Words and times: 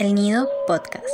El 0.00 0.14
Nido 0.14 0.48
Podcast. 0.66 1.04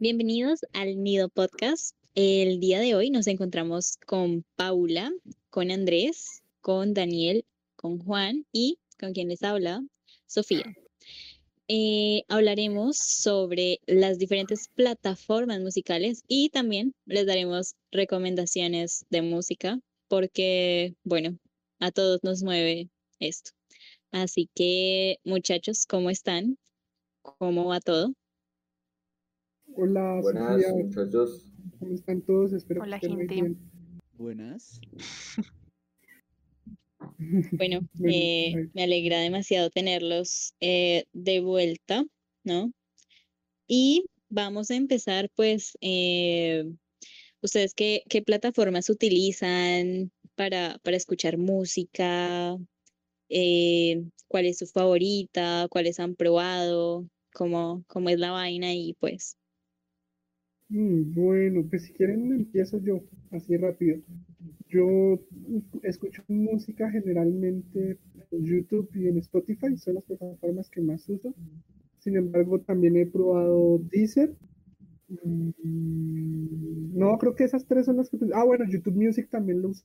Bienvenidos 0.00 0.62
al 0.72 1.00
Nido 1.04 1.28
Podcast. 1.28 1.94
El 2.16 2.58
día 2.58 2.80
de 2.80 2.96
hoy 2.96 3.10
nos 3.10 3.28
encontramos 3.28 3.96
con 4.06 4.44
Paula, 4.56 5.12
con 5.50 5.70
Andrés, 5.70 6.42
con 6.62 6.94
Daniel, 6.94 7.44
con 7.76 8.00
Juan 8.00 8.44
y 8.50 8.80
con 8.98 9.12
quien 9.12 9.28
les 9.28 9.44
habla, 9.44 9.84
Sofía. 10.26 10.64
Eh, 11.68 12.22
hablaremos 12.28 12.96
sobre 12.96 13.80
las 13.86 14.18
diferentes 14.18 14.68
plataformas 14.68 15.60
musicales 15.60 16.22
y 16.28 16.50
también 16.50 16.94
les 17.06 17.26
daremos 17.26 17.74
recomendaciones 17.90 19.04
de 19.10 19.22
música 19.22 19.80
porque, 20.06 20.94
bueno, 21.02 21.38
a 21.80 21.90
todos 21.90 22.22
nos 22.22 22.44
mueve 22.44 22.88
esto. 23.18 23.50
Así 24.12 24.48
que, 24.54 25.18
muchachos, 25.24 25.86
¿cómo 25.86 26.10
están? 26.10 26.56
¿Cómo 27.22 27.64
va 27.66 27.80
todo? 27.80 28.14
Hola, 29.74 30.20
Buenas, 30.22 30.62
muchachos. 30.72 31.52
¿Cómo 31.80 31.94
están 31.94 32.22
todos? 32.22 32.52
Espero 32.52 32.82
Hola, 32.82 33.00
que 33.00 33.06
estén 33.06 33.16
muy 33.16 33.26
bien. 33.26 33.58
Buenas. 34.16 34.80
Bueno, 37.18 37.80
eh, 38.04 38.68
me 38.74 38.82
alegra 38.82 39.20
demasiado 39.20 39.70
tenerlos 39.70 40.54
eh, 40.60 41.04
de 41.12 41.40
vuelta, 41.40 42.04
¿no? 42.44 42.72
Y 43.66 44.04
vamos 44.28 44.70
a 44.70 44.76
empezar, 44.76 45.30
pues, 45.34 45.76
eh, 45.80 46.64
¿ustedes 47.42 47.74
qué, 47.74 48.02
qué 48.08 48.22
plataformas 48.22 48.90
utilizan 48.90 50.12
para, 50.34 50.78
para 50.82 50.96
escuchar 50.96 51.38
música? 51.38 52.56
¿cuál 54.28 54.46
es 54.46 54.58
su 54.58 54.66
favorita? 54.66 55.66
¿Cuáles 55.70 55.98
han 56.00 56.14
probado? 56.14 57.08
¿Cómo, 57.32 57.84
cómo 57.88 58.08
es 58.08 58.18
la 58.18 58.30
vaina? 58.30 58.72
Y 58.74 58.94
pues, 59.00 59.36
Bueno, 60.68 61.64
pues 61.68 61.84
si 61.84 61.92
quieren 61.92 62.32
empiezo 62.32 62.78
yo, 62.78 63.02
así 63.30 63.56
rápido. 63.56 63.98
Yo 64.68 65.20
escucho 65.82 66.22
música 66.28 66.90
generalmente 66.90 67.98
en 68.32 68.44
YouTube 68.44 68.88
y 68.94 69.06
en 69.08 69.18
Spotify, 69.18 69.76
son 69.76 69.94
las 69.94 70.04
plataformas 70.04 70.68
que 70.70 70.80
más 70.80 71.08
uso. 71.08 71.34
Sin 71.98 72.16
embargo, 72.16 72.60
también 72.60 72.96
he 72.96 73.06
probado 73.06 73.78
Deezer. 73.90 74.34
Mm, 75.08 75.50
No, 76.98 77.16
creo 77.18 77.34
que 77.34 77.44
esas 77.44 77.64
tres 77.66 77.86
son 77.86 77.98
las 77.98 78.10
que... 78.10 78.18
Ah, 78.34 78.44
bueno, 78.44 78.64
YouTube 78.68 78.96
Music 78.96 79.28
también 79.30 79.62
lo 79.62 79.68
uso. 79.68 79.84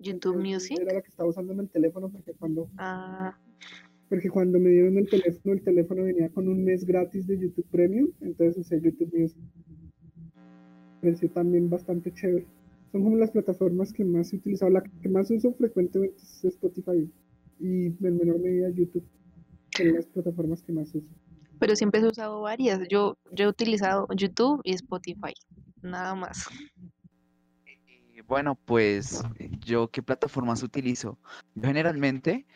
YouTube 0.00 0.36
Music. 0.38 0.78
Era 0.80 0.94
la 0.94 1.02
que 1.02 1.08
estaba 1.08 1.28
usando 1.28 1.52
en 1.52 1.60
el 1.60 1.68
teléfono 1.68 2.08
porque 2.10 2.32
cuando, 2.32 2.68
Ah, 2.78 3.38
porque 4.08 4.30
cuando 4.30 4.58
me 4.58 4.70
dieron 4.70 4.96
el 4.96 5.08
teléfono, 5.08 5.54
el 5.54 5.62
teléfono 5.62 6.04
venía 6.04 6.28
con 6.30 6.48
un 6.48 6.64
mes 6.64 6.84
gratis 6.84 7.26
de 7.26 7.38
YouTube 7.38 7.66
Premium, 7.70 8.08
entonces 8.20 8.58
usé 8.58 8.80
YouTube 8.80 9.12
Music. 9.16 9.42
Pareció 11.00 11.30
también 11.30 11.70
bastante 11.70 12.12
chévere. 12.12 12.46
Son 12.92 13.04
como 13.04 13.16
las 13.16 13.30
plataformas 13.30 13.92
que 13.92 14.04
más 14.04 14.32
he 14.32 14.36
utilizado. 14.36 14.70
La 14.70 14.82
que 14.82 15.08
más 15.08 15.30
uso 15.30 15.52
frecuentemente 15.52 16.16
es 16.16 16.44
Spotify 16.44 17.08
y 17.60 17.86
en 17.86 17.96
menor 18.00 18.38
medida 18.40 18.70
YouTube. 18.70 19.04
Son 19.76 19.92
las 19.94 20.06
plataformas 20.06 20.62
que 20.62 20.72
más 20.72 20.94
uso. 20.94 21.08
pero 21.58 21.76
siempre 21.76 22.00
he 22.00 22.06
usado 22.06 22.40
varias. 22.40 22.80
Yo, 22.88 23.16
yo 23.32 23.44
he 23.46 23.48
utilizado 23.48 24.06
YouTube 24.14 24.60
y 24.64 24.72
Spotify. 24.74 25.34
Nada 25.82 26.14
más. 26.14 26.46
Eh, 27.66 28.22
Bueno, 28.26 28.56
pues 28.64 29.22
yo 29.64 29.88
qué 29.88 30.02
plataformas 30.02 30.62
utilizo. 30.62 31.18
Yo 31.54 31.62
generalmente 31.68 32.46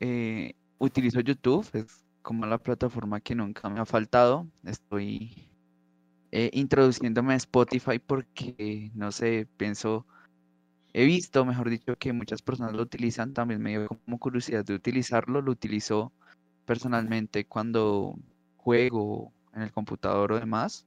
eh, 0.00 0.54
utilizo 0.78 1.20
YouTube, 1.20 1.66
es 1.72 2.04
como 2.22 2.46
la 2.46 2.58
plataforma 2.58 3.20
que 3.20 3.34
nunca 3.34 3.68
me 3.68 3.80
ha 3.80 3.86
faltado. 3.86 4.46
Estoy 4.64 5.47
eh, 6.30 6.50
introduciéndome 6.52 7.34
a 7.34 7.36
Spotify 7.36 7.98
porque, 7.98 8.90
no 8.94 9.12
sé, 9.12 9.46
pienso, 9.56 10.06
he 10.92 11.04
visto, 11.06 11.44
mejor 11.44 11.70
dicho, 11.70 11.96
que 11.96 12.12
muchas 12.12 12.42
personas 12.42 12.74
lo 12.74 12.82
utilizan. 12.82 13.32
También 13.32 13.62
me 13.62 13.70
dio 13.70 13.88
como 13.88 14.18
curiosidad 14.18 14.64
de 14.64 14.74
utilizarlo. 14.74 15.40
Lo 15.40 15.52
utilizo 15.52 16.12
personalmente 16.66 17.46
cuando 17.46 18.18
juego 18.56 19.32
en 19.54 19.62
el 19.62 19.72
computador 19.72 20.32
o 20.32 20.40
demás. 20.40 20.86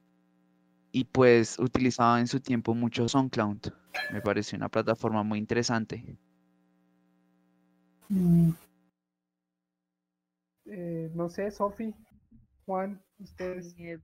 Y 0.92 1.04
pues 1.04 1.58
utilizaba 1.58 2.20
en 2.20 2.26
su 2.26 2.40
tiempo 2.40 2.74
mucho 2.74 3.08
SoundCloud. 3.08 3.72
Me 4.12 4.20
pareció 4.20 4.56
una 4.56 4.68
plataforma 4.68 5.22
muy 5.22 5.38
interesante. 5.38 6.18
Eh, 10.66 11.10
no 11.14 11.28
sé, 11.30 11.50
Sofi, 11.50 11.94
Juan, 12.66 13.02
ustedes. 13.18 13.74
Eh, 13.78 13.98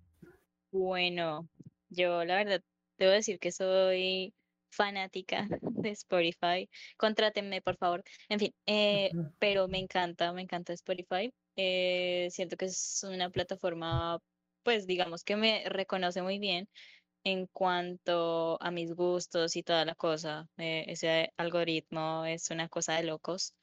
Bueno, 0.70 1.48
yo 1.88 2.24
la 2.24 2.36
verdad 2.36 2.62
debo 2.98 3.12
decir 3.12 3.38
que 3.38 3.52
soy 3.52 4.34
fanática 4.70 5.46
de 5.62 5.90
Spotify. 5.90 6.68
Contrátenme, 6.96 7.62
por 7.62 7.76
favor. 7.76 8.02
En 8.28 8.38
fin, 8.38 8.52
eh, 8.66 9.10
pero 9.38 9.68
me 9.68 9.78
encanta, 9.78 10.32
me 10.32 10.42
encanta 10.42 10.72
Spotify. 10.74 11.32
Eh, 11.56 12.28
siento 12.30 12.56
que 12.56 12.66
es 12.66 13.02
una 13.08 13.30
plataforma, 13.30 14.18
pues 14.62 14.86
digamos 14.86 15.24
que 15.24 15.36
me 15.36 15.64
reconoce 15.68 16.22
muy 16.22 16.38
bien 16.38 16.68
en 17.24 17.46
cuanto 17.46 18.62
a 18.62 18.70
mis 18.70 18.94
gustos 18.94 19.56
y 19.56 19.62
toda 19.62 19.84
la 19.84 19.94
cosa. 19.94 20.48
eh, 20.58 20.84
ese 20.88 21.32
algoritmo 21.36 22.24
es 22.26 22.50
una 22.50 22.68
cosa 22.68 22.94
de 22.96 23.04
locos. 23.04 23.54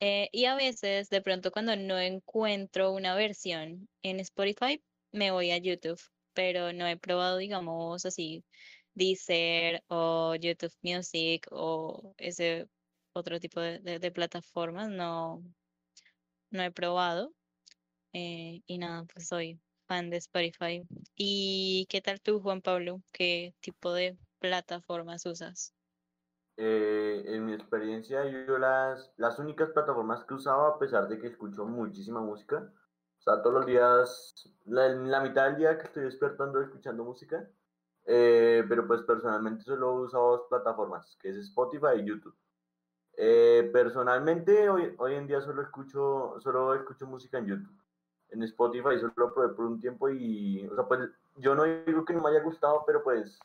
Y 0.00 0.44
a 0.44 0.54
veces, 0.56 1.08
de 1.08 1.22
pronto, 1.22 1.50
cuando 1.50 1.74
no 1.76 1.98
encuentro 1.98 2.92
una 2.92 3.14
versión 3.14 3.88
en 4.02 4.20
Spotify, 4.20 4.82
me 5.12 5.30
voy 5.30 5.50
a 5.50 5.58
YouTube, 5.58 5.98
pero 6.36 6.72
no 6.74 6.86
he 6.86 6.98
probado, 6.98 7.38
digamos, 7.38 8.04
así, 8.06 8.44
Deezer 8.94 9.82
o 9.88 10.34
YouTube 10.36 10.74
Music 10.82 11.46
o 11.50 12.14
ese 12.18 12.68
otro 13.14 13.40
tipo 13.40 13.60
de, 13.60 14.12
plataformas, 14.12 14.90
no, 14.90 15.42
no 16.50 16.62
he 16.62 16.70
probado. 16.70 17.32
eh, 18.12 18.62
y 18.66 18.78
nada, 18.78 19.04
pues 19.12 19.28
soy 19.28 19.60
fan 19.88 20.10
de 20.10 20.18
Spotify. 20.18 20.82
¿Y 21.16 21.86
qué 21.88 22.02
tal 22.02 22.20
tú, 22.20 22.40
Juan 22.40 22.60
Pablo? 22.60 23.02
¿Qué 23.12 23.54
tipo 23.60 23.92
de 23.92 24.18
plataformas 24.38 25.24
usas? 25.24 25.74
Eh, 26.58 27.24
en 27.26 27.46
mi 27.46 27.54
experiencia, 27.54 28.24
yo 28.26 28.58
las, 28.58 29.12
las 29.16 29.38
únicas 29.38 29.70
plataformas 29.70 30.24
que 30.24 30.34
usaba, 30.34 30.68
a 30.68 30.78
pesar 30.78 31.08
de 31.08 31.18
que 31.18 31.28
escucho 31.28 31.64
muchísima 31.64 32.20
música, 32.20 32.70
sea, 33.32 33.42
todos 33.42 33.54
los 33.54 33.66
días, 33.66 34.50
la, 34.66 34.88
la 34.88 35.20
mitad 35.20 35.46
del 35.46 35.56
día 35.56 35.78
que 35.78 35.84
estoy 35.84 36.04
despertando 36.04 36.60
escuchando 36.60 37.04
música, 37.04 37.48
eh, 38.04 38.64
pero 38.68 38.86
pues 38.86 39.02
personalmente 39.02 39.64
solo 39.64 39.94
uso 39.94 40.18
dos 40.18 40.42
plataformas, 40.48 41.16
que 41.20 41.30
es 41.30 41.36
Spotify 41.36 41.98
y 41.98 42.04
YouTube. 42.04 42.36
Eh, 43.16 43.68
personalmente, 43.72 44.68
hoy, 44.68 44.94
hoy 44.98 45.14
en 45.14 45.26
día 45.26 45.40
solo 45.40 45.62
escucho, 45.62 46.36
solo 46.40 46.74
escucho 46.74 47.06
música 47.06 47.38
en 47.38 47.46
YouTube. 47.46 47.82
En 48.28 48.42
Spotify 48.44 48.98
solo 49.00 49.12
lo 49.16 49.34
probé 49.34 49.54
por 49.54 49.66
un 49.66 49.80
tiempo 49.80 50.08
y, 50.08 50.66
o 50.68 50.74
sea, 50.74 50.84
pues 50.84 51.10
yo 51.36 51.54
no 51.54 51.64
digo 51.64 52.04
que 52.04 52.12
no 52.12 52.22
me 52.22 52.30
haya 52.30 52.42
gustado, 52.42 52.84
pero 52.86 53.02
pues 53.02 53.38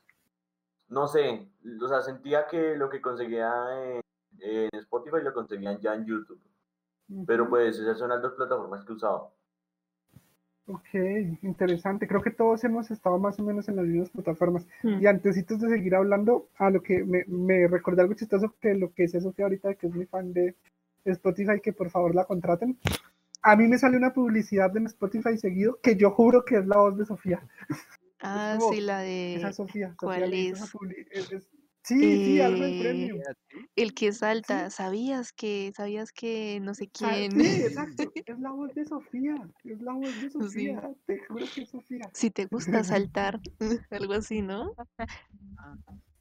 no 0.90 1.08
sé, 1.08 1.50
o 1.82 1.88
sea, 1.88 2.02
sentía 2.02 2.48
que 2.48 2.76
lo 2.76 2.90
que 2.90 3.02
conseguía 3.02 3.50
en, 3.86 4.02
en 4.40 4.70
Spotify 4.74 5.24
lo 5.24 5.34
conseguían 5.34 5.80
ya 5.80 5.96
en 5.96 6.06
YouTube. 6.06 6.42
Pero 7.26 7.50
pues 7.50 7.80
esas 7.80 7.98
son 7.98 8.10
las 8.10 8.22
dos 8.22 8.34
plataformas 8.34 8.86
que 8.86 8.94
usaba. 8.94 9.32
Ok, 10.68 10.88
interesante. 11.42 12.08
Creo 12.08 12.22
que 12.22 12.32
todos 12.32 12.64
hemos 12.64 12.92
estado 12.92 13.18
más 13.20 13.40
o 13.40 13.44
menos 13.44 13.68
en 13.68 13.76
las 13.76 13.86
mismas 13.86 14.10
plataformas. 14.12 14.66
Mm. 14.84 15.02
Y 15.02 15.06
antesitos 15.08 15.60
de 15.60 15.70
seguir 15.70 15.96
hablando, 15.96 16.48
a 16.58 16.70
lo 16.70 16.82
que 16.82 17.04
me, 17.04 17.26
me 17.26 17.68
recordé 17.68 18.02
algo 18.04 18.14
chistoso 18.14 18.56
que 18.62 18.74
lo 18.76 18.94
que 18.94 19.04
decía 19.04 19.22
Sofía 19.22 19.46
ahorita, 19.46 19.74
que 19.76 19.88
es 19.88 19.94
muy 19.96 20.06
fan 20.06 20.34
de 20.34 20.56
Spotify, 21.06 21.60
que 21.62 21.74
por 21.74 21.90
favor 21.90 22.14
la 22.16 22.26
contraten. 22.26 22.78
A 23.42 23.56
mí 23.56 23.68
me 23.68 23.80
sale 23.80 23.98
una 23.98 24.14
publicidad 24.14 24.76
en 24.78 24.86
Spotify 24.86 25.36
seguido 25.38 25.80
que 25.82 25.96
yo 25.96 26.12
juro 26.12 26.46
que 26.46 26.58
es 26.58 26.68
la 26.68 26.78
voz 26.78 26.98
de 26.98 27.06
Sofía. 27.06 27.42
Ah, 28.22 28.56
como- 28.60 28.72
sí, 28.72 28.82
la 28.82 29.04
Esa 29.06 29.46
de 29.48 29.50
es 29.50 29.56
Sofía. 29.56 29.96
¿cuál 30.00 30.22
Sofía 30.26 30.52
esa 30.52 30.64
es? 30.66 30.72
es- 31.12 31.32
es- 31.32 31.48
Sí, 32.00 32.24
sí, 32.24 32.42
algo 32.42 32.64
del 32.64 32.74
Eh, 32.74 33.10
premio. 33.10 33.24
el 33.76 33.94
que 33.94 34.12
salta. 34.12 34.70
¿Sabías 34.70 35.34
que, 35.34 35.72
sabías 35.76 36.12
que 36.12 36.60
no 36.62 36.74
sé 36.74 36.90
Ah, 37.04 37.16
quién? 37.16 37.32
sí, 37.32 37.40
exacto. 37.66 38.12
Es 38.26 38.40
la 38.40 38.52
voz 38.52 38.74
de 38.74 38.86
Sofía. 38.86 39.36
Es 39.64 39.82
la 39.82 39.94
voz 39.94 40.22
de 40.22 40.30
Sofía. 40.30 40.94
Te 41.06 41.20
juro 41.26 41.46
que 41.54 41.62
es 41.62 41.70
Sofía. 41.70 42.10
Si 42.14 42.32
te 42.32 42.46
gusta 42.46 42.84
saltar, 42.84 43.40
algo 43.92 44.14
así, 44.14 44.42
¿no? 44.42 44.74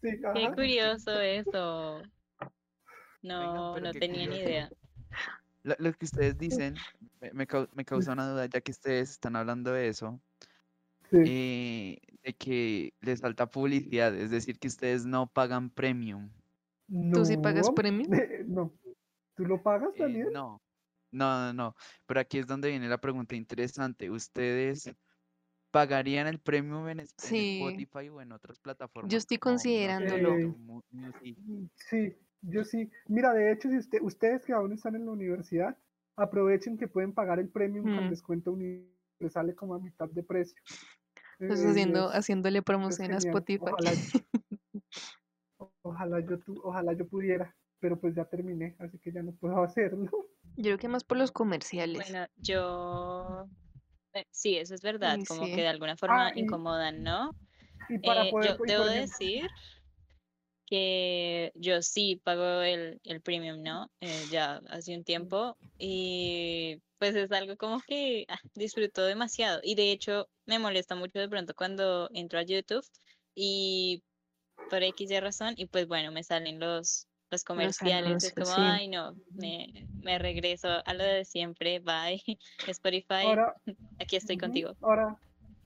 Sí, 0.02 0.08
Qué 0.34 0.50
curioso 0.55 1.20
eso. 1.20 2.02
No, 3.23 3.78
no 3.78 3.93
tenía 3.93 4.26
ni 4.26 4.38
idea. 4.38 4.70
Lo, 5.62 5.75
lo 5.78 5.93
que 5.93 6.06
ustedes 6.06 6.38
dicen 6.38 6.75
me, 7.20 7.32
me 7.32 7.46
me 7.75 7.84
causa 7.84 8.12
una 8.12 8.31
duda, 8.31 8.46
ya 8.46 8.61
que 8.61 8.70
ustedes 8.73 9.11
están 9.11 9.37
hablando 9.37 9.73
de 9.73 9.88
eso. 9.88 10.20
Sí. 11.11 11.17
Eh, 11.27 11.99
de 12.23 12.35
que 12.35 12.95
les 13.01 13.21
falta 13.21 13.47
publicidad, 13.51 14.15
es 14.15 14.31
decir, 14.31 14.59
que 14.59 14.69
ustedes 14.69 15.05
no 15.07 15.27
pagan 15.27 15.71
premium. 15.71 16.31
¿Tú 17.12 17.25
sí 17.25 17.37
pagas 17.37 17.71
premium? 17.71 18.11
No. 18.49 18.73
¿Tú 19.35 19.45
lo 19.47 19.62
pagas, 19.62 19.91
Eh, 19.97 20.01
Daniel? 20.03 20.29
no, 20.33 20.61
no, 21.12 21.47
no, 21.47 21.53
no. 21.53 21.77
Pero 22.07 22.21
aquí 22.21 22.39
es 22.39 22.47
donde 22.47 22.69
viene 22.69 22.89
la 22.89 22.99
pregunta 23.01 23.35
interesante. 23.35 24.11
¿Ustedes 24.11 24.95
pagarían 25.71 26.27
el 26.27 26.39
premium 26.41 26.89
en. 26.89 27.01
Spotify 27.01 28.09
o 28.11 28.21
en 28.21 28.33
otras 28.33 28.59
plataformas? 28.59 29.12
estoy 29.15 29.37
no 29.37 29.39
sé, 29.39 29.41
considerándolo. 29.41 30.37
Eh, 30.39 30.55
Music? 30.91 31.39
Sí, 31.77 32.15
yo 32.43 32.65
sí. 32.65 32.91
Mira, 33.09 33.33
de 33.33 33.53
hecho, 33.53 33.69
si 33.71 33.79
usted, 33.79 34.01
ustedes 34.03 34.45
que 34.45 34.53
aún 34.53 34.73
están 34.73 34.95
en 34.95 35.07
la 35.07 35.12
universidad, 35.12 35.77
aprovechen 36.17 36.77
que 36.77 36.87
pueden 36.89 37.12
pagar 37.15 37.39
el 37.39 37.49
premium 37.49 37.95
con 37.95 38.07
Mm. 38.07 38.11
descuento 38.11 38.53
uni- 38.53 38.87
les 39.21 39.33
sale 39.33 39.55
como 39.55 39.75
a 39.75 39.79
mitad 39.79 40.09
de 40.09 40.23
precio. 40.23 40.61
Pues 41.48 41.60
Eh, 41.62 41.69
haciendo, 41.70 42.08
haciéndole 42.10 42.58
es 42.58 42.64
promoción 42.64 43.12
a. 43.12 43.19
Spotify. 43.19 43.64
Ojalá, 43.72 43.90
ojalá 45.82 46.20
yo 46.20 46.38
tu- 46.40 46.60
ojalá 46.62 46.92
yo 46.92 47.08
pudiera, 47.08 47.56
pero 47.78 47.98
pues 47.98 48.14
ya 48.14 48.25
terminé, 48.26 48.76
así 48.78 48.98
que 48.98 49.10
ya 49.10 49.22
no 49.22 49.32
puedo 49.32 49.62
hacerlo. 49.62 50.10
Yo 50.56 50.64
creo 50.64 50.78
que 50.78 50.88
más 50.88 51.04
por 51.04 51.16
los 51.16 51.32
comerciales. 51.32 52.10
Bueno, 52.10 52.26
yo... 52.37 53.46
eh, 54.12 54.26
Sí, 54.31 54.58
eso 54.58 54.75
es 54.75 54.82
verdad, 54.82 55.19
como 55.26 55.46
sí. 55.46 55.50
que 55.52 55.62
de 55.62 55.69
alguna 55.69 55.96
forma 55.96 56.28
Ah, 56.28 56.32
incomodan, 56.37 57.02
¿no? 57.02 57.34
Y 57.88 57.98
para 57.98 58.25
Eh, 58.25 58.31
poder, 58.31 58.58
yo 58.58 58.64
y 58.64 58.69
debo 58.69 58.84
decir 58.84 59.48
que 60.70 61.50
yo 61.56 61.82
sí 61.82 62.20
pago 62.22 62.62
el, 62.62 63.00
el 63.02 63.20
premium, 63.20 63.61
¿no? 63.62 63.90
Eh, 64.00 64.25
ya 64.31 64.61
hace 64.69 64.96
un 64.96 65.02
tiempo 65.05 65.58
y 65.78 66.81
pues 66.99 67.17
es 67.17 67.32
algo 67.32 67.56
como 67.56 67.81
que 67.81 68.25
ah, 68.28 68.38
disfruto 68.55 69.05
demasiado 69.05 69.61
y 69.64 69.75
de 69.75 69.90
hecho 69.90 70.28
me 70.46 70.58
molesta 70.58 70.94
mucho 70.94 71.19
de 71.19 71.28
pronto 71.28 71.55
cuando 71.55 72.08
entro 72.14 72.38
a 72.38 72.44
YouTube 72.44 72.84
y 73.34 74.05
por 74.69 74.82
X 74.82 75.11
y 75.11 75.19
razón 75.20 75.55
y 75.56 75.67
pues 75.67 75.88
bueno, 75.88 76.12
me 76.12 76.22
salen 76.22 76.61
los, 76.61 77.08
los 77.31 77.43
comerciales, 77.43 78.23
es 78.25 78.32
anuncios, 78.32 78.34
como, 78.34 78.46
sí. 78.46 78.62
ay 78.62 78.88
no, 78.88 79.16
me, 79.31 79.88
me 80.02 80.19
regreso 80.19 80.69
a 80.84 80.94
lo 80.94 81.02
de 81.02 81.25
siempre, 81.25 81.81
bye, 81.81 82.23
Spotify, 82.69 83.25
ahora, 83.25 83.55
aquí 83.99 84.16
estoy 84.16 84.38
contigo. 84.38 84.76
Ahora, 84.82 85.19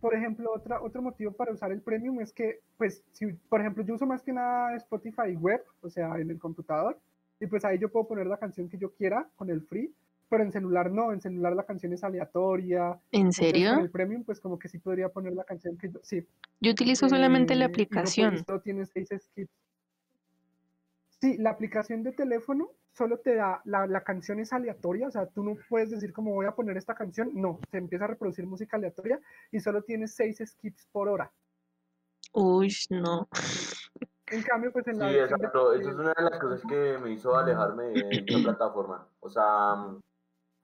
por 0.04 0.14
ejemplo, 0.14 0.52
otra, 0.54 0.82
otro 0.82 1.00
motivo 1.00 1.32
para 1.32 1.50
usar 1.50 1.72
el 1.72 1.80
premium 1.80 2.20
es 2.20 2.30
que, 2.30 2.60
pues, 2.76 3.02
si, 3.12 3.24
por 3.48 3.62
ejemplo, 3.62 3.82
yo 3.82 3.94
uso 3.94 4.04
más 4.04 4.22
que 4.22 4.34
nada 4.34 4.76
Spotify 4.76 5.34
web, 5.34 5.64
o 5.80 5.88
sea, 5.88 6.18
en 6.18 6.28
el 6.28 6.38
computador, 6.38 7.00
y 7.40 7.46
pues 7.46 7.64
ahí 7.64 7.78
yo 7.78 7.88
puedo 7.88 8.06
poner 8.06 8.26
la 8.26 8.36
canción 8.36 8.68
que 8.68 8.76
yo 8.76 8.92
quiera 8.92 9.26
con 9.34 9.48
el 9.48 9.62
free, 9.62 9.94
pero 10.28 10.42
en 10.42 10.52
celular 10.52 10.90
no, 10.90 11.10
en 11.10 11.22
celular 11.22 11.56
la 11.56 11.64
canción 11.64 11.94
es 11.94 12.04
aleatoria. 12.04 13.00
¿En 13.12 13.32
serio? 13.32 13.76
Con 13.76 13.84
el 13.84 13.90
premium, 13.90 14.24
pues 14.24 14.40
como 14.40 14.58
que 14.58 14.68
sí 14.68 14.76
podría 14.76 15.08
poner 15.08 15.32
la 15.32 15.44
canción 15.44 15.78
que 15.78 15.90
yo, 15.90 16.00
sí. 16.02 16.22
Yo 16.60 16.72
utilizo 16.72 17.08
solamente 17.08 17.54
la 17.54 17.64
eh, 17.64 17.68
no 17.68 17.72
aplicación. 17.72 18.44
tiene 18.62 18.84
seis 18.84 19.08
skips. 19.08 19.63
Sí, 21.24 21.38
la 21.38 21.48
aplicación 21.48 22.02
de 22.02 22.12
teléfono 22.12 22.72
solo 22.92 23.18
te 23.18 23.34
da, 23.34 23.62
la, 23.64 23.86
la 23.86 24.04
canción 24.04 24.40
es 24.40 24.52
aleatoria, 24.52 25.08
o 25.08 25.10
sea, 25.10 25.24
tú 25.26 25.42
no 25.42 25.56
puedes 25.70 25.90
decir 25.90 26.12
como 26.12 26.34
voy 26.34 26.44
a 26.44 26.54
poner 26.54 26.76
esta 26.76 26.94
canción, 26.94 27.30
no, 27.32 27.60
se 27.70 27.78
empieza 27.78 28.04
a 28.04 28.08
reproducir 28.08 28.46
música 28.46 28.76
aleatoria 28.76 29.18
y 29.50 29.58
solo 29.58 29.80
tienes 29.80 30.14
seis 30.14 30.42
skips 30.44 30.86
por 30.92 31.08
hora. 31.08 31.32
Uy, 32.34 32.74
no. 32.90 33.26
En 34.30 34.42
cambio, 34.42 34.70
pues 34.70 34.86
en 34.86 34.98
la 34.98 35.08
Sí, 35.08 35.14
versión 35.14 35.38
de- 35.38 35.46
exacto. 35.46 35.72
Eso 35.72 35.88
es 35.88 35.96
una 35.96 36.12
de 36.14 36.22
las 36.24 36.38
cosas 36.38 36.60
que 36.68 36.98
me 36.98 37.12
hizo 37.12 37.34
alejarme 37.34 37.84
de 37.84 38.16
esta 38.26 38.42
plataforma. 38.42 39.08
O 39.20 39.30
sea, 39.30 39.94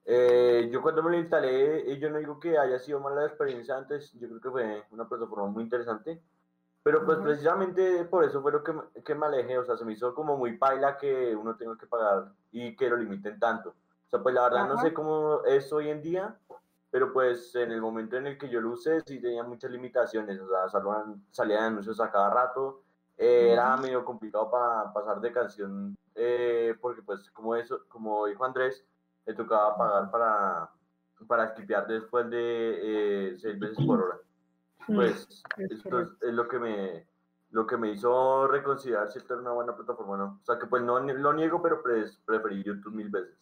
eh, 0.04 0.68
yo 0.70 0.82
cuando 0.82 1.02
me 1.02 1.12
lo 1.12 1.18
instalé, 1.20 1.90
eh, 1.90 1.98
yo 1.98 2.10
no 2.10 2.18
digo 2.18 2.38
que 2.38 2.58
haya 2.58 2.78
sido 2.78 3.00
mala 3.00 3.22
la 3.22 3.28
experiencia 3.28 3.78
antes, 3.78 4.12
yo 4.12 4.28
creo 4.28 4.40
que 4.42 4.50
fue 4.50 4.84
una 4.90 5.08
plataforma 5.08 5.46
muy 5.46 5.62
interesante. 5.62 6.20
Pero 6.82 7.04
pues 7.04 7.18
precisamente 7.18 8.04
por 8.06 8.24
eso 8.24 8.40
fue 8.40 8.52
lo 8.52 8.62
que, 8.64 8.72
me- 8.72 8.82
que 9.04 9.14
me 9.14 9.26
alejé, 9.26 9.58
o 9.58 9.64
sea, 9.64 9.76
se 9.76 9.84
me 9.84 9.92
hizo 9.92 10.14
como 10.14 10.36
muy 10.36 10.56
paila 10.56 10.96
que 10.96 11.36
uno 11.36 11.56
tenga 11.56 11.76
que 11.76 11.86
pagar 11.86 12.32
y 12.52 12.74
que 12.74 12.88
lo 12.88 12.96
limiten 12.96 13.38
tanto. 13.38 13.70
O 13.70 14.10
sea, 14.10 14.22
pues 14.22 14.34
la 14.34 14.42
verdad 14.44 14.66
no 14.66 14.76
sé 14.78 14.92
cómo 14.94 15.42
es 15.44 15.72
hoy 15.72 15.90
en 15.90 16.02
día, 16.02 16.36
pero 16.90 17.12
pues 17.12 17.54
en 17.54 17.70
el 17.70 17.80
momento 17.80 18.16
en 18.16 18.26
el 18.26 18.38
que 18.38 18.48
yo 18.48 18.60
lo 18.60 18.70
usé 18.70 19.00
sí 19.06 19.20
tenía 19.20 19.44
muchas 19.44 19.70
limitaciones, 19.70 20.40
o 20.40 20.48
sea, 20.48 20.68
salían, 20.68 21.22
salían 21.30 21.64
anuncios 21.64 22.00
a 22.00 22.10
cada 22.10 22.30
rato, 22.30 22.82
eh, 23.18 23.50
era 23.52 23.76
medio 23.76 24.04
complicado 24.04 24.50
para 24.50 24.92
pasar 24.92 25.20
de 25.20 25.32
canción, 25.32 25.96
eh, 26.14 26.74
porque 26.80 27.02
pues 27.02 27.30
como 27.30 27.54
eso, 27.54 27.84
como 27.88 28.26
dijo 28.26 28.44
Andrés, 28.44 28.84
le 29.26 29.34
tocaba 29.34 29.76
pagar 29.76 30.10
para, 30.10 30.70
para 31.28 31.54
después 31.86 32.28
de 32.30 32.78
eh, 33.32 33.38
seis 33.38 33.58
veces 33.58 33.84
por 33.86 34.00
hora. 34.02 34.18
Mm. 34.88 34.94
Pues 34.94 35.44
Es 35.56 35.70
esto 35.72 36.00
es, 36.00 36.10
lo 36.22 36.48
que 36.48 36.58
me 36.58 37.06
lo 37.50 37.66
que 37.66 37.76
me 37.76 37.90
hizo 37.90 38.46
reconsiderar 38.46 39.10
si 39.10 39.18
esta 39.18 39.34
era 39.34 39.42
una 39.42 39.52
buena 39.52 39.74
plataforma 39.74 40.12
o 40.12 40.16
no. 40.16 40.38
O 40.40 40.44
sea 40.44 40.58
que 40.58 40.66
pues 40.66 40.82
no 40.82 41.00
lo 41.00 41.32
niego, 41.32 41.60
pero 41.60 41.82
preferí 42.24 42.62
YouTube 42.62 42.94
mil 42.94 43.08
veces. 43.08 43.36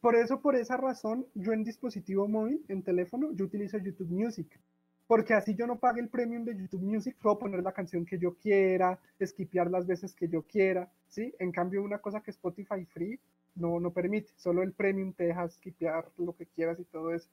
Por 0.00 0.16
eso, 0.16 0.40
por 0.40 0.56
esa 0.56 0.76
razón, 0.76 1.26
yo 1.34 1.52
en 1.52 1.64
dispositivo 1.64 2.28
móvil, 2.28 2.64
en 2.68 2.82
teléfono, 2.82 3.30
yo 3.32 3.44
utilizo 3.44 3.78
YouTube 3.78 4.10
Music. 4.10 4.58
Porque 5.06 5.34
así 5.34 5.54
yo 5.54 5.66
no 5.66 5.78
pague 5.78 6.00
el 6.00 6.08
premium 6.08 6.44
de 6.44 6.56
YouTube 6.56 6.82
Music, 6.82 7.16
puedo 7.20 7.38
poner 7.38 7.62
la 7.62 7.72
canción 7.72 8.04
que 8.04 8.18
yo 8.18 8.34
quiera, 8.34 8.98
skipear 9.24 9.70
las 9.70 9.86
veces 9.86 10.14
que 10.14 10.28
yo 10.28 10.42
quiera, 10.42 10.90
¿sí? 11.06 11.32
En 11.38 11.52
cambio, 11.52 11.82
una 11.82 11.98
cosa 11.98 12.20
que 12.20 12.32
Spotify 12.32 12.84
Free 12.84 13.20
no, 13.54 13.78
no 13.80 13.92
permite, 13.92 14.32
solo 14.36 14.62
el 14.62 14.72
premium 14.72 15.12
te 15.12 15.24
deja 15.24 15.48
skipear 15.48 16.10
lo 16.18 16.34
que 16.34 16.46
quieras 16.46 16.78
y 16.80 16.84
todo 16.84 17.12
eso. 17.12 17.28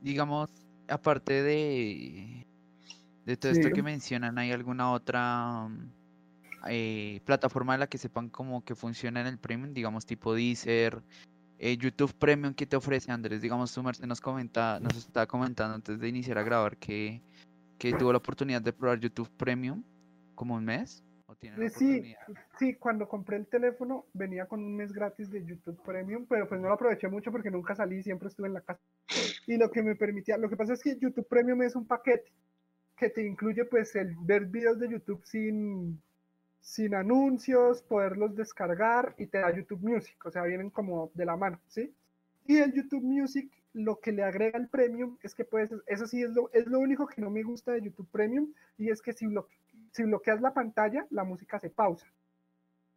Digamos, 0.00 0.50
aparte 0.92 1.42
de, 1.42 2.46
de 3.26 3.36
todo 3.36 3.52
esto 3.52 3.70
que 3.70 3.82
mencionan, 3.82 4.38
¿hay 4.38 4.52
alguna 4.52 4.92
otra 4.92 5.68
mm, 5.68 5.90
eh, 6.68 7.20
plataforma 7.24 7.74
de 7.74 7.80
la 7.80 7.86
que 7.86 7.98
sepan 7.98 8.28
cómo 8.28 8.64
que 8.64 8.74
funciona 8.74 9.20
en 9.20 9.26
el 9.26 9.38
premium? 9.38 9.74
Digamos, 9.74 10.06
tipo 10.06 10.34
Deezer, 10.34 11.02
eh, 11.58 11.76
YouTube 11.76 12.12
Premium, 12.14 12.54
¿qué 12.54 12.66
te 12.66 12.76
ofrece, 12.76 13.12
Andrés? 13.12 13.40
Digamos, 13.40 13.72
tu 13.72 13.82
Merced 13.82 14.04
nos 14.04 14.20
comenta, 14.20 14.80
nos 14.80 14.96
estaba 14.96 15.26
comentando 15.26 15.74
antes 15.74 15.98
de 15.98 16.08
iniciar 16.08 16.38
a 16.38 16.42
grabar 16.42 16.76
que, 16.76 17.22
que 17.78 17.92
tuvo 17.92 18.12
la 18.12 18.18
oportunidad 18.18 18.60
de 18.60 18.72
probar 18.72 18.98
YouTube 18.98 19.30
Premium 19.36 19.82
como 20.34 20.54
un 20.54 20.64
mes. 20.64 21.02
¿O 21.32 21.36
tiene 21.36 21.56
la 21.56 21.64
Eh, 21.66 21.70
Sí, 21.70 22.14
sí, 22.58 22.74
cuando 22.74 23.08
compré 23.08 23.36
el 23.38 23.46
teléfono 23.46 24.04
venía 24.12 24.46
con 24.46 24.60
un 24.62 24.76
mes 24.76 24.92
gratis 24.92 25.30
de 25.30 25.44
YouTube 25.44 25.80
Premium, 25.82 26.26
pero 26.28 26.46
pues 26.46 26.60
no 26.60 26.68
lo 26.68 26.74
aproveché 26.74 27.08
mucho 27.08 27.32
porque 27.32 27.50
nunca 27.50 27.74
salí, 27.74 28.02
siempre 28.02 28.28
estuve 28.28 28.48
en 28.48 28.54
la 28.54 28.60
casa. 28.60 28.80
Y 29.46 29.56
lo 29.56 29.70
que 29.70 29.82
me 29.82 29.96
permitía, 29.96 30.36
lo 30.36 30.48
que 30.48 30.56
pasa 30.56 30.74
es 30.74 30.82
que 30.82 30.96
YouTube 30.98 31.26
Premium 31.26 31.62
es 31.62 31.74
un 31.74 31.86
paquete 31.86 32.30
que 32.96 33.08
te 33.08 33.26
incluye 33.26 33.64
pues 33.64 33.96
el 33.96 34.14
ver 34.20 34.46
videos 34.46 34.78
de 34.78 34.88
YouTube 34.90 35.24
sin, 35.24 36.00
sin 36.60 36.94
anuncios, 36.94 37.82
poderlos 37.82 38.36
descargar 38.36 39.14
y 39.18 39.26
te 39.26 39.38
da 39.38 39.54
YouTube 39.54 39.80
Music, 39.82 40.16
o 40.24 40.30
sea, 40.30 40.44
vienen 40.44 40.70
como 40.70 41.10
de 41.14 41.24
la 41.24 41.36
mano, 41.36 41.58
¿sí? 41.68 41.92
Y 42.46 42.58
el 42.58 42.72
YouTube 42.72 43.02
Music 43.02 43.50
lo 43.72 43.98
que 44.00 44.12
le 44.12 44.22
agrega 44.22 44.58
el 44.58 44.68
Premium 44.68 45.16
es 45.22 45.34
que 45.34 45.44
puedes, 45.44 45.70
eso 45.86 46.06
sí 46.06 46.22
es 46.22 46.30
lo, 46.32 46.50
es 46.52 46.66
lo 46.66 46.78
único 46.78 47.06
que 47.06 47.22
no 47.22 47.30
me 47.30 47.42
gusta 47.42 47.72
de 47.72 47.80
YouTube 47.82 48.08
Premium 48.12 48.52
y 48.76 48.90
es 48.90 49.00
que 49.00 49.14
si, 49.14 49.24
blo- 49.26 49.46
si 49.92 50.02
bloqueas 50.02 50.40
la 50.40 50.52
pantalla, 50.52 51.06
la 51.10 51.24
música 51.24 51.60
se 51.60 51.70
pausa. 51.70 52.06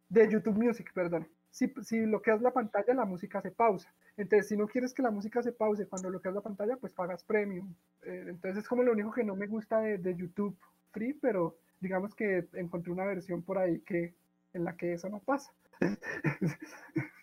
De 0.08 0.28
YouTube 0.30 0.56
Music, 0.56 0.92
perdón. 0.92 1.28
Si, 1.50 1.72
si 1.82 2.00
bloqueas 2.04 2.42
la 2.42 2.52
pantalla, 2.52 2.94
la 2.94 3.04
música 3.04 3.40
se 3.40 3.50
pausa. 3.50 3.92
Entonces, 4.16 4.48
si 4.48 4.56
no 4.56 4.66
quieres 4.66 4.94
que 4.94 5.02
la 5.02 5.10
música 5.10 5.42
se 5.42 5.52
pause 5.52 5.86
cuando 5.86 6.08
bloqueas 6.08 6.34
la 6.34 6.40
pantalla, 6.40 6.76
pues 6.76 6.92
pagas 6.92 7.22
premium. 7.22 7.74
Eh, 8.02 8.24
entonces, 8.28 8.62
es 8.62 8.68
como 8.68 8.82
lo 8.82 8.92
único 8.92 9.12
que 9.12 9.24
no 9.24 9.36
me 9.36 9.46
gusta 9.46 9.80
de, 9.80 9.98
de 9.98 10.16
YouTube 10.16 10.56
Free, 10.90 11.12
pero 11.14 11.56
digamos 11.80 12.14
que 12.14 12.48
encontré 12.54 12.92
una 12.92 13.04
versión 13.04 13.42
por 13.42 13.58
ahí 13.58 13.80
que 13.80 14.14
en 14.54 14.64
la 14.64 14.76
que 14.76 14.94
eso 14.94 15.08
no 15.08 15.20
pasa. 15.20 15.52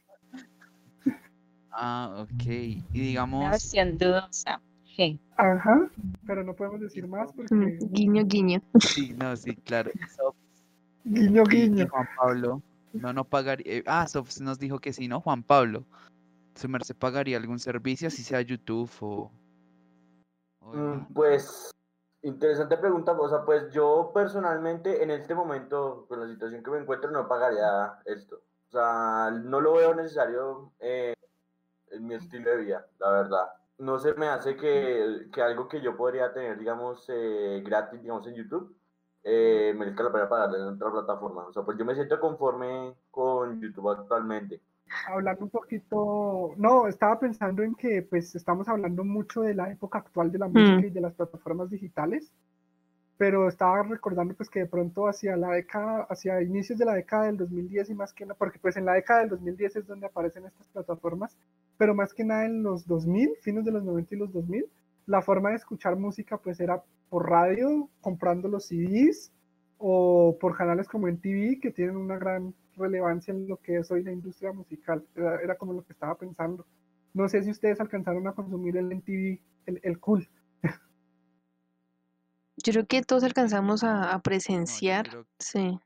Ah, 1.76 2.28
ok. 2.30 2.46
Y 2.46 2.78
Una 2.78 2.84
digamos, 2.94 3.50
versión 3.50 3.98
dudosa. 3.98 4.62
Sí. 4.96 5.20
Ajá, 5.38 5.90
pero 6.28 6.44
no 6.44 6.54
podemos 6.54 6.80
decir 6.80 7.08
más 7.08 7.32
porque 7.34 7.54
Mm, 7.54 7.80
Guiño, 7.92 8.24
guiño. 8.26 8.62
sí, 8.80 9.14
no, 9.18 9.36
sí, 9.36 9.56
claro. 9.56 9.92
Sof 10.16 10.36
guiño 11.04 11.44
guiño. 11.46 11.88
Juan 11.90 12.08
Pablo, 12.16 12.62
no, 12.94 13.12
no 13.12 13.24
pagaría. 13.24 13.78
eh, 13.78 13.84
ah, 13.88 14.08
Sof 14.08 14.40
nos 14.40 14.60
dijo 14.60 14.80
que 14.80 14.94
sí, 14.94 15.08
¿no? 15.08 15.20
Juan 15.20 15.42
Pablo, 15.42 15.84
¿su 16.56 16.70
merced 16.70 16.96
pagaría 16.96 17.38
algún 17.38 17.58
servicio, 17.60 18.08
así 18.08 18.24
sea 18.24 18.42
YouTube 18.42 18.92
o. 19.02 19.32
o 20.60 20.74
Mm? 20.76 21.12
Pues, 21.14 21.72
interesante 22.22 22.78
pregunta, 22.78 23.14
o 23.14 23.30
sea, 23.30 23.44
pues 23.46 23.72
yo 23.74 24.12
personalmente 24.14 25.02
en 25.04 25.10
este 25.10 25.34
momento, 25.34 26.06
con 26.08 26.20
la 26.20 26.28
situación 26.28 26.64
que 26.64 26.70
me 26.72 26.78
encuentro, 26.78 27.10
no 27.10 27.28
pagaría 27.28 28.00
esto. 28.06 28.42
O 28.70 28.72
sea, 28.72 29.32
no 29.32 29.60
lo 29.60 29.74
veo 29.74 29.94
necesario 29.96 30.72
eh, 30.80 31.14
en 31.92 32.06
mi 32.08 32.14
estilo 32.14 32.52
de 32.52 32.58
vida, 32.58 32.88
la 33.00 33.12
verdad. 33.12 33.48
No 33.78 34.00
se 34.00 34.14
me 34.14 34.28
hace 34.28 34.56
que, 34.56 35.28
que 35.34 35.42
algo 35.42 35.68
que 35.68 35.82
yo 35.82 35.98
podría 35.98 36.32
tener, 36.32 36.58
digamos, 36.58 37.06
eh, 37.10 37.62
gratis, 37.66 38.02
digamos, 38.02 38.28
en 38.28 38.36
YouTube, 38.36 38.76
eh, 39.24 39.74
merezca 39.78 40.04
la 40.04 40.12
pena 40.12 40.30
pagar 40.30 40.56
en 40.56 40.68
otra 40.68 40.92
plataforma. 40.92 41.48
O 41.48 41.54
sea, 41.54 41.64
pues 41.64 41.78
yo 41.78 41.86
me 41.86 41.96
siento 41.96 42.20
conforme 42.20 42.94
con 43.10 43.60
YouTube 43.62 43.90
actualmente. 43.90 44.62
Hablando 45.08 45.46
un 45.46 45.50
poquito, 45.50 46.54
no, 46.58 46.88
estaba 46.88 47.20
pensando 47.20 47.64
en 47.64 47.74
que 47.74 48.04
pues 48.04 48.36
estamos 48.36 48.68
hablando 48.68 49.04
mucho 49.04 49.42
de 49.42 49.56
la 49.56 49.72
época 49.72 50.00
actual 50.00 50.32
de 50.32 50.40
la 50.40 50.48
música 50.48 50.86
y 50.86 50.90
de 50.90 51.02
las 51.02 51.14
plataformas 51.14 51.70
digitales, 51.70 52.32
pero 53.18 53.48
estaba 53.48 53.82
recordando 53.84 54.36
pues 54.36 54.50
que 54.50 54.60
de 54.60 54.66
pronto 54.66 55.08
hacia 55.08 55.36
la 55.38 55.52
década, 55.52 56.06
hacia 56.10 56.42
inicios 56.42 56.78
de 56.78 56.86
la 56.86 56.94
década 56.94 57.26
del 57.26 57.38
2010 57.38 57.90
y 57.90 57.96
más 57.96 58.14
que 58.14 58.26
nada, 58.26 58.36
porque 58.38 58.60
pues 58.60 58.76
en 58.76 58.86
la 58.86 58.94
década 58.94 59.22
del 59.22 59.30
2010 59.30 59.78
es 59.78 59.88
donde 59.88 60.06
aparecen 60.06 60.46
estas 60.46 60.68
plataformas, 60.68 61.38
pero 61.78 61.96
más 61.96 62.14
que 62.14 62.24
nada 62.24 62.46
en 62.46 62.64
los 62.64 62.86
2000, 62.88 63.32
fines 63.42 63.66
de 63.66 63.72
los 63.72 63.84
90 63.84 64.16
y 64.16 64.18
los 64.18 64.32
2000, 64.32 64.66
la 65.06 65.22
forma 65.22 65.50
de 65.50 65.56
escuchar 65.58 65.98
música 65.98 66.38
pues 66.38 66.60
era 66.60 66.82
por 67.10 67.30
radio, 67.30 67.90
comprando 68.02 68.48
los 68.48 68.66
CDs 68.66 69.32
o 69.78 70.38
por 70.40 70.56
canales 70.58 70.88
como 70.88 71.08
en 71.08 71.20
TV 71.20 71.60
que 71.60 71.72
tienen 71.72 71.98
una 71.98 72.18
gran 72.18 72.54
relevancia 72.78 73.34
en 73.34 73.48
lo 73.48 73.58
que 73.58 73.78
es 73.78 73.92
hoy 73.92 74.04
la 74.04 74.12
industria 74.12 74.52
musical. 74.54 75.06
Era, 75.16 75.42
era 75.42 75.56
como 75.58 75.74
lo 75.74 75.84
que 75.84 75.94
estaba 75.94 76.16
pensando. 76.16 76.66
No 77.14 77.28
sé 77.30 77.44
si 77.44 77.52
ustedes 77.52 77.80
alcanzaron 77.80 78.26
a 78.28 78.32
consumir 78.34 78.78
el 78.78 78.92
MTV, 78.92 79.40
el, 79.68 79.80
el 79.84 80.00
cool. 80.00 80.28
Yo 82.58 82.72
creo 82.72 82.86
que 82.88 83.02
todos 83.02 83.24
alcanzamos 83.24 83.84
a, 83.84 84.04
a 84.04 84.12
No, 84.14 84.18
yo 84.18 84.22
presenciar, 84.24 85.10
creo- 85.10 85.26
sí. 85.40 85.80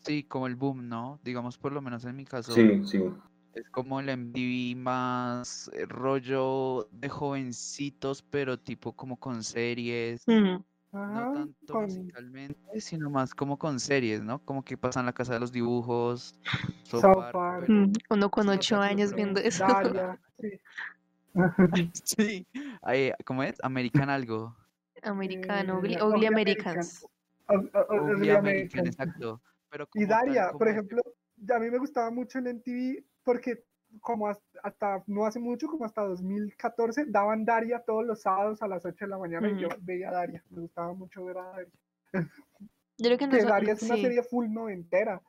sí, 0.00 0.24
como 0.24 0.46
el 0.46 0.56
boom, 0.56 0.88
¿no? 0.88 1.18
Digamos, 1.24 1.58
por 1.58 1.72
lo 1.72 1.80
menos 1.82 2.04
en 2.04 2.16
mi 2.16 2.24
caso, 2.24 2.54
Sí, 2.54 2.82
sí. 2.84 3.04
Es 3.54 3.68
como 3.70 4.00
el 4.00 4.08
MTV 4.08 4.76
más 4.76 5.70
eh, 5.74 5.84
rollo 5.86 6.88
de 6.92 7.08
jovencitos, 7.08 8.22
pero 8.22 8.58
tipo 8.58 8.92
como 8.92 9.16
con 9.18 9.42
series. 9.44 10.22
Mm, 10.26 10.56
Ajá, 10.94 11.14
No 11.14 11.32
tanto 11.32 11.72
con 11.72 11.82
musicalmente, 11.84 12.80
sino 12.80 13.08
más 13.10 13.34
como 13.34 13.58
con 13.58 13.80
series, 13.80 14.22
¿no? 14.22 14.44
Como 14.44 14.62
que 14.62 14.76
pasan 14.76 15.06
la 15.06 15.12
casa 15.14 15.32
de 15.34 15.40
los 15.40 15.50
dibujos, 15.52 16.34
South 16.84 17.00
South 17.00 17.14
Park, 17.14 17.32
Park. 17.32 17.64
pero- 17.66 17.78
mm, 17.86 17.92
Uno 18.10 18.30
con 18.30 18.48
ocho 18.50 18.80
años 18.80 19.14
viendo 19.14 19.40
eso. 19.40 19.64
Daria, 19.66 20.20
sí. 20.38 20.60
Sí, 22.04 22.46
ahí, 22.82 23.12
¿cómo 23.24 23.42
es? 23.42 23.56
American 23.62 24.10
algo. 24.10 24.54
Americano, 25.02 25.74
Eh, 25.74 25.78
Ugly, 25.78 25.96
Ugly 25.96 26.02
Ugly 26.14 26.26
American. 26.26 26.72
Americans. 26.78 27.06
Ugly 27.90 28.30
American, 28.30 28.86
exacto. 28.86 29.40
Pero 29.70 29.88
Y 29.94 30.04
Daria, 30.04 30.46
como 30.48 30.58
por 30.58 30.68
ejemplo, 30.68 31.02
a 31.54 31.58
mí 31.58 31.70
me 31.70 31.78
gustaba 31.78 32.10
mucho 32.10 32.38
el 32.38 32.46
MTV 32.48 33.02
porque 33.24 33.64
como 34.00 34.28
has- 34.28 34.42
hasta 34.62 35.04
no 35.06 35.26
hace 35.26 35.38
mucho, 35.40 35.66
como 35.68 35.84
hasta 35.84 36.02
2014, 36.02 37.04
daban 37.08 37.44
Daria 37.44 37.82
todos 37.86 38.04
los 38.06 38.22
sábados 38.22 38.62
a 38.62 38.68
las 38.68 38.84
8 38.86 39.04
de 39.04 39.10
la 39.10 39.18
mañana 39.18 39.50
y 39.50 39.56
yo 39.56 39.68
veía 39.82 40.10
Daria. 40.10 40.44
Me 40.50 40.62
gustaba 40.62 40.92
mucho 40.94 41.24
ver 41.24 41.38
a 41.38 41.42
Daria. 41.44 41.72
Yo 42.98 43.06
creo 43.06 43.18
que 43.18 43.26
Que 43.28 43.28
nosotros, 43.28 43.50
Daria 43.50 43.72
es 43.74 43.82
una 43.82 43.94
sí, 43.96 44.02
serie 44.02 44.22
full 44.22 44.48
noventera. 44.50 45.20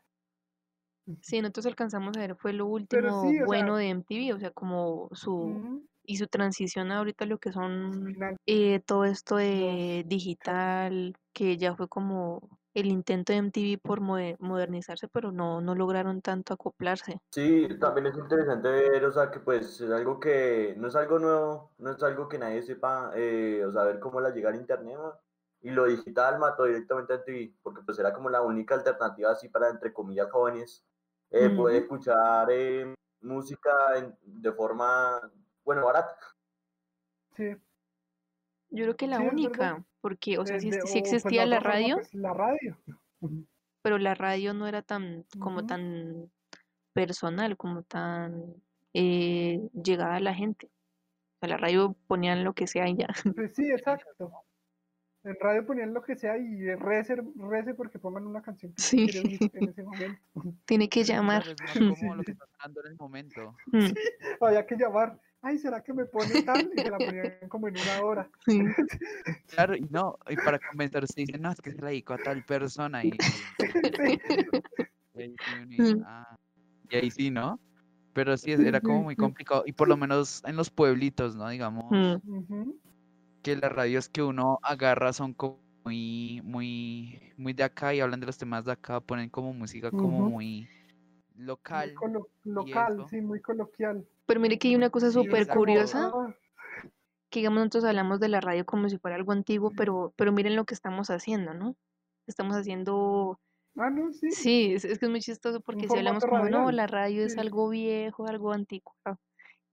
sí, 1.22 1.42
nosotros 1.42 1.66
alcanzamos 1.68 2.16
a 2.18 2.20
ver, 2.22 2.36
fue 2.38 2.54
lo 2.54 2.66
último 2.68 3.22
sí, 3.22 3.42
o 3.42 3.48
sea, 3.48 3.48
bueno 3.48 3.76
de 3.78 3.90
MTV, 3.90 4.34
o 4.34 4.40
sea, 4.40 4.52
como 4.52 5.10
su, 5.14 5.82
y 6.04 6.18
su 6.18 6.28
transición 6.28 6.92
ahorita 6.92 7.26
a 7.26 7.28
lo 7.28 7.38
que 7.40 7.52
son 7.52 8.16
eh, 8.46 8.80
todo 8.82 9.06
esto 9.06 9.38
de 9.38 10.04
digital, 10.08 11.16
que 11.34 11.58
ya 11.58 11.76
fue 11.76 11.88
como 11.88 12.60
el 12.74 12.88
intento 12.88 13.34
de 13.34 13.40
MTV 13.40 13.78
por 13.82 14.02
moder- 14.02 14.38
modernizarse, 14.40 15.08
pero 15.08 15.32
no, 15.32 15.62
no 15.62 15.76
lograron 15.76 16.22
tanto 16.22 16.54
acoplarse. 16.54 17.20
Sí, 17.32 17.68
también 17.80 18.08
es 18.08 18.18
interesante 18.18 18.70
ver, 18.70 19.04
o 19.06 19.12
sea, 19.12 19.32
que 19.32 19.40
pues 19.40 19.82
es 19.82 19.92
algo 19.92 20.20
que 20.20 20.76
no 20.78 20.88
es 20.88 20.96
algo 20.96 21.20
nuevo, 21.20 21.72
no 21.80 21.92
es 21.92 22.04
algo 22.04 22.28
que 22.30 22.38
nadie 22.38 22.62
sepa, 22.62 23.12
eh, 23.16 23.64
o 23.66 23.72
sea, 23.72 23.84
ver 23.84 24.00
cómo 24.00 24.22
la 24.22 24.30
llegar 24.30 24.54
a 24.54 24.58
internet, 24.58 24.96
¿no? 24.98 25.20
y 25.62 25.70
lo 25.72 25.86
digital 25.86 26.40
mató 26.40 26.66
directamente 26.66 27.14
a 27.14 27.24
TV, 27.24 27.56
porque 27.64 27.82
pues 27.86 27.98
era 27.98 28.14
como 28.14 28.30
la 28.30 28.42
única 28.42 28.76
alternativa 28.76 29.32
así 29.32 29.48
para, 29.48 29.70
entre 29.70 29.94
comillas, 29.94 30.30
jóvenes, 30.30 30.86
eh, 31.32 31.50
poder 31.50 31.84
escuchar 31.84 32.48
eh, 32.52 32.94
música 33.22 33.72
en- 33.98 34.18
de 34.22 34.52
forma, 34.52 35.32
bueno, 35.64 35.86
barata. 35.86 36.18
Sí. 37.36 37.56
Yo 38.70 38.84
creo 38.86 38.96
que 38.98 39.08
la 39.08 39.18
Sí, 39.18 39.24
es 39.24 39.30
verdad. 39.30 39.34
única, 39.34 39.86
porque, 40.04 40.38
o 40.38 40.46
sea, 40.46 40.60
sí, 40.60 40.70
sí 40.70 40.78
o, 40.78 40.82
pues, 40.82 40.96
existía 40.96 41.46
la 41.46 41.62
radio, 41.62 41.96
pues, 41.96 42.14
la 42.14 42.34
radio. 42.34 42.78
Pero 43.82 43.98
la 43.98 44.16
radio 44.16 44.54
no 44.54 44.68
era 44.68 44.82
tan, 44.82 45.26
como 45.40 45.66
tan 45.66 46.30
personal, 46.92 47.56
como 47.56 47.84
tan 47.84 48.54
eh, 48.94 49.62
llegada 49.74 50.18
a 50.18 50.20
la 50.20 50.34
gente. 50.34 50.68
O 50.68 51.40
sea, 51.40 51.50
la 51.50 51.58
radio 51.58 51.96
ponían 52.08 52.44
lo 52.44 52.54
que 52.54 52.68
sea 52.68 52.88
y 52.90 52.98
ya. 52.98 53.08
Pues 53.36 53.56
sí, 53.56 53.72
exacto. 53.72 54.32
En 55.24 55.38
radio 55.40 55.66
ponían 55.66 55.94
lo 55.94 56.02
que 56.02 56.18
sea 56.18 56.38
y 56.38 56.76
rece, 56.76 57.16
rece 57.38 57.74
porque 57.74 57.98
pongan 57.98 58.28
una 58.28 58.42
canción 58.42 58.74
que 58.74 58.82
Sí. 58.82 59.08
en 59.54 59.70
ese 59.70 59.84
momento. 59.84 60.22
Tiene 60.66 60.90
que 60.90 61.06
llamar. 61.06 61.44
Claro, 61.44 61.72
es 61.74 61.82
más 61.82 62.00
como 62.00 62.16
lo 62.16 62.24
que 62.24 62.34
está 62.34 62.46
sonando 62.58 62.82
en 62.82 62.92
el 62.92 62.98
momento. 62.98 63.56
Mm, 63.68 63.94
Había 64.42 64.66
que 64.68 64.76
llamar. 64.76 65.18
Ay, 65.44 65.60
¿será 65.60 65.84
que 65.84 65.94
me 65.94 66.06
pone 66.08 66.40
tal? 66.40 66.72
Y 66.74 66.82
se 66.82 66.90
la 66.90 67.04
ponían 67.04 67.38
como 67.50 67.68
en 67.68 67.78
una 67.78 68.02
hora. 68.02 68.32
sí. 68.48 68.76
Claro, 69.48 69.76
y 69.76 69.82
no, 69.90 70.18
y 70.30 70.38
para 70.38 70.60
convencerse 70.60 71.14
dicen, 71.22 71.42
no, 71.42 71.52
es 71.52 71.62
que 71.62 71.72
se 71.72 71.82
la 71.82 71.90
dedico 71.90 72.14
a 72.14 72.20
tal 72.20 72.44
persona 72.44 73.06
y, 73.06 73.22
sí 75.14 75.38
Mm. 75.78 76.04
"Ah", 76.06 76.36
y 76.90 76.96
ahí 76.98 77.12
sí, 77.12 77.32
¿no? 77.32 77.60
Pero 78.14 78.38
sí, 78.38 78.52
era 78.54 78.82
como 78.82 79.04
muy 79.04 79.16
complicado, 79.18 79.64
y 79.66 79.74
por 79.74 79.88
lo 79.90 79.98
menos 79.98 80.42
en 80.46 80.56
los 80.58 80.72
pueblitos, 80.72 81.36
¿no? 81.36 81.50
Digamos, 81.50 82.18
Mm, 82.28 82.80
que 83.42 83.56
las 83.56 83.72
radios 83.72 84.10
que 84.10 84.22
uno 84.24 84.60
agarra 84.64 85.14
son 85.14 85.34
como 85.34 85.62
muy, 85.86 86.42
muy, 86.44 87.34
muy 87.38 87.54
de 87.54 87.64
acá 87.64 87.94
y 87.94 88.00
hablan 88.00 88.20
de 88.22 88.26
los 88.28 88.38
temas 88.38 88.64
de 88.66 88.72
acá, 88.72 89.02
ponen 89.02 89.30
como 89.30 89.54
música 89.54 89.92
como 89.92 90.24
muy 90.24 90.72
Muy 91.72 91.90
local. 91.90 91.92
colo- 91.92 92.30
local, 92.46 93.06
sí, 93.06 93.20
muy 93.20 93.42
coloquial. 93.42 94.08
Pero 94.26 94.40
mire 94.40 94.58
que 94.58 94.70
hay 94.70 94.76
una 94.76 94.90
cosa 94.90 95.12
súper 95.12 95.48
curiosa, 95.48 96.12
que 97.30 97.40
digamos 97.40 97.60
nosotros 97.60 97.86
hablamos 97.86 98.20
de 98.20 98.30
la 98.30 98.42
radio 98.42 98.66
como 98.66 98.90
si 98.90 98.98
fuera 98.98 99.16
algo 99.16 99.32
antiguo, 99.32 99.72
pero, 99.76 100.14
pero 100.16 100.32
miren 100.32 100.56
lo 100.56 100.66
que 100.66 100.74
estamos 100.74 101.10
haciendo, 101.10 101.54
¿no? 101.54 101.76
Estamos 102.28 102.56
haciendo, 102.56 103.40
ah, 103.78 103.90
no, 103.90 104.14
sí. 104.14 104.32
sí, 104.32 104.74
es, 104.76 104.86
es 104.86 105.00
que 105.00 105.06
es 105.06 105.12
muy 105.12 105.20
chistoso 105.20 105.60
porque 105.62 105.90
si 105.90 105.98
hablamos 105.98 106.26
como, 106.26 106.48
no, 106.48 106.72
la 106.72 106.88
radio 106.88 107.26
es 107.26 107.34
sí. 107.34 107.40
algo 107.40 107.70
viejo, 107.70 108.28
algo 108.28 108.54
anticuado, 108.54 109.20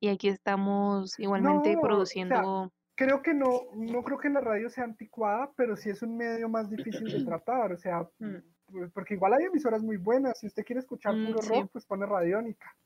y 0.01 0.09
aquí 0.09 0.29
estamos 0.29 1.19
igualmente 1.19 1.75
No, 1.75 1.79
o 1.79 1.81
sea, 1.81 1.89
produciendo, 1.89 2.73
Creo 2.97 3.23
que 3.23 3.33
no, 3.33 3.63
no 3.77 4.03
creo 4.03 4.19
que 4.19 4.29
la 4.29 4.43
radio 4.43 4.69
sea 4.69 4.85
anticuada, 4.85 5.51
pero 5.57 5.75
sí 5.75 5.89
es 5.89 6.03
un 6.03 6.19
medio 6.19 6.51
más 6.51 6.69
difícil 6.69 7.07
de 7.11 7.25
tratar. 7.25 7.73
O 7.73 7.79
sea, 7.79 8.07
Mm. 8.19 8.37
pues, 8.71 8.91
porque 8.93 9.15
igual 9.15 9.33
hay 9.33 9.45
emisoras 9.45 9.83
muy 9.83 9.97
buenas. 9.97 10.41
Si 10.41 10.47
usted 10.47 10.65
quiere 10.65 10.81
escuchar 10.81 11.15
Mm, 11.15 11.29
puro 11.29 11.41
sí. 11.41 11.49
rock, 11.49 11.71
pues 11.73 11.87
pone 11.87 12.05
radiónica. 12.05 12.77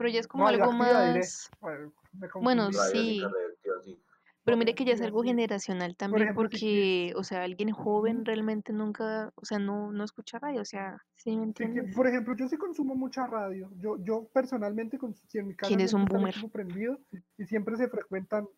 Pero 0.00 0.08
ya 0.08 0.20
es 0.20 0.28
como 0.28 0.48
algo 0.48 0.72
más, 0.72 1.50
Bueno, 2.40 2.72
sí. 2.72 3.22
pero 4.46 4.56
mire 4.56 4.74
que 4.74 4.86
ya 4.86 4.94
es 4.94 5.02
algo 5.02 5.22
generacional 5.22 5.94
también 5.94 6.22
ejemplo, 6.22 6.48
si 6.48 6.56
porque, 6.58 7.12
o 7.16 7.22
sea, 7.22 7.42
alguien 7.42 7.70
joven 7.70 8.24
realmente 8.24 8.72
nunca, 8.72 9.30
o 9.34 9.44
sea, 9.44 9.58
no, 9.58 9.92
no 9.92 10.02
escucha 10.02 10.38
radio, 10.38 10.62
o 10.62 10.64
sea, 10.64 10.96
¿sí 11.16 11.36
me 11.36 11.42
Sí, 11.44 11.48
que, 11.50 11.64
entiendes? 11.64 11.94
por 11.94 12.06
ejemplo, 12.06 12.34
yo 12.34 12.48
sí 12.48 12.56
consumo 12.56 12.94
mucha 12.94 13.26
radio. 13.26 13.70
Yo, 13.76 14.02
yo 14.02 14.26
personalmente, 14.32 14.98
cons- 14.98 15.20
si 15.28 15.36
en 15.36 15.48
mi 15.48 15.54
casa 15.54 15.68
¿Quién 15.68 15.80
es 15.80 15.92
un 15.92 16.06
boomer? 16.06 16.34
prendido 16.50 16.98
y 17.36 17.44
siempre 17.44 17.76
se 17.76 17.90
frecuentan, 17.90 18.48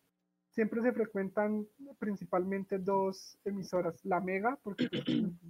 siempre 0.51 0.81
se 0.81 0.93
frecuentan 0.93 1.67
principalmente 1.99 2.77
dos 2.77 3.37
emisoras. 3.43 3.99
La 4.05 4.21
Mega, 4.21 4.57
porque 4.63 4.87
pues, 4.89 5.05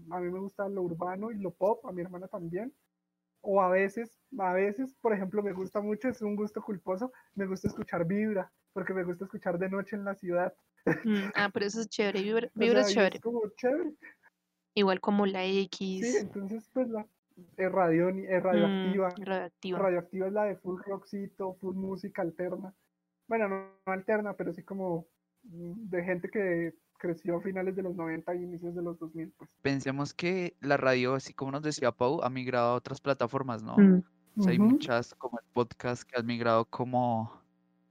a 0.09 0.19
mí 0.19 0.31
me 0.31 0.39
gusta 0.39 0.67
lo 0.69 0.81
urbano 0.81 1.29
y 1.29 1.37
lo 1.37 1.51
pop, 1.51 1.85
a 1.85 1.91
mi 1.91 2.01
hermana 2.01 2.27
también. 2.27 2.73
O 3.45 3.61
a 3.61 3.69
veces, 3.69 4.21
a 4.39 4.53
veces, 4.53 4.95
por 5.01 5.13
ejemplo, 5.13 5.43
me 5.43 5.51
gusta 5.51 5.81
mucho, 5.81 6.07
es 6.07 6.21
un 6.21 6.35
gusto 6.37 6.61
culposo, 6.61 7.11
me 7.35 7.45
gusta 7.45 7.67
escuchar 7.67 8.05
Vibra, 8.05 8.49
porque 8.71 8.93
me 8.93 9.03
gusta 9.03 9.25
escuchar 9.25 9.59
de 9.59 9.69
noche 9.69 9.97
en 9.97 10.05
la 10.05 10.15
ciudad. 10.15 10.53
Mm, 11.03 11.29
ah, 11.35 11.49
pero 11.53 11.65
eso 11.65 11.81
es 11.81 11.89
chévere, 11.89 12.21
Vibra, 12.21 12.49
O 12.55 12.59
Vibra 12.59 12.83
sea, 12.83 12.87
es 12.87 12.93
chévere. 12.93 13.15
es 13.17 13.21
como 13.21 13.41
chévere. 13.57 13.93
Igual 14.75 15.01
como 15.01 15.25
la 15.25 15.43
Sí, 15.43 15.59
X, 15.65 16.15
entonces 16.15 16.69
pues 16.73 16.87
la 16.89 17.05
es, 17.57 17.71
radio, 17.71 18.09
es 18.09 18.15
mm, 18.15 18.43
radioactiva. 18.43 19.09
radioactiva. 19.17 19.79
Radioactiva 19.79 20.27
es 20.27 20.33
la 20.33 20.43
de 20.45 20.55
full 20.55 20.81
rockcito, 20.85 21.53
full 21.55 21.75
música 21.75 22.21
alterna. 22.21 22.73
Bueno, 23.27 23.49
no, 23.49 23.55
no 23.85 23.91
alterna, 23.91 24.35
pero 24.35 24.53
sí 24.53 24.63
como 24.63 25.07
mm, 25.43 25.89
de 25.89 26.03
gente 26.03 26.29
que 26.29 26.73
creció 27.03 27.35
a 27.35 27.41
finales 27.41 27.75
de 27.75 27.83
los 27.83 27.97
90 27.97 28.33
y 28.33 28.43
inicios 28.43 28.73
de 28.73 28.81
los 28.81 28.97
2000, 28.97 29.33
pues. 29.37 29.49
Pensemos 29.61 30.13
que 30.13 30.55
la 30.61 30.77
radio, 30.77 31.15
así 31.15 31.33
como 31.33 31.51
nos 31.51 31.61
decía 31.61 31.91
Pau, 31.91 32.23
ha 32.23 32.29
migrado 32.29 32.71
a 32.71 32.75
otras 32.75 33.01
plataformas, 33.01 33.61
¿no? 33.61 33.75
Mm, 33.77 34.03
O 34.37 34.43
sea, 34.43 34.53
hay 34.53 34.59
muchas 34.59 35.13
como 35.15 35.37
el 35.37 35.45
podcast 35.51 36.03
que 36.03 36.17
han 36.17 36.25
migrado 36.25 36.63
como, 36.63 37.41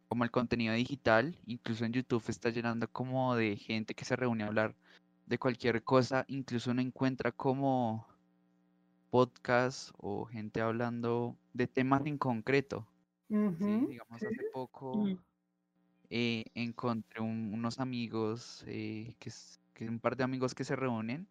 como 0.09 0.25
el 0.25 0.31
contenido 0.31 0.73
digital, 0.73 1.37
incluso 1.45 1.85
en 1.85 1.93
YouTube 1.93 2.25
está 2.29 2.49
llenando 2.49 2.89
como 2.89 3.37
de 3.37 3.57
gente 3.57 3.95
que 3.95 4.07
se 4.07 4.17
reúne 4.17 4.45
a 4.45 4.47
hablar 4.47 4.75
de 5.27 5.39
cualquier 5.39 5.83
cosa, 5.83 6.25
incluso 6.27 6.71
uno 6.71 6.81
encuentra 6.81 7.33
como 7.33 8.07
podcast 9.11 9.91
o 9.99 10.25
gente 10.25 10.63
hablando 10.63 11.37
de 11.53 11.67
temas 11.67 12.07
en 12.07 12.17
concreto, 12.17 12.89
¿sí? 13.29 13.37
Digamos, 13.37 14.21
sí. 14.21 14.27
hace 14.27 14.45
poco 14.55 15.05
mm, 15.05 15.17
eh, 16.15 16.45
encontré 16.55 17.21
un- 17.23 17.53
unos 17.55 17.81
amigos, 17.81 18.65
eh, 18.67 19.15
que, 19.19 19.31
es- 19.31 19.61
que 19.75 19.89
un 19.89 19.99
par 19.99 20.17
de 20.17 20.25
amigos 20.25 20.55
que 20.55 20.65
se 20.65 20.77
reúnen 20.77 21.27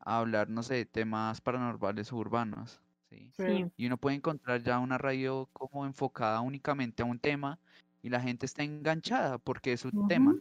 a 0.00 0.18
hablar, 0.18 0.50
no 0.50 0.62
sé, 0.64 0.74
de 0.74 0.86
temas 0.86 1.40
paranormales 1.40 2.12
o 2.12 2.16
urbanos, 2.16 2.80
¿sí? 3.10 3.30
Sí. 3.36 3.66
Y 3.76 3.86
uno 3.86 3.96
puede 3.96 4.16
encontrar 4.16 4.62
ya 4.62 4.78
una 4.80 4.98
radio 4.98 5.48
como 5.52 5.86
enfocada 5.86 6.40
únicamente 6.40 7.02
a 7.02 7.06
un 7.06 7.18
tema 7.20 7.58
y 8.02 8.10
la 8.10 8.20
gente 8.20 8.46
está 8.46 8.64
enganchada 8.64 9.38
porque 9.38 9.72
es 9.74 9.80
su 9.82 9.90
tema. 10.08 10.36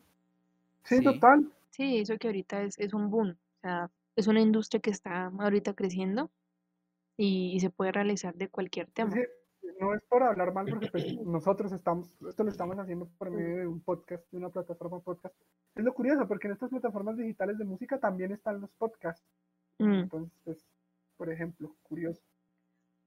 Sí, 0.86 0.98
Sí. 0.98 1.04
total. 1.04 1.52
Sí, 1.72 1.98
eso 2.00 2.18
que 2.18 2.28
ahorita 2.28 2.64
es, 2.64 2.78
es 2.80 2.94
un 2.94 3.10
boom. 3.12 3.32
O 3.32 3.62
sea, 3.62 3.92
es 4.16 4.28
una 4.28 4.42
industria 4.42 4.82
que 4.82 4.92
está 4.92 5.28
ahorita 5.28 5.74
creciendo 5.76 6.32
y, 7.18 7.54
y 7.56 7.60
se 7.62 7.70
puede 7.70 7.92
realizar 7.94 8.36
de 8.36 8.50
cualquier 8.50 8.92
tema. 8.92 9.16
No 9.84 9.94
es 9.94 10.02
por 10.04 10.24
hablar 10.24 10.54
mal, 10.54 10.66
porque 10.70 10.88
pues, 10.92 11.20
nosotros 11.26 11.72
estamos, 11.72 12.18
esto 12.28 12.44
lo 12.44 12.50
estamos 12.50 12.78
haciendo 12.80 13.08
por 13.18 13.30
medio 13.32 13.58
de 13.58 13.68
un 13.68 13.82
podcast, 13.82 14.24
de 14.32 14.38
una 14.38 14.50
plataforma 14.50 15.00
podcast. 15.00 15.36
Es 15.76 15.84
lo 15.84 15.94
curioso, 15.94 16.28
porque 16.28 16.48
en 16.48 16.54
estas 16.54 16.70
plataformas 16.70 17.18
digitales 17.18 17.58
de 17.58 17.66
música 17.66 18.00
también 18.00 18.32
están 18.32 18.62
los 18.62 18.72
podcasts. 18.74 19.26
Mm, 19.80 19.94
Entonces, 20.04 20.32
pues, 20.44 20.66
por 21.18 21.30
ejemplo, 21.30 21.76
curioso. 21.84 22.22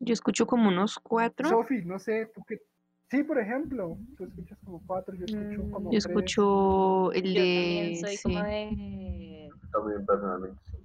Yo 0.01 0.13
escucho 0.13 0.47
como 0.47 0.69
unos 0.69 0.99
cuatro. 0.99 1.49
Sofi, 1.49 1.85
no 1.85 1.99
sé, 1.99 2.27
tú 2.35 2.43
qué. 2.47 2.61
Sí, 3.09 3.23
por 3.23 3.39
ejemplo, 3.39 3.97
tú 4.17 4.25
escuchas 4.25 4.59
como 4.65 4.83
cuatro, 4.85 5.15
yo 5.15 5.25
escucho 5.27 5.63
Mm, 5.63 5.71
como 5.71 5.93
Yo 5.93 6.01
tres. 6.01 6.07
escucho 6.07 7.13
el 7.13 7.35
Yo 7.35 7.41
de... 7.43 7.55
también 7.55 7.97
soy 8.01 8.17
como 8.23 8.39
sí. 8.45 8.51
de... 8.51 9.49
También 9.73 10.07
personalmente. 10.07 10.63
sí. 10.65 10.77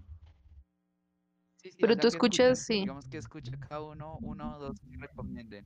Sí, 1.61 1.71
sí, 1.71 1.77
Pero 1.79 1.95
tú 1.95 2.07
escuchas, 2.07 2.59
sí. 2.59 2.79
Digamos 2.81 3.07
que 3.07 3.17
escucha 3.17 3.51
cada 3.57 3.81
uno, 3.81 4.17
uno 4.21 4.55
o 4.55 4.59
dos 4.59 4.79
que 4.79 4.97
recomienden. 4.97 5.65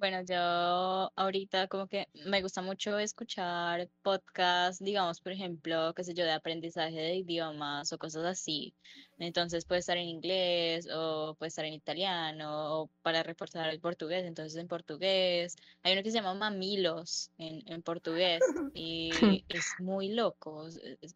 Bueno, 0.00 0.22
yo 0.22 1.12
ahorita 1.14 1.68
como 1.68 1.86
que 1.86 2.08
me 2.26 2.40
gusta 2.40 2.62
mucho 2.62 2.98
escuchar 2.98 3.86
podcasts, 4.02 4.82
digamos, 4.82 5.20
por 5.20 5.32
ejemplo, 5.32 5.92
qué 5.94 6.04
sé 6.04 6.14
yo, 6.14 6.24
de 6.24 6.32
aprendizaje 6.32 6.96
de 6.96 7.16
idiomas 7.16 7.92
o 7.92 7.98
cosas 7.98 8.24
así. 8.24 8.74
Entonces 9.18 9.66
puede 9.66 9.80
estar 9.80 9.98
en 9.98 10.08
inglés 10.08 10.88
o 10.90 11.34
puede 11.38 11.48
estar 11.48 11.66
en 11.66 11.74
italiano 11.74 12.80
o 12.80 12.90
para 13.02 13.22
reforzar 13.22 13.68
el 13.68 13.78
portugués, 13.78 14.24
entonces 14.24 14.58
en 14.58 14.68
portugués. 14.68 15.56
Hay 15.82 15.92
uno 15.92 16.02
que 16.02 16.10
se 16.10 16.16
llama 16.16 16.32
Mamilos 16.32 17.30
en, 17.36 17.62
en 17.70 17.82
portugués 17.82 18.40
y 18.74 19.44
es 19.50 19.66
muy 19.80 20.14
loco, 20.14 20.66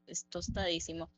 es 0.07 0.27
tostadísimo. 0.27 1.09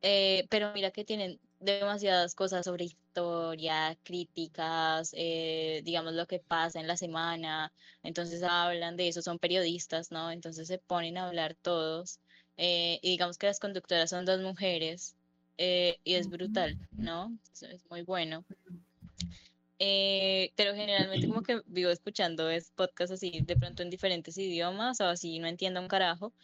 Eh, 0.00 0.46
pero 0.50 0.72
mira 0.72 0.90
que 0.90 1.04
tienen 1.04 1.38
demasiadas 1.62 2.34
cosas 2.34 2.64
sobre 2.66 2.84
historia, 2.86 3.98
críticas, 4.04 5.12
eh, 5.16 5.82
digamos 5.84 6.14
lo 6.14 6.26
que 6.26 6.40
pasa 6.40 6.80
en 6.80 6.86
la 6.88 6.96
semana. 6.96 7.72
Entonces 8.02 8.42
hablan 8.42 8.96
de 8.96 9.08
eso, 9.08 9.22
son 9.22 9.38
periodistas, 9.38 10.10
¿no? 10.10 10.30
Entonces 10.30 10.68
se 10.68 10.78
ponen 10.78 11.18
a 11.18 11.26
hablar 11.28 11.54
todos. 11.56 12.20
eh, 12.56 12.98
y 13.02 13.10
digamos 13.12 13.38
que 13.38 13.46
las 13.46 13.60
conductoras 13.60 14.10
son 14.10 14.24
dos 14.26 14.40
mujeres 14.42 15.16
eh, 15.58 16.00
y 16.04 16.14
es 16.14 16.28
brutal, 16.28 16.78
¿no? 16.96 17.38
Es, 17.54 17.62
es 17.64 17.86
muy 17.90 18.02
bueno. 18.02 18.44
Eh, 19.78 20.52
pero 20.56 20.74
generalmente 20.74 21.26
como 21.28 21.42
que 21.42 21.60
vivo 21.66 21.90
escuchando 21.90 22.48
es 22.50 22.70
podcast 22.72 23.12
así, 23.14 23.42
de 23.44 23.56
pronto 23.56 23.82
en 23.82 23.90
diferentes 23.90 24.38
idiomas 24.38 25.00
o 25.00 25.06
así, 25.06 25.38
no 25.40 25.48
entiendo 25.48 25.80
un 25.80 25.88
carajo, 25.88 26.34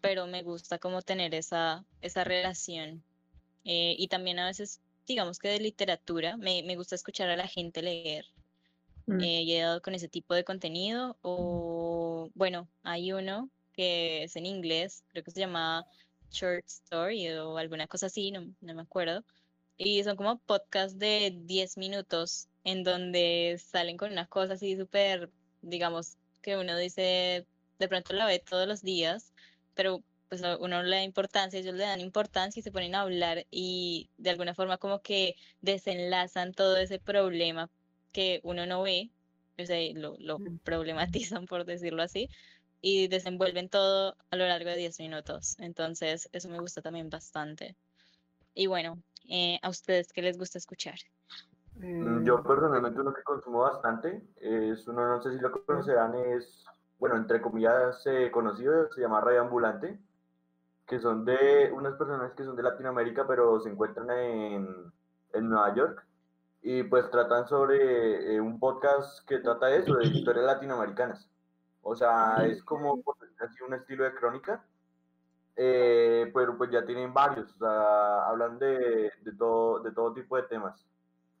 pero 0.00 0.26
me 0.26 0.42
gusta 0.42 0.78
como 0.80 1.02
tener 1.02 1.34
esa, 1.34 1.86
esa 2.02 2.24
relación. 2.24 3.04
Eh, 3.64 3.96
y 3.98 4.08
también 4.08 4.38
a 4.38 4.46
veces, 4.46 4.82
digamos 5.06 5.38
que 5.38 5.48
de 5.48 5.60
literatura, 5.60 6.36
me, 6.36 6.62
me 6.64 6.76
gusta 6.76 6.94
escuchar 6.96 7.30
a 7.30 7.36
la 7.36 7.48
gente 7.48 7.82
leer. 7.82 8.26
Mm, 9.08 9.18
Eh, 9.22 9.42
y 9.42 9.54
he 9.54 9.60
dado 9.62 9.80
con 9.82 9.94
ese 9.94 10.08
tipo 10.08 10.34
de 10.34 10.44
contenido. 10.44 11.18
O 11.22 12.30
bueno, 12.34 12.70
hay 12.82 13.12
uno 13.12 13.50
que 13.72 14.24
es 14.24 14.36
en 14.36 14.46
inglés, 14.46 15.04
creo 15.08 15.24
que 15.24 15.30
se 15.30 15.40
llama 15.40 15.86
Short 16.30 16.66
Story 16.66 17.28
o 17.30 17.56
alguna 17.58 17.86
cosa 17.88 18.06
así, 18.06 18.30
no, 18.32 18.54
no 18.60 18.74
me 18.74 18.82
acuerdo. 18.82 19.24
Y 19.76 20.02
son 20.04 20.16
como 20.16 20.38
podcasts 20.40 20.98
de 20.98 21.32
10 21.44 21.76
minutos 21.78 22.48
en 22.64 22.84
donde 22.84 23.60
salen 23.64 23.96
con 23.96 24.12
unas 24.12 24.28
cosas 24.28 24.52
así 24.56 24.76
súper, 24.76 25.30
digamos, 25.62 26.18
que 26.42 26.56
uno 26.56 26.76
dice, 26.76 27.46
de 27.78 27.88
pronto 27.88 28.12
la 28.14 28.26
ve 28.26 28.40
todos 28.40 28.66
los 28.68 28.82
días, 28.82 29.32
pero 29.74 30.02
pues 30.28 30.42
a 30.44 30.56
uno 30.58 30.82
le 30.82 30.96
da 30.96 31.02
importancia, 31.02 31.58
ellos 31.60 31.74
le 31.74 31.84
dan 31.84 32.00
importancia 32.00 32.60
y 32.60 32.62
se 32.62 32.72
ponen 32.72 32.94
a 32.94 33.02
hablar 33.02 33.46
y 33.50 34.10
de 34.18 34.30
alguna 34.30 34.54
forma 34.54 34.78
como 34.78 35.00
que 35.02 35.36
desenlazan 35.60 36.52
todo 36.54 36.76
ese 36.76 36.98
problema 37.00 37.70
que 38.12 38.40
uno 38.44 38.66
no 38.66 38.82
ve, 38.82 39.10
o 39.58 39.64
sea, 39.66 39.78
lo, 39.94 40.16
lo 40.18 40.42
problematizan 40.64 41.46
por 41.46 41.64
decirlo 41.64 42.02
así, 42.02 42.28
y 42.80 43.08
desenvuelven 43.08 43.68
todo 43.68 44.16
a 44.30 44.36
lo 44.36 44.46
largo 44.46 44.70
de 44.70 44.76
10 44.76 44.98
minutos. 45.00 45.56
Entonces, 45.58 46.28
eso 46.32 46.48
me 46.48 46.60
gusta 46.60 46.82
también 46.82 47.10
bastante. 47.10 47.76
Y 48.54 48.66
bueno, 48.66 49.02
eh, 49.28 49.58
¿a 49.62 49.68
ustedes 49.70 50.12
qué 50.12 50.22
les 50.22 50.38
gusta 50.38 50.58
escuchar? 50.58 50.98
Mm, 51.74 52.22
Eh, 52.22 52.24
Yo 52.24 52.42
personalmente 52.42 53.00
uno 53.00 53.12
que 53.14 53.22
consumo 53.22 53.60
bastante 53.60 54.22
es 54.36 54.86
uno, 54.88 55.06
no 55.08 55.22
sé 55.22 55.32
si 55.32 55.38
lo 55.40 55.52
conocerán, 55.64 56.14
es, 56.14 56.64
bueno, 56.98 57.16
entre 57.16 57.40
comillas 57.40 58.04
eh, 58.06 58.30
conocido, 58.30 58.90
se 58.92 59.00
llama 59.00 59.20
Radio 59.20 59.42
Ambulante, 59.42 59.98
que 60.88 60.98
son 60.98 61.24
de 61.24 61.70
unas 61.72 61.94
personas 61.94 62.32
que 62.32 62.44
son 62.44 62.56
de 62.56 62.62
Latinoamérica, 62.62 63.26
pero 63.26 63.60
se 63.60 63.68
encuentran 63.68 64.10
en, 64.10 64.92
en 65.34 65.48
Nueva 65.48 65.74
York. 65.74 66.04
Y 66.62 66.82
pues 66.82 67.10
tratan 67.10 67.46
sobre 67.46 68.34
eh, 68.34 68.40
un 68.40 68.58
podcast 68.58 69.26
que 69.28 69.38
trata 69.38 69.70
eso, 69.70 69.94
de 69.94 70.06
historias 70.06 70.46
latinoamericanas. 70.46 71.30
O 71.82 71.94
sea, 71.94 72.44
es 72.46 72.62
como 72.64 73.02
decir 73.20 73.36
así, 73.42 73.62
un 73.62 73.74
estilo 73.74 74.04
de 74.04 74.14
crónica, 74.14 74.64
eh, 75.56 76.30
pero 76.34 76.56
pues 76.56 76.70
ya 76.70 76.84
tienen 76.84 77.12
varios, 77.12 77.54
o 77.54 77.58
sea, 77.58 78.26
hablan 78.26 78.58
de, 78.58 79.12
de, 79.22 79.32
todo, 79.38 79.80
de 79.80 79.92
todo 79.92 80.12
tipo 80.14 80.36
de 80.36 80.44
temas. 80.44 80.84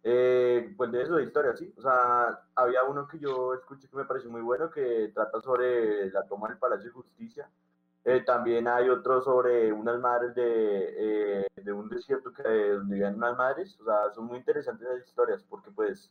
Eh, 0.02 0.74
pues 0.76 0.92
de 0.92 1.02
eso, 1.02 1.16
de 1.16 1.24
historia, 1.24 1.56
sí. 1.56 1.72
O 1.76 1.82
sea, 1.82 2.38
había 2.54 2.84
uno 2.84 3.08
que 3.08 3.18
yo 3.18 3.54
escuché 3.54 3.88
que 3.88 3.96
me 3.96 4.04
pareció 4.04 4.30
muy 4.30 4.42
bueno, 4.42 4.70
que 4.70 5.10
trata 5.14 5.40
sobre 5.40 6.10
la 6.10 6.24
toma 6.26 6.48
del 6.48 6.58
Palacio 6.58 6.86
de 6.86 6.92
Justicia. 6.92 7.48
Eh, 8.04 8.22
también 8.24 8.66
hay 8.68 8.88
otro 8.88 9.20
sobre 9.20 9.72
unas 9.72 10.00
madres 10.00 10.34
de, 10.34 11.42
eh, 11.42 11.46
de 11.56 11.72
un 11.72 11.88
desierto 11.88 12.32
que 12.32 12.42
donde 12.42 12.94
vivían 12.94 13.16
unas 13.16 13.36
madres. 13.36 13.78
O 13.80 13.84
sea, 13.84 14.10
son 14.14 14.26
muy 14.26 14.38
interesantes 14.38 14.88
las 14.88 15.06
historias 15.06 15.42
porque 15.42 15.70
pues 15.70 16.10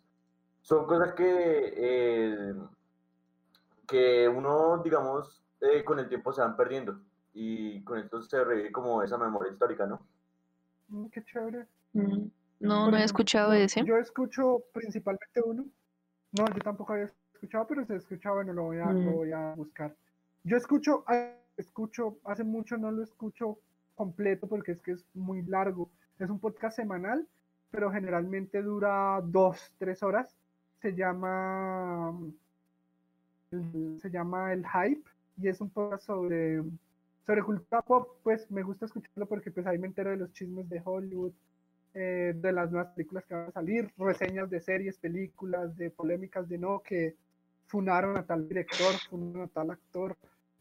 son 0.62 0.86
cosas 0.86 1.13
que, 1.13 1.73
eh, 1.76 2.54
que 3.88 4.28
uno, 4.28 4.82
digamos, 4.84 5.41
eh, 5.62 5.84
con 5.84 6.00
el 6.00 6.08
tiempo 6.10 6.32
se 6.34 6.41
van 6.41 6.56
perdiendo. 6.56 7.00
Y 7.34 7.84
con 7.84 8.00
esto 8.00 8.21
se 8.21 8.43
revive 8.43 8.71
como 8.71 9.02
esa 9.04 9.17
memoria 9.17 9.52
histórica, 9.52 9.86
¿no? 9.86 10.06
mm, 10.89 11.08
qué 11.08 11.23
chévere. 11.23 11.67
mm, 11.93 12.28
No, 12.60 12.84
Por 12.86 12.91
no 12.93 12.97
he 12.97 13.04
escuchado 13.04 13.52
de 13.52 13.63
ese. 13.65 13.84
Yo 13.86 13.97
escucho 13.97 14.63
principalmente 14.73 15.41
uno. 15.45 15.65
No, 16.32 16.45
yo 16.47 16.62
tampoco 16.63 16.93
había 16.93 17.06
escuchado, 17.34 17.65
pero 17.67 17.86
se 17.86 17.95
escuchaba, 17.95 18.38
bueno, 18.38 18.54
lo 18.54 18.63
voy 18.63 18.80
a, 18.80 18.91
lo 18.91 18.93
Mm. 18.93 19.13
voy 19.15 19.32
a 19.32 19.54
buscar. 19.56 19.95
Yo 20.43 20.58
escucho, 20.58 21.04
escucho, 21.58 22.17
hace 22.24 22.43
mucho 22.43 22.78
no 22.78 22.91
lo 22.91 23.04
escucho 23.04 23.58
completo 23.96 24.48
porque 24.48 24.74
es 24.74 24.82
que 24.82 24.91
es 24.91 25.06
muy 25.13 25.41
largo. 25.43 25.89
Es 26.20 26.30
un 26.30 26.39
podcast 26.39 26.76
semanal, 26.76 27.28
pero 27.72 27.91
generalmente 27.91 28.62
dura 28.62 29.22
dos, 29.24 29.72
tres 29.78 30.02
horas. 30.04 30.36
Se 30.82 30.96
llama, 30.96 32.13
el- 33.52 34.00
se 34.02 34.10
llama 34.10 34.54
El 34.54 34.65
Hype 34.67 35.04
y 35.41 35.48
es 35.48 35.62
un 35.62 35.70
podcast 35.70 36.06
sobre, 36.06 36.62
sobre 37.26 37.43
cultura 37.43 37.82
pop. 37.82 38.10
Pues 38.24 38.50
me 38.52 38.63
gusta 38.63 38.86
escucharlo 38.86 39.26
porque 39.28 39.52
pues 39.52 39.65
ahí 39.67 39.78
me 39.78 39.88
entero 39.88 40.12
de 40.12 40.17
los 40.17 40.32
chismes 40.34 40.70
de 40.70 40.82
Hollywood, 40.84 41.32
eh, 41.93 42.34
de 42.36 42.52
las 42.52 42.72
nuevas 42.72 42.93
películas 42.93 43.26
que 43.26 43.34
van 43.34 43.48
a 43.48 43.52
salir, 43.52 43.91
reseñas 43.98 44.50
de 44.50 44.62
series, 44.62 44.98
películas, 44.98 45.76
de 45.78 45.89
polémicas 45.89 46.48
de 46.48 46.58
no, 46.58 46.80
que 46.82 47.15
funaron 47.65 48.17
a 48.17 48.24
tal 48.26 48.48
director, 48.48 48.93
funaron 49.10 49.41
a 49.43 49.48
tal 49.48 49.72
actor, 49.72 50.15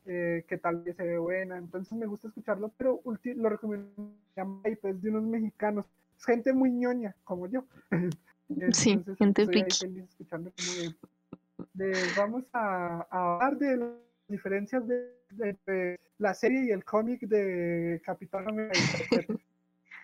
eh, 0.06 0.44
que 0.48 0.56
tal 0.58 0.82
vez 0.82 0.96
se 0.96 1.04
ve 1.04 1.18
buena. 1.18 1.56
Entonces 1.58 1.92
me 1.92 2.06
gusta 2.06 2.28
escucharlo, 2.28 2.72
pero 2.76 3.00
ulti- 3.04 3.34
lo 3.34 3.48
recomiendo. 3.48 3.90
se 4.34 4.40
llama 4.40 4.60
Hype, 4.64 4.90
Es 4.90 5.02
de 5.02 5.10
unos 5.10 5.24
mexicanos. 5.24 5.86
Es 6.18 6.24
gente 6.24 6.52
muy 6.52 6.70
ñoña, 6.70 7.14
como 7.24 7.46
yo. 7.46 7.64
Sí, 8.72 8.90
Entonces, 8.92 9.18
gente 9.18 9.42
estoy 9.42 9.56
ahí 9.56 9.62
friki. 9.64 9.78
feliz 9.78 10.04
escuchando 10.08 10.52
como 10.52 10.72
de, 10.72 10.94
de- 11.74 12.12
vamos 12.16 12.44
a, 12.52 13.04
a 13.10 13.34
hablar 13.34 13.58
de 13.58 13.76
las 13.76 13.90
diferencias 14.28 14.86
de, 14.86 15.12
de- 15.30 15.56
de 15.66 16.00
la 16.18 16.32
serie 16.32 16.64
y 16.66 16.70
el 16.70 16.84
cómic 16.84 17.22
de 17.22 18.00
Capitán 18.04 18.46
América. 18.48 18.98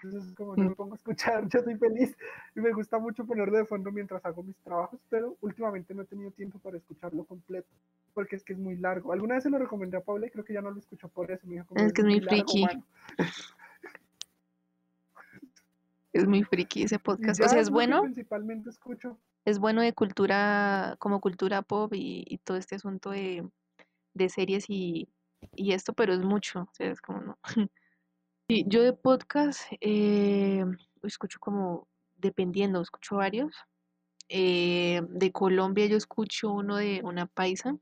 Entonces, 0.03 0.35
como 0.35 0.57
no 0.57 0.71
me 0.71 0.75
pongo 0.75 0.95
a 0.95 0.97
escuchar, 0.97 1.49
yo 1.49 1.63
soy 1.63 1.77
feliz 1.77 2.17
y 2.57 2.61
me 2.61 2.73
gusta 2.73 2.99
mucho 2.99 3.25
ponerlo 3.25 3.57
de 3.57 3.65
fondo 3.65 3.93
mientras 3.93 4.25
hago 4.27 4.43
mis 4.43 4.57
trabajos, 4.57 4.99
pero 5.09 5.37
últimamente 5.41 5.95
no 5.95 6.03
he 6.03 6.07
tenido 6.07 6.33
tiempo 6.33 6.59
para 6.59 6.77
escucharlo 6.79 7.25
completo, 7.25 7.69
porque 8.15 8.37
es 8.37 8.45
que 8.45 8.53
es 8.53 8.59
muy 8.59 8.77
largo. 8.77 9.13
Alguna 9.13 9.35
vez 9.35 9.45
se 9.45 9.51
lo 9.51 9.59
recomendé 9.59 9.97
a 9.97 10.01
Paula 10.03 10.27
y 10.27 10.31
creo 10.31 10.45
que 10.45 10.53
ya 10.55 10.61
no 10.61 10.71
lo 10.71 10.79
escuchó 10.79 11.09
por 11.09 11.31
eso. 11.31 11.47
Me 11.47 11.55
dijo, 11.55 11.67
como, 11.67 11.81
Es 11.81 11.93
que 11.93 12.03
es 12.03 12.07
muy 12.07 12.21
friki. 12.21 12.65
mano". 12.65 12.87
Es 16.15 16.27
muy 16.27 16.43
friki 16.43 16.83
ese 16.83 16.99
podcast. 16.99 17.41
ya 17.41 17.47
O 17.47 17.49
sea, 17.49 17.59
es 17.61 17.69
que 17.69 17.73
bueno, 17.73 18.03
Principalmente 18.03 18.69
escucho. 18.69 19.19
es 19.47 19.59
bueno 19.59 19.81
de 19.81 19.95
cultura, 19.95 20.97
como 20.99 21.23
cultura 21.23 21.63
pop 21.63 21.95
y, 21.95 22.25
y 22.29 22.37
todo 22.37 22.59
este 22.59 22.75
asunto 22.75 23.09
de, 23.11 23.49
de 24.13 24.29
series 24.29 24.67
y, 24.69 25.09
y 25.57 25.73
esto, 25.73 25.95
pero 25.95 26.13
es 26.13 26.21
mucho. 26.21 26.61
O 26.71 26.75
sea, 26.75 26.91
es 26.91 27.01
como 27.01 27.21
no. 27.23 27.39
Sí, 28.51 28.65
yo 28.67 28.83
de 28.83 28.93
podcast 28.93 29.63
eh, 29.81 30.63
escucho 31.03 31.39
como, 31.41 31.89
dependiendo, 32.19 32.83
escucho 32.83 33.17
varios. 33.17 33.55
Eh, 34.29 35.01
de 35.09 35.33
Colombia 35.33 35.87
yo 35.87 35.97
escucho 35.97 36.53
uno 36.53 36.77
de 36.77 37.01
una 37.05 37.27
paisa 37.27 37.77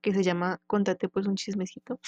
que 0.00 0.12
se 0.12 0.22
llama 0.22 0.60
Contate 0.66 1.08
pues 1.08 1.26
un 1.26 1.36
chismecito, 1.36 2.00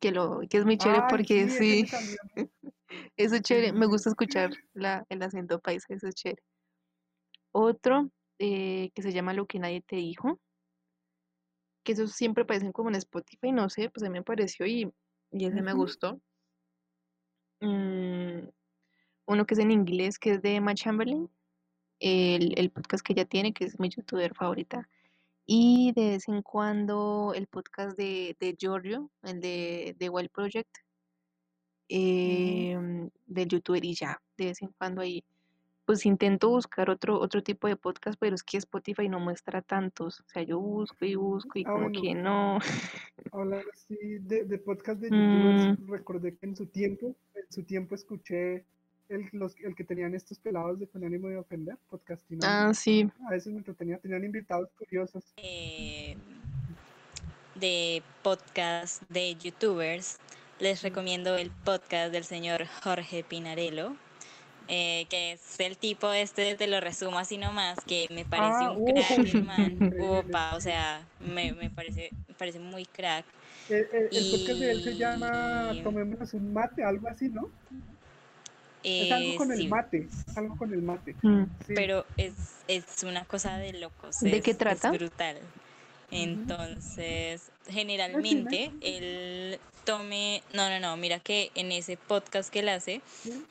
que 0.00 0.10
lo, 0.10 0.40
que 0.50 0.58
es 0.58 0.64
muy 0.64 0.76
chévere 0.76 1.02
Ay, 1.02 1.08
porque 1.10 1.48
sí. 1.48 1.86
Eso 3.16 3.36
es 3.36 3.42
chévere. 3.42 3.72
Me 3.72 3.86
gusta 3.86 4.10
escuchar 4.10 4.50
la, 4.74 5.06
el 5.08 5.22
acento 5.22 5.60
paisa, 5.60 5.94
eso 5.94 6.08
es 6.08 6.14
chévere. 6.14 6.42
Otro 7.52 8.10
eh, 8.38 8.90
que 8.94 9.02
se 9.02 9.12
llama 9.12 9.32
Lo 9.32 9.46
que 9.46 9.58
nadie 9.58 9.80
te 9.80 9.96
dijo. 9.96 10.40
Que 11.84 11.92
esos 11.92 12.12
siempre 12.12 12.44
aparecen 12.44 12.72
como 12.72 12.90
en 12.90 12.96
Spotify, 12.96 13.52
no 13.52 13.68
sé, 13.70 13.90
pues 13.90 14.04
a 14.04 14.10
mí 14.10 14.18
me 14.18 14.22
pareció 14.22 14.66
y, 14.66 14.92
y 15.30 15.46
ese 15.46 15.62
me 15.62 15.72
gustó. 15.72 16.20
Mm, 17.60 18.48
uno 19.26 19.46
que 19.46 19.54
es 19.54 19.60
en 19.60 19.70
inglés, 19.70 20.18
que 20.18 20.32
es 20.32 20.42
de 20.42 20.56
Emma 20.56 20.74
Chamberlain, 20.74 21.30
el, 21.98 22.58
el 22.58 22.70
podcast 22.70 23.04
que 23.04 23.12
ella 23.14 23.24
tiene, 23.24 23.52
que 23.52 23.64
es 23.64 23.78
mi 23.78 23.88
youtuber 23.88 24.34
favorita. 24.34 24.88
Y 25.54 25.92
de 25.94 26.08
vez 26.12 26.28
en 26.28 26.40
cuando 26.40 27.34
el 27.36 27.46
podcast 27.46 27.94
de, 27.98 28.34
de 28.40 28.56
Giorgio, 28.58 29.10
el 29.22 29.38
de, 29.42 29.94
de 29.98 30.08
Wild 30.08 30.30
Project, 30.30 30.78
em, 31.90 33.10
del 33.26 33.48
youtuber 33.48 33.84
y 33.84 33.94
ya, 33.94 34.18
de 34.38 34.46
vez 34.46 34.62
en 34.62 34.68
cuando 34.78 35.02
ahí, 35.02 35.22
pues 35.84 36.06
intento 36.06 36.48
buscar 36.48 36.88
otro, 36.88 37.20
otro 37.20 37.42
tipo 37.42 37.68
de 37.68 37.76
podcast, 37.76 38.16
pero 38.18 38.34
es 38.34 38.42
que 38.42 38.56
Spotify 38.56 39.10
no 39.10 39.20
muestra 39.20 39.60
tantos, 39.60 40.20
o 40.20 40.24
sea, 40.26 40.42
yo 40.42 40.58
busco 40.58 41.04
y 41.04 41.16
busco 41.16 41.58
y 41.58 41.64
Ah, 41.66 41.72
como 41.72 41.90
bueno. 41.90 42.00
que 42.00 42.14
no, 42.14 42.58
Hablando 43.32 43.66
así 43.74 43.96
de, 44.20 44.44
de 44.44 44.58
podcast 44.58 45.00
de 45.02 45.10
Mm. 45.12 45.14
youtubers, 45.20 45.86
recordé 45.86 46.34
que 46.34 46.46
en 46.46 46.56
su 46.56 46.64
tiempo, 46.64 47.14
en 47.34 47.52
su 47.52 47.62
tiempo 47.64 47.94
escuché 47.94 48.64
el, 49.12 49.28
los, 49.32 49.54
el 49.60 49.74
que 49.74 49.84
tenían 49.84 50.14
estos 50.14 50.38
pelados 50.38 50.78
de 50.78 50.86
con 50.88 51.04
ánimo 51.04 51.28
de 51.28 51.36
ofender, 51.38 51.76
podcastinando. 51.90 52.46
ah, 52.48 52.74
sí, 52.74 53.08
A 53.26 53.30
veces 53.30 53.52
me 53.52 53.58
entretenía, 53.58 53.98
tenían 53.98 54.24
invitados 54.24 54.68
curiosos. 54.78 55.24
eh, 55.36 56.16
de 57.54 58.02
podcast 58.22 59.02
de 59.10 59.34
youtubers, 59.36 60.18
les 60.58 60.82
recomiendo 60.82 61.36
el 61.36 61.50
podcast 61.50 62.12
del 62.12 62.24
señor 62.24 62.66
Jorge 62.82 63.24
Pinarello, 63.24 63.94
eh, 64.68 65.06
que 65.10 65.32
es 65.32 65.60
el 65.60 65.76
tipo 65.76 66.12
este, 66.12 66.54
te 66.54 66.66
lo 66.66 66.80
resumo 66.80 67.18
así 67.18 67.36
nomás, 67.36 67.78
que 67.84 68.06
me 68.10 68.24
parece 68.24 68.64
Ah, 68.64 68.72
un 68.72 68.84
crack, 68.86 69.18
uy, 69.18 69.30
el 69.30 69.44
man. 69.44 69.92
Opa, 70.00 70.54
o 70.56 70.60
sea, 70.60 71.06
me, 71.20 71.52
me 71.52 71.68
parece, 71.70 72.10
me 72.28 72.34
parece 72.34 72.58
muy 72.58 72.86
crack. 72.86 73.26
El, 73.68 73.86
el- 73.92 74.16
el 74.16 74.30
podcast 74.30 74.58
de 74.58 74.70
él 74.72 74.82
se 74.82 74.96
llama 74.96 75.74
Tomémonos 75.84 76.34
un 76.34 76.52
mate, 76.52 76.82
algo 76.82 77.08
así, 77.08 77.28
¿no? 77.28 77.48
Es 78.84 79.12
algo 79.12 79.36
con 79.36 79.52
el 79.52 79.68
mate, 79.68 80.08
es 80.28 80.36
algo 80.36 80.56
con 80.56 80.72
el 80.72 80.82
mate. 80.82 81.14
mm, 81.22 81.44
Sí. 81.66 81.72
pero 81.74 82.04
es, 82.16 82.32
es 82.68 82.84
una 83.04 83.24
cosa 83.24 83.56
de 83.58 83.72
locos. 83.74 84.20
¿De 84.20 84.36
es- 84.36 84.42
qué 84.42 84.50
es 84.52 84.58
trata? 84.58 84.90
brutal. 84.90 85.38
Entonces, 86.10 87.50
generalmente 87.68 88.70
él 88.82 89.58
tome, 89.84 90.42
no, 90.52 90.68
no, 90.68 90.78
no, 90.78 90.96
mira 90.96 91.18
que 91.20 91.50
en 91.54 91.72
ese 91.72 91.96
podcast 91.96 92.52
que 92.52 92.60
él 92.60 92.68
hace 92.68 93.00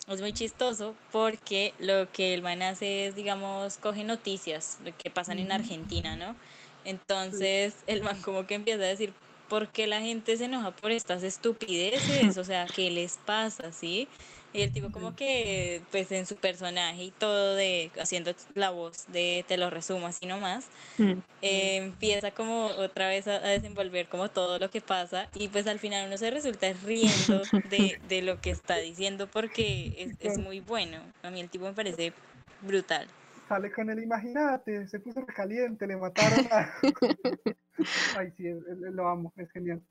es 0.07 0.21
muy 0.21 0.31
chistoso 0.31 0.95
porque 1.11 1.73
lo 1.79 2.09
que 2.11 2.33
el 2.33 2.41
man 2.41 2.61
hace 2.61 3.07
es, 3.07 3.15
digamos, 3.15 3.77
coge 3.77 4.03
noticias, 4.03 4.77
lo 4.85 4.95
que 4.95 5.09
pasan 5.09 5.39
en. 5.39 5.51
Argentina, 5.51 6.15
¿no? 6.15 6.35
Entonces 6.85 7.73
el 7.87 8.03
man 8.03 8.21
como 8.21 8.45
que 8.47 8.55
empieza 8.55 8.83
a 8.83 8.87
decir, 8.87 9.13
¿por 9.49 9.67
qué 9.69 9.87
la 9.87 9.99
gente 10.01 10.37
se 10.37 10.45
enoja 10.45 10.71
por 10.71 10.91
estas 10.91 11.23
estupideces? 11.23 12.37
O 12.37 12.43
sea, 12.43 12.65
¿qué 12.73 12.89
les 12.91 13.17
pasa, 13.17 13.71
sí? 13.71 14.07
Y 14.53 14.63
el 14.63 14.71
tipo 14.73 14.91
como 14.91 15.15
que, 15.15 15.81
pues 15.91 16.11
en 16.11 16.25
su 16.25 16.35
personaje 16.35 17.03
y 17.03 17.11
todo 17.11 17.55
de, 17.55 17.89
haciendo 17.99 18.33
la 18.53 18.69
voz 18.69 19.05
de, 19.07 19.45
te 19.47 19.57
lo 19.57 19.69
resumo 19.69 20.07
así 20.07 20.25
nomás, 20.25 20.67
mm, 20.97 21.13
eh, 21.41 21.77
empieza 21.77 22.31
como 22.31 22.65
otra 22.65 23.07
vez 23.07 23.27
a, 23.27 23.35
a 23.35 23.47
desenvolver 23.47 24.07
como 24.07 24.29
todo 24.29 24.59
lo 24.59 24.69
que 24.69 24.81
pasa 24.81 25.29
y 25.35 25.47
pues 25.47 25.67
al 25.67 25.79
final 25.79 26.07
uno 26.07 26.17
se 26.17 26.31
resulta 26.31 26.71
riendo 26.85 27.41
de, 27.69 27.99
de 28.09 28.21
lo 28.21 28.41
que 28.41 28.51
está 28.51 28.75
diciendo 28.77 29.27
porque 29.27 29.95
es, 29.97 30.33
es 30.33 30.37
muy 30.37 30.59
bueno. 30.59 30.97
A 31.23 31.29
mí 31.29 31.39
el 31.39 31.49
tipo 31.49 31.65
me 31.65 31.73
parece 31.73 32.11
brutal. 32.61 33.07
Sale 33.47 33.71
con 33.71 33.89
el 33.89 34.03
imagínate, 34.03 34.87
se 34.87 34.99
puso 34.99 35.25
caliente, 35.25 35.87
le 35.87 35.97
mataron 35.97 36.45
a... 36.51 36.73
Ay, 38.17 38.31
sí, 38.37 38.43
lo 38.91 39.07
amo, 39.07 39.33
es 39.37 39.51
genial. 39.51 39.81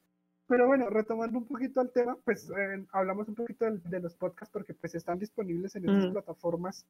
Pero 0.51 0.67
bueno, 0.67 0.91
retomando 0.91 1.39
un 1.39 1.47
poquito 1.47 1.81
al 1.81 1.91
tema, 1.91 2.17
pues 2.25 2.51
eh, 2.51 2.85
hablamos 2.91 3.29
un 3.29 3.37
poquito 3.37 3.67
de, 3.71 4.01
los 4.01 4.17
podcasts 4.17 4.53
porque 4.53 4.75
pues 4.75 4.97
están 4.97 5.21
disponibles 5.21 5.77
en 5.77 5.85
estas 5.85 6.11
Mm. 6.11 6.13
plataformas 6.13 6.85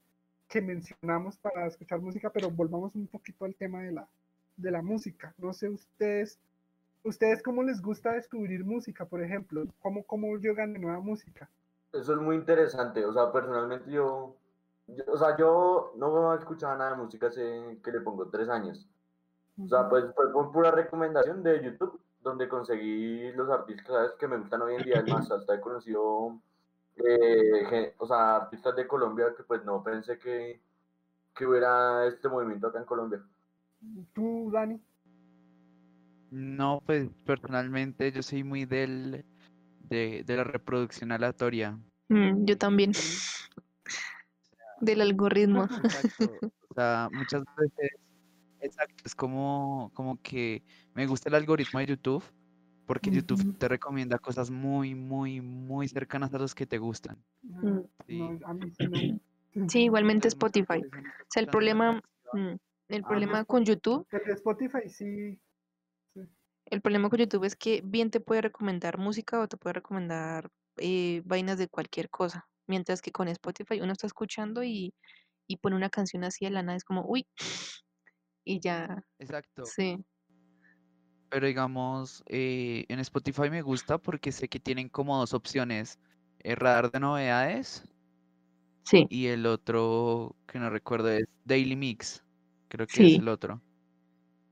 que 0.49 0.63
mencionamos 0.63 1.37
para 1.37 1.67
escuchar 1.67 2.01
música, 2.01 2.31
pero 2.31 2.51
volvamos 2.51 2.95
un 2.95 3.07
poquito 3.07 3.45
al 3.45 3.55
tema 3.55 3.83
de 3.83 3.93
la, 3.93 4.09
de 4.57 4.71
la 4.71 4.81
música. 4.81 5.35
No 5.37 5.53
sé 5.53 5.69
ustedes, 5.69 6.39
ustedes 7.05 7.43
cómo 7.43 7.63
les 7.63 7.83
gusta 7.83 8.15
descubrir 8.15 8.65
música, 8.65 9.05
por 9.05 9.23
ejemplo, 9.23 9.65
cómo, 9.83 10.05
cómo 10.05 10.35
llegan 10.39 10.73
de 10.73 10.79
nueva 10.79 11.01
música. 11.01 11.47
Eso 11.93 12.15
es 12.15 12.19
muy 12.19 12.37
interesante. 12.37 13.05
O 13.05 13.13
sea, 13.13 13.31
personalmente 13.31 13.91
yo, 13.91 14.37
yo- 14.87 15.05
o 15.07 15.19
sea, 15.19 15.37
yo 15.37 15.93
no 15.99 16.33
escuchaba 16.35 16.79
nada 16.79 16.93
de 16.93 16.97
música 16.97 17.27
hace 17.27 17.79
que 17.85 17.93
le 17.93 18.01
pongo 18.01 18.27
tres 18.31 18.49
años. 18.49 18.89
O 19.63 19.69
sea, 19.69 19.87
pues 19.87 20.07
fue 20.15 20.33
por 20.33 20.51
pura 20.51 20.71
recomendación 20.71 21.43
de 21.43 21.63
YouTube, 21.63 22.01
donde 22.23 22.49
conseguí 22.49 23.33
los 23.33 23.49
artistas 23.51 24.13
que 24.19 24.29
me 24.29 24.39
gustan 24.39 24.63
hoy 24.63 24.75
en 24.77 24.83
día. 24.83 25.01
Es 25.01 25.09
más, 25.09 25.31
hasta 25.31 25.55
he 25.55 25.61
conocido, 25.61 26.39
eh, 26.97 27.67
gen- 27.69 27.93
o 27.99 28.07
sea, 28.07 28.37
artistas 28.37 28.77
de 28.77 28.87
Colombia 28.87 29.35
que 29.37 29.43
pues 29.45 29.65
no 29.65 29.83
pensé 29.83 30.19
que, 30.19 30.61
que 31.35 31.47
hubiera 31.47 32.07
este 32.07 32.29
movimiento 32.29 32.67
acá 32.67 32.79
en 32.79 32.85
Colombia. 32.85 33.23
Tú, 34.13 34.51
Dani. 34.53 34.81
No, 36.31 36.81
pues 36.87 37.09
personalmente 37.27 38.13
yo 38.13 38.23
soy 38.23 38.45
muy 38.45 38.65
del 38.65 39.25
de, 39.89 40.23
de 40.25 40.37
la 40.37 40.45
reproducción 40.45 41.11
aleatoria. 41.11 41.77
mm, 42.09 42.45
yo 42.45 42.57
también, 42.57 42.93
del 44.81 45.01
algoritmo. 45.01 45.65
Exacto. 45.65 46.39
O 46.69 46.75
sea, 46.75 47.09
muchas 47.11 47.43
veces, 47.57 47.91
exacto, 48.61 49.03
es 49.05 49.15
como, 49.15 49.91
como 49.95 50.21
que 50.23 50.63
me 50.95 51.07
gusta 51.07 51.29
el 51.29 51.35
algoritmo 51.35 51.81
de 51.81 51.87
YouTube, 51.87 52.25
porque 52.87 53.11
YouTube 53.11 53.57
te 53.59 53.69
recomienda 53.69 54.19
cosas 54.19 54.51
muy, 54.51 54.95
muy, 54.95 55.41
muy 55.41 55.89
cercanas 55.89 56.35
a 56.35 56.39
los 56.39 56.55
que 56.55 56.67
te 56.67 56.79
gustan. 56.79 57.25
No, 57.43 57.89
Sí. 58.07 58.21
igualmente 59.85 60.29
Spotify. 60.29 60.83
O 60.85 61.27
sea, 61.29 61.43
el 61.43 61.49
problema, 61.49 62.01
mm, 62.33 62.57
el 62.89 63.03
Ah, 63.05 63.09
problema 63.09 63.45
con 63.45 63.65
YouTube, 63.65 64.07
Spotify 64.29 64.89
sí. 64.89 65.41
el 66.67 66.81
problema 66.81 67.11
con 67.11 67.19
YouTube 67.19 67.45
es 67.45 67.57
que 67.57 67.83
bien 67.85 68.11
te 68.11 68.21
puede 68.21 68.43
recomendar 68.43 68.99
música 68.99 69.41
o 69.41 69.49
te 69.49 69.57
puede 69.57 69.75
recomendar 69.75 70.51
eh, 70.77 71.23
vainas 71.25 71.59
de 71.59 71.69
cualquier 71.69 72.11
cosa. 72.11 72.49
Mientras 72.67 73.03
que 73.03 73.11
con 73.11 73.27
Spotify 73.29 73.81
uno 73.81 73.93
está 73.93 74.07
escuchando 74.07 74.63
y, 74.63 74.95
y 75.49 75.57
pone 75.57 75.75
una 75.77 75.91
canción 75.91 76.23
así 76.23 76.45
de 76.45 76.53
la 76.53 76.63
nada, 76.63 76.77
es 76.77 76.85
como, 76.85 77.05
uy, 77.07 77.27
y 78.45 78.61
ya, 78.61 79.03
Exacto. 79.19 79.65
sí. 79.65 80.05
Pero 81.31 81.47
digamos, 81.47 82.25
eh, 82.27 82.85
en 82.89 82.99
Spotify 82.99 83.51
me 83.51 83.63
gusta 83.63 83.99
porque 83.99 84.33
sé 84.33 84.49
que 84.49 84.59
tienen 84.59 84.89
como 84.89 85.17
dos 85.19 85.33
opciones, 85.33 85.99
el 86.41 86.57
radar 86.57 86.91
de 86.91 86.99
novedades 87.01 87.85
Sí, 88.85 89.07
y 89.09 89.27
el 89.27 89.47
otro 89.47 90.35
que 90.47 90.59
no 90.59 90.71
recuerdo 90.71 91.11
es 91.11 91.25
Daily 91.45 91.77
Mix, 91.77 92.23
creo 92.69 92.87
que 92.87 93.03
Sí. 93.03 93.15
es 93.15 93.19
el 93.19 93.29
otro. 93.29 93.61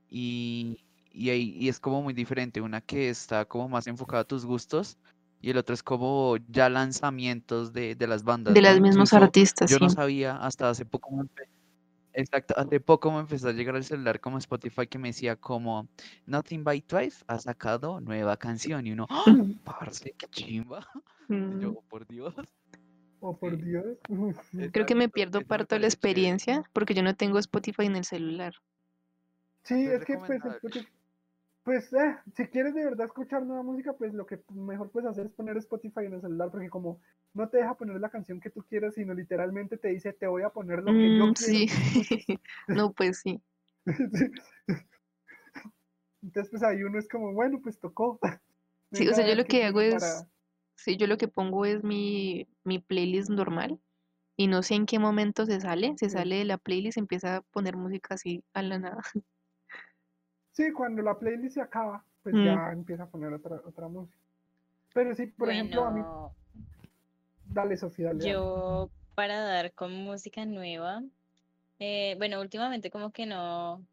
Y, 0.09 0.77
y, 1.11 1.29
ahí, 1.29 1.55
y 1.59 1.69
es 1.69 1.79
como 1.79 2.01
muy 2.01 2.13
diferente, 2.13 2.61
una 2.61 2.81
que 2.81 3.09
está 3.09 3.45
como 3.45 3.69
más 3.69 3.87
enfocada 3.87 4.21
a 4.23 4.25
tus 4.25 4.45
gustos 4.45 4.97
y 5.41 5.49
el 5.51 5.57
otro 5.57 5.73
es 5.73 5.83
como 5.83 6.37
ya 6.49 6.69
lanzamientos 6.69 7.73
de, 7.73 7.95
de 7.95 8.07
las 8.07 8.23
bandas, 8.23 8.53
de 8.53 8.61
¿no? 8.61 8.67
las 8.67 8.79
mismos 8.79 9.13
Incluso 9.13 9.23
artistas, 9.23 9.71
yo 9.71 9.77
sí. 9.77 9.83
no 9.85 9.89
sabía 9.89 10.37
hasta 10.37 10.69
hace 10.69 10.85
poco 10.85 11.11
me 11.11 11.23
empe- 11.23 11.48
Exacto, 12.19 12.53
hace 12.57 12.81
poco 12.81 13.11
me 13.11 13.19
empezó 13.21 13.47
a 13.47 13.53
llegar 13.53 13.75
al 13.77 13.83
celular 13.85 14.19
como 14.19 14.37
Spotify 14.39 14.85
que 14.87 14.99
me 14.99 15.07
decía 15.09 15.37
como 15.37 15.87
Nothing 16.25 16.65
by 16.65 16.81
Twice 16.81 17.23
ha 17.27 17.39
sacado 17.39 18.01
nueva 18.01 18.35
canción 18.35 18.85
y 18.85 18.91
uno, 18.91 19.07
¡Ah! 19.09 19.35
parce, 19.63 20.13
qué 20.17 20.27
chimba. 20.27 20.85
Y 21.29 21.33
Mm, 21.33 21.61
yo, 21.61 21.71
"Oh, 21.77 21.81
por 21.87 22.05
Dios. 22.07 22.33
Oh, 23.21 23.37
por. 23.37 23.55
Dios. 23.57 23.97
Creo 24.73 24.85
que 24.85 24.95
me 24.95 25.07
pierdo 25.09 25.41
parte 25.41 25.75
de 25.75 25.79
la 25.81 25.87
chévere. 25.87 25.93
experiencia 25.95 26.63
porque 26.73 26.93
yo 26.93 27.03
no 27.03 27.15
tengo 27.15 27.39
Spotify 27.39 27.85
en 27.85 27.95
el 27.95 28.03
celular. 28.05 28.53
Sí, 29.63 29.85
Es 29.85 30.01
es 30.01 30.05
que 30.05 30.17
pues, 30.17 30.41
pues 31.63 31.93
eh, 31.93 32.17
si 32.35 32.47
quieres 32.47 32.73
de 32.73 32.83
verdad 32.83 33.05
escuchar 33.05 33.45
nueva 33.45 33.63
música, 33.63 33.93
pues 33.93 34.13
lo 34.13 34.25
que 34.25 34.41
mejor 34.49 34.89
puedes 34.91 35.09
hacer 35.09 35.27
es 35.27 35.31
poner 35.33 35.57
Spotify 35.57 36.05
en 36.05 36.13
el 36.13 36.21
celular, 36.21 36.49
porque 36.51 36.69
como 36.69 36.99
no 37.33 37.49
te 37.49 37.57
deja 37.57 37.75
poner 37.75 37.99
la 37.99 38.09
canción 38.09 38.39
que 38.39 38.49
tú 38.49 38.63
quieras, 38.63 38.95
sino 38.95 39.13
literalmente 39.13 39.77
te 39.77 39.89
dice, 39.89 40.13
te 40.13 40.27
voy 40.27 40.43
a 40.43 40.49
poner 40.49 40.83
lo 40.83 40.93
que 40.93 41.13
yo 41.13 41.29
Mm, 41.29 41.33
quiero. 41.33 41.35
sí, 41.35 41.67
que 41.67 41.73
escuches". 41.75 42.25
no, 42.67 42.93
pues 42.93 43.19
sí. 43.19 43.41
Entonces, 46.21 46.51
pues 46.51 46.63
ahí 46.63 46.83
uno 46.83 46.99
es 46.99 47.07
como, 47.07 47.33
bueno, 47.33 47.59
pues 47.63 47.79
tocó. 47.79 48.19
Sí, 48.91 49.07
o 49.07 49.13
sea, 49.13 49.27
yo 49.27 49.35
lo 49.35 49.45
que 49.45 49.63
hago 49.63 49.81
es, 49.81 49.93
para- 49.93 50.27
sí, 50.75 50.97
yo 50.97 51.07
lo 51.07 51.17
que 51.17 51.27
pongo 51.27 51.65
es 51.65 51.83
mi, 51.83 52.47
mi 52.63 52.79
playlist 52.79 53.29
normal 53.29 53.79
y 54.35 54.47
no 54.47 54.63
sé 54.63 54.75
en 54.75 54.85
qué 54.85 54.99
momento 54.99 55.45
se 55.45 55.59
sale, 55.61 55.93
se 55.97 56.09
Sí. 56.09 56.09
sale 56.09 56.37
de 56.37 56.45
la 56.45 56.57
playlist 56.57 56.97
y 56.97 57.01
empieza 57.01 57.37
a 57.37 57.41
poner 57.41 57.77
música 57.77 58.15
así 58.15 58.43
a 58.53 58.61
la 58.63 58.79
nada. 58.79 59.01
Sí, 60.51 60.71
cuando 60.73 61.01
la 61.01 61.17
playlist 61.17 61.55
se 61.55 61.61
acaba, 61.61 62.03
pues 62.23 62.35
Mm. 62.35 62.43
ya 62.43 62.71
empieza 62.73 63.03
a 63.03 63.09
poner 63.09 63.31
otra, 63.33 63.61
otra 63.65 63.87
música. 63.87 64.17
Pero 64.93 65.13
sí, 65.15 65.27
por 65.27 65.49
ejemplo, 65.49 65.85
a 65.85 65.91
mí, 65.91 66.01
Dale, 67.51 67.77
Sofía, 67.77 68.07
dale. 68.07 68.29
Yo, 68.29 68.89
para 69.15 69.41
dar 69.41 69.73
con 69.73 69.93
música 69.93 70.45
nueva, 70.45 71.03
eh, 71.79 72.15
bueno, 72.17 72.39
últimamente 72.41 72.89
como 72.89 73.11
que 73.11 73.25
no, 73.25 73.85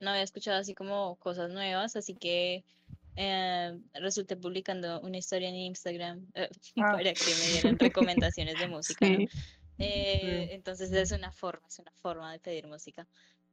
no 0.00 0.10
había 0.10 0.22
escuchado 0.22 0.58
así 0.58 0.74
como 0.74 1.16
cosas 1.16 1.50
nuevas, 1.50 1.96
así 1.96 2.14
que 2.14 2.64
eh, 3.16 3.78
resulté 3.94 4.36
publicando 4.36 5.00
una 5.00 5.16
historia 5.18 5.48
en 5.48 5.54
Instagram 5.56 6.26
eh, 6.34 6.48
Ah. 6.76 6.92
para 6.92 7.12
que 7.14 7.24
me 7.24 7.52
dieran 7.52 7.78
recomendaciones 7.78 8.58
de 8.58 8.68
música, 8.68 9.08
¿no? 9.08 9.18
Sí. 9.18 9.28
Eh, 9.78 10.48
entonces 10.52 10.90
es 10.92 11.12
una 11.12 11.32
forma, 11.32 11.66
es 11.68 11.78
una 11.78 11.92
forma 11.92 12.32
de 12.32 12.38
pedir 12.38 12.66
música. 12.66 13.06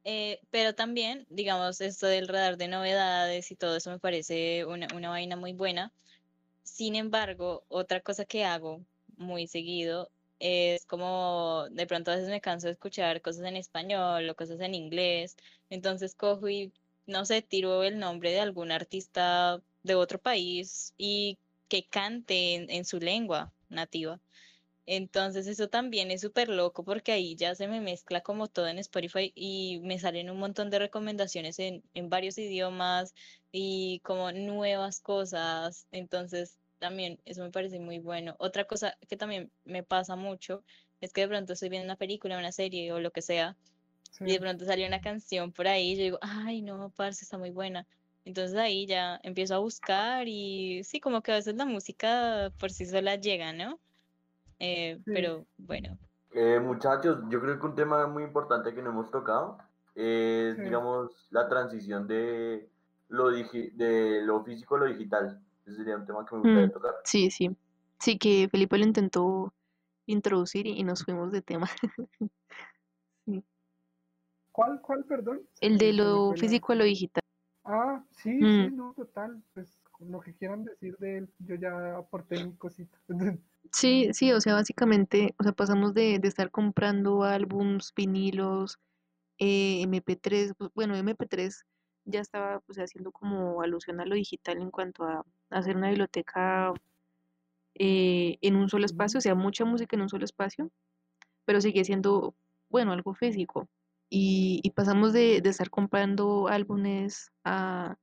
Eh, 0.04 0.40
pero 0.50 0.74
también, 0.74 1.26
digamos, 1.30 1.80
esto 1.80 2.06
del 2.06 2.28
radar 2.28 2.56
de 2.58 2.68
novedades 2.68 3.50
y 3.50 3.56
todo 3.56 3.76
eso 3.76 3.90
me 3.90 3.98
parece 3.98 4.64
una, 4.66 4.86
una 4.94 5.08
vaina 5.10 5.36
muy 5.36 5.52
buena. 5.52 5.92
Sin 6.62 6.94
embargo, 6.94 7.64
otra 7.68 8.00
cosa 8.00 8.24
que 8.24 8.44
hago 8.44 8.82
muy 9.16 9.46
seguido 9.46 10.10
es 10.38 10.84
como 10.86 11.66
de 11.70 11.86
pronto 11.86 12.10
a 12.10 12.16
veces 12.16 12.30
me 12.30 12.40
canso 12.40 12.66
de 12.66 12.72
escuchar 12.72 13.22
cosas 13.22 13.46
en 13.46 13.56
español 13.56 14.28
o 14.28 14.36
cosas 14.36 14.60
en 14.60 14.74
inglés. 14.74 15.36
Entonces 15.70 16.14
cojo 16.14 16.48
y, 16.48 16.72
no 17.06 17.24
sé, 17.24 17.42
tiro 17.42 17.82
el 17.82 17.98
nombre 17.98 18.30
de 18.32 18.40
algún 18.40 18.72
artista 18.72 19.62
de 19.82 19.94
otro 19.94 20.18
país 20.18 20.94
y 20.98 21.38
que 21.68 21.86
cante 21.86 22.54
en, 22.54 22.84
su 22.84 22.98
lengua 22.98 23.52
nativa. 23.68 24.20
Entonces 24.86 25.46
eso 25.46 25.68
también 25.68 26.10
es 26.10 26.20
súper 26.20 26.48
loco 26.50 26.84
porque 26.84 27.12
ahí 27.12 27.36
ya 27.36 27.54
se 27.54 27.68
me 27.68 27.80
mezcla 27.80 28.20
como 28.22 28.48
todo 28.48 28.68
en 28.68 28.78
Spotify 28.78 29.32
y 29.34 29.80
me 29.82 29.98
salen 29.98 30.30
un 30.30 30.38
montón 30.38 30.70
de 30.70 30.78
recomendaciones 30.78 31.58
en, 31.58 31.82
en 31.94 32.10
varios 32.10 32.38
idiomas 32.38 33.14
y 33.52 34.00
como 34.00 34.32
nuevas 34.32 35.00
cosas. 35.00 35.86
Entonces 35.90 36.58
también 36.84 37.18
eso 37.24 37.42
me 37.42 37.50
parece 37.50 37.78
muy 37.80 37.98
bueno. 37.98 38.36
Otra 38.38 38.64
cosa 38.66 38.96
que 39.08 39.16
también 39.16 39.50
me 39.64 39.82
pasa 39.82 40.16
mucho 40.16 40.64
es 41.00 41.12
que 41.14 41.22
de 41.22 41.28
pronto 41.28 41.54
estoy 41.54 41.70
viendo 41.70 41.86
una 41.86 41.96
película, 41.96 42.38
una 42.38 42.52
serie 42.52 42.92
o 42.92 43.00
lo 43.00 43.10
que 43.10 43.22
sea 43.22 43.56
y 44.20 44.32
de 44.32 44.34
Sí. 44.34 44.38
pronto 44.40 44.64
sale 44.66 44.86
una 44.86 45.00
canción 45.00 45.52
por 45.52 45.66
ahí 45.68 45.92
y 45.92 45.96
yo 45.96 46.02
digo, 46.04 46.18
ay 46.22 46.62
no, 46.62 46.90
parce, 46.90 47.24
está 47.24 47.38
muy 47.38 47.50
buena. 47.50 47.86
Entonces 48.26 48.56
ahí 48.58 48.86
ya 48.86 49.18
empiezo 49.22 49.54
a 49.54 49.58
buscar 49.60 50.28
y 50.28 50.82
sí, 50.84 51.00
como 51.00 51.22
que 51.22 51.32
a 51.32 51.36
veces 51.36 51.54
la 51.56 51.64
música 51.66 52.52
por 52.58 52.70
sí 52.70 52.86
sola 52.86 53.16
llega, 53.16 53.52
¿no? 53.54 53.80
Eh, 54.58 54.98
Sí. 55.06 55.12
pero 55.14 55.46
bueno, 55.58 55.98
Eh, 56.36 56.60
muchachos, 56.60 57.18
yo 57.30 57.40
creo 57.40 57.58
que 57.60 57.66
un 57.66 57.74
tema 57.76 58.06
muy 58.08 58.24
importante 58.24 58.74
que 58.74 58.82
no 58.82 58.90
hemos 58.90 59.10
tocado 59.10 59.58
es, 59.94 60.56
Sí. 60.56 60.62
digamos, 60.62 61.28
la 61.30 61.48
transición 61.48 62.08
de 62.08 62.70
lo, 63.08 63.30
digi- 63.30 63.72
de 63.74 64.22
lo 64.22 64.42
físico 64.44 64.76
a 64.76 64.80
lo 64.80 64.86
digital. 64.86 65.43
Ese 65.66 65.76
sería 65.76 65.96
un 65.96 66.06
tema 66.06 66.24
que 66.26 66.34
me 66.34 66.40
gustaría 66.42 66.66
Mm. 66.68 66.72
tocar. 66.72 66.94
Sí, 67.04 67.30
sí. 67.30 67.56
Sí, 67.98 68.18
que 68.18 68.48
Felipe 68.50 68.76
lo 68.78 68.84
intentó 68.84 69.54
introducir 70.06 70.66
y 70.66 70.78
y 70.80 70.84
nos 70.84 71.04
fuimos 71.04 71.32
de 71.32 71.42
tema. 71.42 71.68
¿Cuál, 74.52 74.80
cuál, 74.82 75.04
perdón? 75.04 75.40
El 75.60 75.78
de 75.78 75.92
lo 75.92 76.32
físico 76.36 76.72
a 76.72 76.76
lo 76.76 76.84
digital. 76.84 77.22
Ah, 77.64 78.04
sí, 78.10 78.30
Mm. 78.30 78.68
sí, 78.68 78.70
no, 78.74 78.92
total. 78.94 79.42
Pues 79.54 79.80
con 79.90 80.10
lo 80.12 80.20
que 80.20 80.34
quieran 80.34 80.64
decir 80.64 80.96
de 80.98 81.18
él, 81.18 81.32
yo 81.38 81.54
ya 81.56 81.96
aporté 81.96 82.44
mi 82.44 82.54
cosita. 82.56 82.98
Sí, 83.72 84.10
sí, 84.12 84.30
o 84.30 84.40
sea, 84.40 84.54
básicamente, 84.54 85.34
o 85.38 85.42
sea, 85.42 85.50
pasamos 85.52 85.94
de, 85.94 86.20
de 86.20 86.28
estar 86.28 86.50
comprando 86.52 87.24
álbums, 87.24 87.92
vinilos, 87.96 88.78
eh, 89.38 89.82
MP3, 89.82 90.52
pues, 90.56 90.70
bueno, 90.74 90.94
MP3 90.94 91.64
ya 92.04 92.20
estaba 92.20 92.60
pues 92.60 92.78
haciendo 92.78 93.10
como 93.10 93.62
alusión 93.62 94.00
a 94.00 94.04
lo 94.06 94.14
digital 94.14 94.58
en 94.58 94.70
cuanto 94.70 95.02
a 95.04 95.24
hacer 95.54 95.76
una 95.76 95.88
biblioteca 95.88 96.72
eh, 97.74 98.38
en 98.40 98.56
un 98.56 98.68
solo 98.68 98.86
espacio, 98.86 99.18
o 99.18 99.20
sea, 99.20 99.34
mucha 99.34 99.64
música 99.64 99.96
en 99.96 100.02
un 100.02 100.08
solo 100.08 100.24
espacio, 100.24 100.70
pero 101.44 101.60
sigue 101.60 101.84
siendo, 101.84 102.34
bueno, 102.70 102.92
algo 102.92 103.14
físico. 103.14 103.68
Y, 104.10 104.60
y 104.62 104.70
pasamos 104.70 105.12
de, 105.12 105.40
de 105.40 105.50
estar 105.50 105.70
comprando 105.70 106.48
álbumes 106.48 107.32
a, 107.42 107.96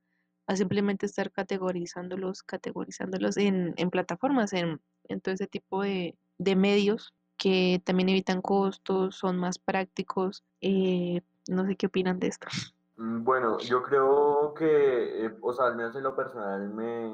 a 0.46 0.56
simplemente 0.56 1.06
estar 1.06 1.30
categorizándolos, 1.30 2.42
categorizándolos 2.42 3.36
en, 3.36 3.74
en 3.76 3.90
plataformas, 3.90 4.52
en, 4.52 4.80
todo 5.22 5.34
ese 5.34 5.46
tipo 5.46 5.82
de, 5.82 6.16
medios 6.38 7.14
que 7.36 7.80
también 7.84 8.08
evitan 8.08 8.42
costos, 8.42 9.16
son 9.16 9.38
más 9.38 9.58
prácticos. 9.58 10.44
eh, 10.60 11.22
no 11.48 11.66
sé 11.66 11.76
qué 11.76 11.86
opinan 11.86 12.18
de 12.20 12.28
esto. 12.28 12.46
Mm, 12.96 13.24
Bueno, 13.24 13.58
yo 13.60 13.82
creo 13.82 14.54
que, 14.54 15.26
eh, 15.26 15.34
o 15.40 15.52
sea, 15.52 15.66
al 15.66 15.76
menos 15.76 15.96
en 15.96 16.02
lo 16.04 16.14
personal, 16.14 16.68
me, 16.70 17.12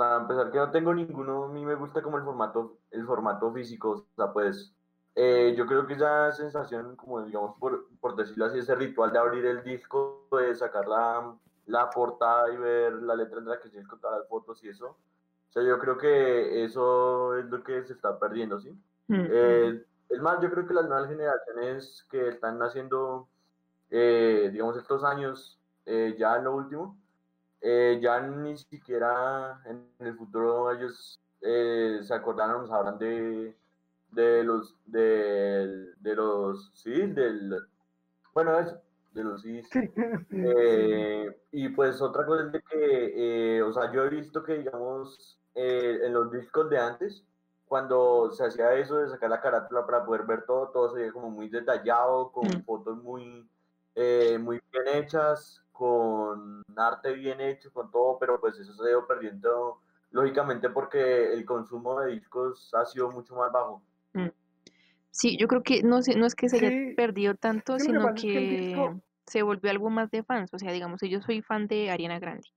sea, 0.00 0.16
a 0.16 0.28
pesar 0.28 0.50
que 0.50 0.58
no 0.58 0.70
tengo 0.70 0.94
ninguno, 0.94 1.44
a 1.44 1.48
mí 1.48 1.64
me 1.64 1.74
gusta 1.76 2.02
como 2.02 2.18
el 2.18 2.24
formato, 2.24 2.78
el 2.90 3.06
formato 3.06 3.52
físico, 3.52 3.90
o 3.92 4.06
sea, 4.16 4.32
pues, 4.32 4.74
eh, 5.14 5.54
yo 5.56 5.66
creo 5.66 5.86
que 5.86 5.94
esa 5.94 6.32
sensación, 6.32 6.96
como 6.96 7.22
digamos, 7.24 7.56
por, 7.58 7.88
por 8.00 8.16
decirlo 8.16 8.46
así, 8.46 8.58
ese 8.58 8.74
ritual 8.74 9.12
de 9.12 9.18
abrir 9.18 9.46
el 9.46 9.62
disco, 9.64 10.28
de 10.32 10.54
sacar 10.54 10.86
la, 10.88 11.36
la 11.66 11.90
portada 11.90 12.52
y 12.52 12.56
ver 12.56 12.94
la 13.02 13.16
letra 13.16 13.40
de 13.40 13.46
la 13.50 13.60
que 13.60 13.70
se 13.70 13.82
con 13.86 14.00
todas 14.00 14.20
las 14.20 14.28
fotos 14.28 14.62
y 14.64 14.68
eso, 14.70 14.88
o 14.88 15.52
sea, 15.52 15.62
yo 15.64 15.78
creo 15.80 15.98
que 15.98 16.64
eso 16.64 17.36
es 17.36 17.46
lo 17.46 17.62
que 17.64 17.84
se 17.84 17.92
está 17.94 18.18
perdiendo, 18.18 18.60
¿sí? 18.60 18.70
Mm, 19.08 19.26
Eh, 19.26 19.84
es 20.08 20.20
más, 20.20 20.40
yo 20.42 20.50
creo 20.50 20.66
que 20.66 20.74
las 20.74 20.86
nuevas 20.88 21.08
generaciones 21.08 22.06
que 22.10 22.28
están 22.28 22.58
naciendo, 22.58 23.30
eh, 23.90 24.50
digamos, 24.52 24.76
estos 24.76 25.04
años, 25.04 25.60
eh, 25.86 26.16
ya 26.18 26.36
en 26.36 26.44
lo 26.44 26.54
último, 26.56 26.99
eh, 27.60 27.98
ya 28.02 28.20
ni 28.20 28.56
siquiera 28.56 29.60
en 29.66 29.92
el 29.98 30.16
futuro 30.16 30.70
ellos 30.72 31.20
eh, 31.42 32.00
se 32.02 32.14
acordaron, 32.14 32.62
nos 32.62 32.70
hablan 32.72 32.98
de, 32.98 33.56
de 34.10 34.44
los, 34.44 34.76
del- 34.86 35.94
de, 36.02 36.14
los, 36.16 36.70
sí, 36.74 36.90
del, 37.12 37.54
bueno, 38.34 38.58
eso, 38.58 38.80
de 39.12 39.24
los. 39.24 39.42
Sí. 39.52 39.80
Eh, 40.32 41.42
y 41.52 41.68
pues 41.70 42.00
otra 42.00 42.24
cosa 42.24 42.44
es 42.46 42.52
de 42.52 42.62
que, 42.62 43.56
eh, 43.58 43.62
o 43.62 43.72
sea, 43.72 43.92
yo 43.92 44.04
he 44.04 44.10
visto 44.10 44.42
que, 44.44 44.58
digamos, 44.58 45.40
eh, 45.54 45.98
en 46.04 46.12
los 46.12 46.30
discos 46.30 46.70
de 46.70 46.78
antes, 46.78 47.24
cuando 47.66 48.30
se 48.30 48.46
hacía 48.46 48.74
eso 48.74 48.98
de 48.98 49.08
sacar 49.08 49.30
la 49.30 49.40
carátula 49.40 49.86
para 49.86 50.04
poder 50.04 50.24
ver 50.24 50.44
todo, 50.46 50.68
todo 50.70 50.90
se 50.90 51.00
veía 51.00 51.12
como 51.12 51.30
muy 51.30 51.48
detallado, 51.48 52.30
con 52.32 52.58
Mm. 52.58 52.64
fotos 52.64 52.96
muy, 53.02 53.48
eh, 53.94 54.38
muy 54.40 54.60
bien 54.72 54.84
hechas, 55.02 55.64
con 55.80 56.62
arte 56.76 57.12
bien 57.14 57.40
hecho, 57.40 57.72
con 57.72 57.90
todo, 57.90 58.18
pero 58.18 58.38
pues 58.38 58.58
eso 58.58 58.74
se 58.74 58.86
ha 58.86 58.90
ido 58.90 59.06
perdiendo, 59.06 59.80
lógicamente, 60.10 60.68
porque 60.68 61.32
el 61.32 61.46
consumo 61.46 61.98
de 62.00 62.12
discos 62.12 62.70
ha 62.74 62.84
sido 62.84 63.10
mucho 63.10 63.34
más 63.34 63.50
bajo. 63.50 63.82
Sí, 65.10 65.38
yo 65.40 65.48
creo 65.48 65.62
que 65.62 65.82
no 65.82 66.02
sé, 66.02 66.16
no 66.16 66.26
es 66.26 66.34
que 66.34 66.50
se 66.50 66.56
haya 66.58 66.68
Sí, 66.68 66.94
perdido 66.94 67.34
tanto, 67.34 67.74
que 67.76 67.80
sino 67.80 68.14
que 68.14 68.20
que 68.20 68.40
disco- 68.58 69.00
se 69.26 69.42
volvió 69.42 69.70
algo 69.70 69.88
más 69.88 70.10
de 70.10 70.22
fans. 70.22 70.50
O 70.52 70.58
sea, 70.58 70.70
digamos, 70.70 71.00
yo 71.00 71.22
soy 71.22 71.40
fan 71.40 71.66
de 71.66 71.90
Ariana 71.90 72.18
Grande. 72.18 72.48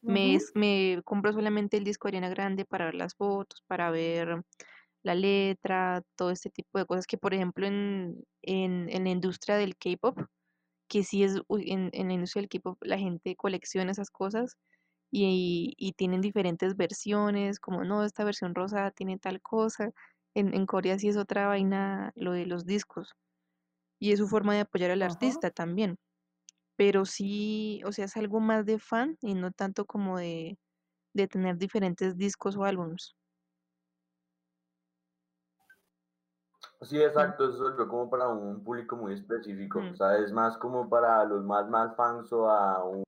Me, 0.00 0.28
Ujú. 0.28 0.36
es- 0.36 0.52
me 0.54 1.02
compro 1.04 1.32
solamente 1.32 1.76
el 1.78 1.84
disco 1.84 2.06
de 2.06 2.10
Ariana 2.10 2.28
Grande 2.28 2.64
para 2.64 2.84
ver 2.84 2.94
las 2.94 3.16
fotos, 3.16 3.64
para 3.66 3.90
ver 3.90 4.40
la 5.02 5.16
letra, 5.16 6.02
todo 6.14 6.30
este 6.30 6.48
tipo 6.50 6.78
de 6.78 6.86
cosas 6.86 7.06
que, 7.08 7.18
por 7.18 7.34
ejemplo, 7.34 7.66
en, 7.66 8.24
en, 8.42 8.88
en 8.88 9.02
la 9.04 9.10
industria 9.10 9.56
del 9.56 9.76
K-pop, 9.76 10.16
que 10.92 11.04
sí 11.04 11.24
es, 11.24 11.36
en, 11.50 11.90
en 11.94 12.08
la 12.08 12.14
industria 12.14 12.42
del 12.42 12.50
K-pop 12.50 12.78
la 12.84 12.98
gente 12.98 13.36
colecciona 13.36 13.92
esas 13.92 14.10
cosas 14.10 14.58
y, 15.12 15.74
y 15.78 15.92
tienen 15.94 16.22
diferentes 16.22 16.76
versiones, 16.76 17.60
como 17.60 17.84
no, 17.84 18.04
esta 18.04 18.24
versión 18.24 18.54
rosa 18.56 18.90
tiene 18.92 19.18
tal 19.18 19.40
cosa. 19.42 19.92
En, 20.34 20.54
en 20.54 20.66
Corea 20.66 20.98
sí 20.98 21.08
es 21.08 21.16
otra 21.18 21.48
vaina 21.48 22.12
lo 22.16 22.32
de 22.32 22.46
los 22.46 22.66
discos 22.66 23.14
y 24.00 24.12
es 24.12 24.18
su 24.18 24.28
forma 24.28 24.54
de 24.54 24.60
apoyar 24.62 24.90
al 24.90 25.02
Ajá. 25.02 25.42
artista 25.42 25.50
también. 25.50 25.96
Pero 26.76 27.06
sí, 27.06 27.80
o 27.86 27.92
sea, 27.92 28.06
es 28.06 28.16
algo 28.18 28.40
más 28.40 28.66
de 28.66 28.78
fan 28.80 29.16
y 29.22 29.34
no 29.34 29.52
tanto 29.52 29.86
como 29.86 30.18
de, 30.18 30.58
de 31.14 31.28
tener 31.28 31.58
diferentes 31.58 32.16
discos 32.18 32.56
o 32.56 32.64
álbums. 32.64 33.16
Sí, 36.82 37.00
exacto, 37.00 37.48
eso 37.48 37.68
es 37.68 37.76
como 37.88 38.10
para 38.10 38.28
un 38.28 38.62
público 38.64 38.96
muy 38.96 39.14
específico, 39.14 39.80
Mm. 39.80 39.90
o 39.92 39.94
sea, 39.96 40.16
es 40.18 40.32
más 40.32 40.58
como 40.58 40.88
para 40.88 41.24
los 41.24 41.44
más, 41.44 41.68
más 41.68 41.94
fans 41.96 42.32
o 42.32 42.50
a 42.50 42.84
un 42.84 43.02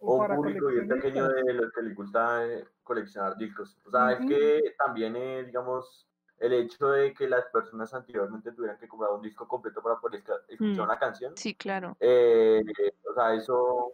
O 0.00 0.14
o 0.14 0.16
un 0.16 0.36
público 0.36 0.66
bien 0.68 0.88
pequeño 0.88 1.28
de 1.28 1.54
los 1.54 1.72
que 1.72 1.82
les 1.82 1.94
gusta 1.96 2.46
eh, 2.46 2.64
coleccionar 2.84 3.36
discos. 3.36 3.78
O 3.86 3.90
sea, 3.90 4.12
es 4.12 4.26
que 4.26 4.74
también, 4.78 5.16
eh, 5.16 5.44
digamos, 5.44 6.08
el 6.38 6.52
hecho 6.54 6.88
de 6.90 7.12
que 7.14 7.28
las 7.28 7.46
personas 7.46 7.92
anteriormente 7.94 8.52
tuvieran 8.52 8.78
que 8.78 8.88
comprar 8.88 9.12
un 9.12 9.22
disco 9.22 9.46
completo 9.48 9.82
para 9.82 10.00
poder 10.00 10.22
escuchar 10.48 10.84
Mm. 10.86 10.88
una 10.90 10.98
canción, 10.98 11.36
Sí, 11.36 11.54
claro. 11.56 11.96
eh, 12.00 12.62
o 13.10 13.14
sea, 13.14 13.34
eso 13.34 13.92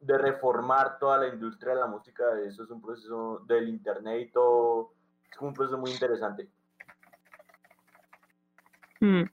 de 0.00 0.18
reformar 0.18 0.98
toda 0.98 1.18
la 1.18 1.28
industria 1.28 1.74
de 1.74 1.80
la 1.80 1.86
música, 1.88 2.24
eso 2.40 2.64
es 2.64 2.70
un 2.70 2.82
proceso 2.82 3.40
del 3.46 3.68
internet 3.68 4.28
y 4.28 4.32
todo, 4.32 4.94
es 5.30 5.38
un 5.40 5.54
proceso 5.54 5.78
muy 5.78 5.92
interesante. 5.92 6.50
Mm, 9.02 9.24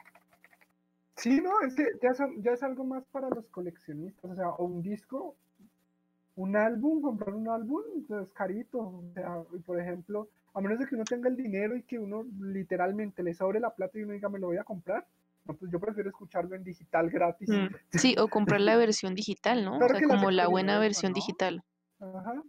Sí, 1.15 1.41
no, 1.41 1.61
es 1.61 1.75
que 1.75 1.85
ya, 2.01 2.13
son- 2.15 2.41
ya 2.41 2.53
es 2.53 2.63
algo 2.63 2.83
más 2.85 3.03
para 3.11 3.29
los 3.29 3.45
coleccionistas, 3.49 4.31
o 4.31 4.35
sea, 4.35 4.49
o 4.51 4.63
un 4.65 4.81
disco, 4.81 5.35
un 6.35 6.55
álbum, 6.55 7.01
comprar 7.01 7.35
un 7.35 7.49
álbum, 7.49 7.81
es 8.23 8.31
carito, 8.31 8.79
o 8.79 9.03
sea, 9.13 9.43
y 9.53 9.59
por 9.59 9.79
ejemplo, 9.79 10.29
a 10.53 10.61
menos 10.61 10.79
de 10.79 10.87
que 10.87 10.95
uno 10.95 11.03
tenga 11.03 11.29
el 11.29 11.35
dinero 11.35 11.75
y 11.75 11.83
que 11.83 11.99
uno 11.99 12.25
literalmente 12.39 13.21
le 13.21 13.33
sobre 13.33 13.59
la 13.59 13.75
plata 13.75 13.99
y 13.99 14.03
uno 14.03 14.13
diga, 14.13 14.29
me 14.29 14.39
lo 14.39 14.47
voy 14.47 14.57
a 14.57 14.63
comprar, 14.63 15.05
no, 15.45 15.53
pues 15.55 15.69
yo 15.71 15.79
prefiero 15.79 16.09
escucharlo 16.09 16.55
en 16.55 16.63
digital 16.63 17.09
gratis. 17.11 17.49
Mm, 17.49 17.67
Sí, 17.91 18.15
o 18.17 18.27
comprar 18.29 18.61
la 18.61 18.77
versión 18.77 19.13
digital, 19.13 19.65
¿no? 19.65 19.77
O 19.77 19.87
sea, 19.89 20.01
como 20.01 20.31
la 20.31 20.47
buena 20.47 20.79
versión 20.79 21.11
¿no? 21.11 21.15
digital. 21.15 21.63
Ajá. 21.99 22.41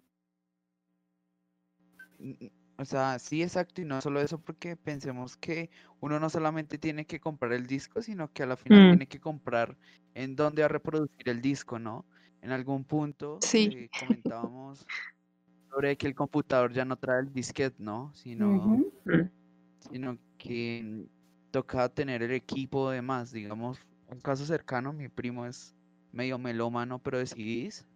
O 2.81 2.85
sea, 2.87 3.19
sí, 3.19 3.43
exacto, 3.43 3.83
y 3.83 3.85
no 3.85 4.01
solo 4.01 4.23
eso, 4.23 4.41
porque 4.41 4.75
pensemos 4.75 5.37
que 5.37 5.69
uno 6.01 6.19
no 6.19 6.31
solamente 6.31 6.79
tiene 6.79 7.05
que 7.05 7.21
comprar 7.21 7.53
el 7.53 7.67
disco, 7.67 8.01
sino 8.01 8.33
que 8.33 8.43
a 8.43 8.47
la 8.47 8.57
final 8.57 8.87
Mm. 8.87 8.89
tiene 8.89 9.07
que 9.07 9.21
comprar 9.21 9.77
en 10.15 10.35
dónde 10.35 10.63
va 10.63 10.67
a 10.67 10.69
reproducir 10.71 11.29
el 11.29 11.43
disco, 11.43 11.79
¿no? 11.79 12.07
En 12.41 12.53
algún 12.53 12.85
punto 12.87 13.39
Sí. 13.43 13.69
eh, 13.71 13.91
comentábamos 13.99 14.87
sobre 15.71 15.97
que 15.99 16.07
el 16.07 16.15
computador 16.15 16.73
ya 16.73 16.87
no 16.87 16.97
trae 16.97 17.21
el 17.21 17.33
disquete, 17.35 17.77
¿no? 17.83 18.15
Sino. 18.15 18.81
Mm, 19.05 19.29
sino 19.91 20.19
que 20.39 21.07
toca 21.51 21.89
tener 21.89 22.23
el 22.23 22.33
equipo 22.33 22.91
de 22.91 23.03
más, 23.03 23.33
digamos, 23.33 23.79
un 24.07 24.21
caso 24.21 24.45
cercano, 24.45 24.93
mi 24.93 25.09
primo 25.09 25.47
es 25.47 25.75
medio 26.13 26.39
melómano, 26.39 26.99
pero 26.99 27.19
de 27.19 27.27
CDs, 27.27 27.87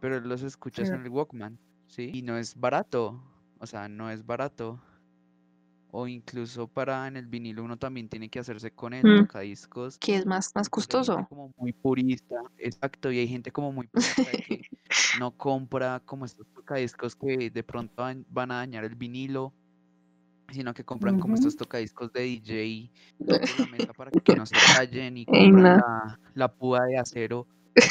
pero 0.00 0.16
él 0.16 0.28
los 0.28 0.42
escuchas 0.42 0.88
Sí. 0.88 0.94
en 0.94 1.02
el 1.02 1.08
Walkman, 1.10 1.58
¿sí? 1.88 2.10
Y 2.14 2.22
no 2.22 2.36
es 2.36 2.54
barato, 2.54 3.22
o 3.60 3.66
sea, 3.66 3.88
no 3.88 4.10
es 4.10 4.24
barato. 4.26 4.80
O 5.92 6.06
incluso 6.06 6.68
para 6.68 7.08
en 7.08 7.16
el 7.16 7.26
vinilo 7.26 7.64
uno 7.64 7.76
también 7.76 8.08
tiene 8.08 8.28
que 8.28 8.38
hacerse 8.38 8.70
con 8.70 8.94
el 8.94 9.04
Mm. 9.04 9.26
tocadiscos. 9.26 9.98
Que 9.98 10.16
es 10.16 10.26
más, 10.26 10.52
más 10.54 10.68
costoso. 10.68 11.26
como 11.28 11.52
muy 11.56 11.72
purista, 11.72 12.36
exacto, 12.58 13.10
y 13.10 13.18
hay 13.18 13.28
gente 13.28 13.50
como 13.50 13.72
muy 13.72 13.88
purista 13.88 14.30
que 14.46 14.62
no 15.20 15.32
compra 15.36 16.00
como 16.00 16.24
estos 16.24 16.46
tocadiscos 16.54 17.16
que 17.16 17.50
de 17.50 17.62
pronto 17.64 17.92
van, 18.28 18.52
a 18.52 18.56
dañar 18.56 18.84
el 18.84 18.94
vinilo, 18.94 19.52
sino 20.52 20.72
que 20.72 20.84
compran 20.84 21.18
como 21.18 21.34
estos 21.34 21.56
tocadiscos 21.56 22.12
de 22.12 22.22
DJ 22.22 22.90
sobre 23.18 23.40
la 23.58 23.66
mesa 23.66 23.92
para 23.92 24.12
que 24.12 24.36
no 24.36 24.46
se 24.46 24.54
rayen 24.60 25.16
y 25.16 25.26
compran 25.26 25.62
no. 25.62 25.76
la, 25.76 26.20
la 26.34 26.52
púa 26.52 26.86
de 26.86 26.98
acero 26.98 27.48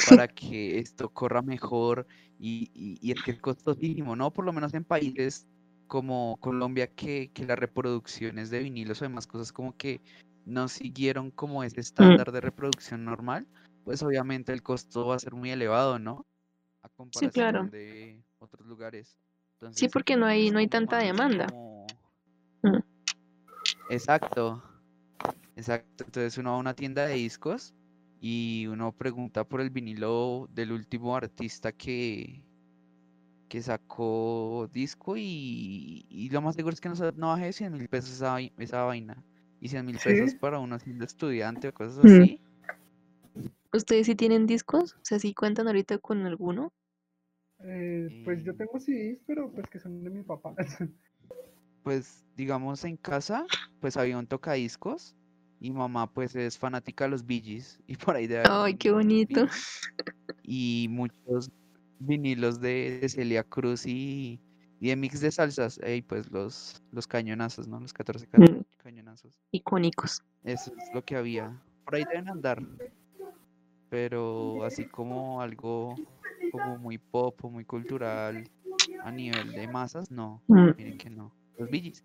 para 0.10 0.28
que 0.34 0.80
esto 0.80 1.10
corra 1.10 1.42
mejor 1.42 2.08
y, 2.40 2.70
y, 2.74 2.98
y 3.02 3.12
es 3.12 3.22
que 3.22 3.32
es 3.32 3.40
costosísimo, 3.40 4.16
¿no? 4.16 4.32
Por 4.32 4.46
lo 4.46 4.54
menos 4.54 4.74
en 4.74 4.86
países 4.86 5.48
como 5.90 6.38
Colombia 6.40 6.88
que, 6.88 7.32
que 7.34 7.46
las 7.46 7.60
reproducciones 7.60 8.50
de 8.50 8.60
vinilos 8.60 9.02
o 9.02 9.06
demás 9.06 9.28
cosas 9.28 9.52
como 9.52 9.76
que 9.76 10.00
no 10.46 10.68
siguieron 10.70 11.32
como 11.32 11.64
ese 11.64 11.82
estándar 11.82 12.32
de 12.32 12.40
reproducción 12.40 13.04
normal, 13.04 13.48
pues 13.84 14.02
obviamente 14.04 14.54
el 14.54 14.62
costo 14.64 15.08
va 15.08 15.16
a 15.16 15.20
ser 15.20 15.34
muy 15.34 15.50
elevado, 15.52 16.00
¿no? 16.00 16.26
A 16.84 16.90
comparación 16.90 17.32
claro. 17.32 17.66
de 17.66 18.24
otros 18.38 18.66
lugares. 18.68 19.20
Sí, 19.72 19.90
porque 19.90 20.16
no 20.16 20.26
hay, 20.26 20.52
no 20.52 20.60
hay 20.60 20.68
tanta 20.68 21.00
demanda. 21.00 21.48
como- 21.48 21.88
Mm. 22.62 22.78
Exacto, 23.90 24.62
exacto. 25.56 26.04
Entonces 26.04 26.38
uno 26.38 26.52
va 26.52 26.58
a 26.58 26.60
una 26.60 26.74
tienda 26.74 27.06
de 27.06 27.16
discos 27.16 27.74
y 28.22 28.68
uno 28.68 28.92
pregunta 28.92 29.44
por 29.44 29.62
el 29.62 29.70
vinilo 29.70 30.48
del 30.52 30.72
último 30.74 31.16
artista 31.16 31.72
que, 31.72 32.44
que 33.50 33.62
sacó 33.62 34.70
disco 34.72 35.18
y, 35.18 36.06
y 36.10 36.30
lo 36.30 36.42
más 36.42 36.56
seguro 36.56 36.74
es 36.74 36.82
que 36.82 36.90
no, 36.90 36.96
no 37.18 37.30
baje 37.30 37.46
de 37.48 37.54
100 37.54 37.74
mil 37.74 37.90
pesos 37.90 38.12
esa, 38.14 38.40
esa 38.58 38.84
vaina. 38.84 39.24
Y 39.62 39.70
100 39.70 39.86
mil 39.86 40.00
pesos 40.00 40.34
Sí. 40.34 40.40
para 40.40 40.60
uno 40.60 40.80
siendo 40.80 41.06
estudiante 41.06 41.70
o 41.70 41.74
cosas 41.74 42.00
Mm. 42.04 42.10
así. 42.14 42.42
¿Ustedes 43.74 44.06
sí 44.06 44.16
tienen 44.16 44.46
discos? 44.46 44.94
O 44.94 45.00
sea, 45.04 45.18
¿sí 45.20 45.34
cuentan 45.34 45.68
ahorita 45.68 45.98
con 45.98 46.26
alguno? 46.26 46.70
Eh, 47.60 48.10
pues 48.24 48.44
yo 48.44 48.54
Eh, 48.54 48.58
tengo 48.58 48.80
CDs, 48.80 49.24
pero 49.26 49.52
pues 49.52 49.68
que 49.70 49.80
son 49.80 50.04
de 50.04 50.10
mi 50.10 50.24
papá. 50.24 50.56
Pues 51.84 52.26
digamos 52.36 52.84
en 52.84 52.98
casa, 52.98 53.48
pues 53.80 53.98
había 53.98 54.18
un 54.18 54.28
tocadiscos 54.28 55.16
y 55.60 55.72
mamá 55.72 56.12
pues 56.12 56.36
es 56.36 56.58
fanática 56.58 57.06
de 57.06 57.12
los 57.12 57.26
Bee 57.26 57.42
Gees 57.42 57.80
y 57.88 57.96
por 57.98 58.16
ahí 58.16 58.26
haber 58.26 58.50
Ay, 58.52 58.76
qué 58.78 58.92
de 58.92 58.96
bonito. 58.98 59.46
Y 60.44 60.88
muchos 60.90 61.50
vinilos 62.00 62.60
de, 62.62 63.00
de 63.02 63.10
Celia 63.10 63.44
Cruz 63.44 63.86
y, 63.86 64.40
y 64.80 64.90
de 64.90 64.96
mix 64.96 65.22
de 65.22 65.32
salsas, 65.32 65.80
y 65.86 66.02
pues 66.02 66.30
los, 66.32 66.82
los 66.92 67.08
cañonazos, 67.08 67.68
¿no? 67.68 67.80
Los 67.80 67.94
14 67.94 68.28
ca- 68.28 68.40
Mm, 68.40 68.62
cañonazos. 68.78 69.38
icónicos. 69.52 70.22
Eso 70.44 70.72
es 70.78 70.94
lo 70.94 71.04
que 71.04 71.16
había. 71.16 71.62
Por 71.86 71.96
ahí 71.96 72.06
deben 72.06 72.30
andar, 72.30 72.62
pero 73.90 74.64
así 74.64 74.86
como 74.86 75.42
algo 75.42 76.00
como 76.52 76.78
muy 76.78 76.98
pop 76.98 77.44
o 77.44 77.50
muy 77.50 77.66
cultural 77.66 78.44
a 79.04 79.12
nivel 79.12 79.54
de 79.54 79.68
masas, 79.68 80.10
no, 80.12 80.42
Mm, 80.48 80.72
miren 80.78 80.98
que 80.98 81.10
no. 81.10 81.34
Los 81.58 81.70
Gees. 81.70 82.04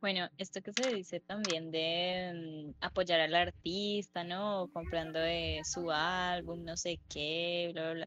Bueno, 0.00 0.28
esto 0.38 0.60
que 0.62 0.72
se 0.72 0.86
dice 0.90 1.18
también 1.20 1.70
de 1.72 2.70
mm, 2.80 2.84
apoyar 2.84 3.20
al 3.20 3.34
artista, 3.34 4.22
¿no? 4.22 4.68
Comprando 4.72 5.18
eh, 5.20 5.60
su 5.64 5.90
álbum, 5.90 6.64
no 6.64 6.76
sé 6.76 7.00
qué, 7.08 7.70
bla, 7.72 7.92
bla, 7.92 8.06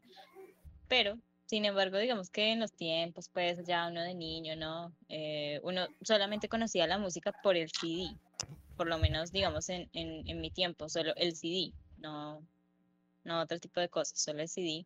Pero, 0.92 1.18
sin 1.46 1.64
embargo, 1.64 1.96
digamos 1.96 2.28
que 2.28 2.52
en 2.52 2.60
los 2.60 2.70
tiempos, 2.70 3.30
pues 3.30 3.64
ya 3.64 3.86
uno 3.86 4.02
de 4.02 4.14
niño, 4.14 4.56
¿no? 4.56 4.94
Eh, 5.08 5.58
uno 5.62 5.86
solamente 6.02 6.50
conocía 6.50 6.86
la 6.86 6.98
música 6.98 7.32
por 7.42 7.56
el 7.56 7.70
CD, 7.70 8.14
por 8.76 8.88
lo 8.88 8.98
menos, 8.98 9.32
digamos, 9.32 9.70
en, 9.70 9.88
en, 9.94 10.28
en 10.28 10.40
mi 10.42 10.50
tiempo, 10.50 10.90
solo 10.90 11.14
el 11.16 11.34
CD, 11.34 11.72
no, 11.96 12.46
no 13.24 13.40
otro 13.40 13.58
tipo 13.58 13.80
de 13.80 13.88
cosas, 13.88 14.20
solo 14.20 14.42
el 14.42 14.50
CD. 14.50 14.84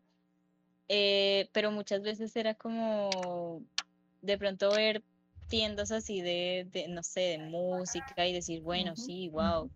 Eh, 0.87 1.49
pero 1.51 1.71
muchas 1.71 2.01
veces 2.01 2.33
era 2.37 2.53
como 2.53 3.61
de 4.21 4.37
pronto 4.37 4.69
ver 4.69 5.03
tiendas 5.49 5.91
así 5.91 6.21
de, 6.21 6.69
de, 6.71 6.87
no 6.87 7.03
sé, 7.03 7.19
de 7.19 7.37
música 7.39 8.25
y 8.25 8.31
decir, 8.31 8.61
bueno, 8.61 8.95
sí, 8.95 9.27
wow. 9.27 9.69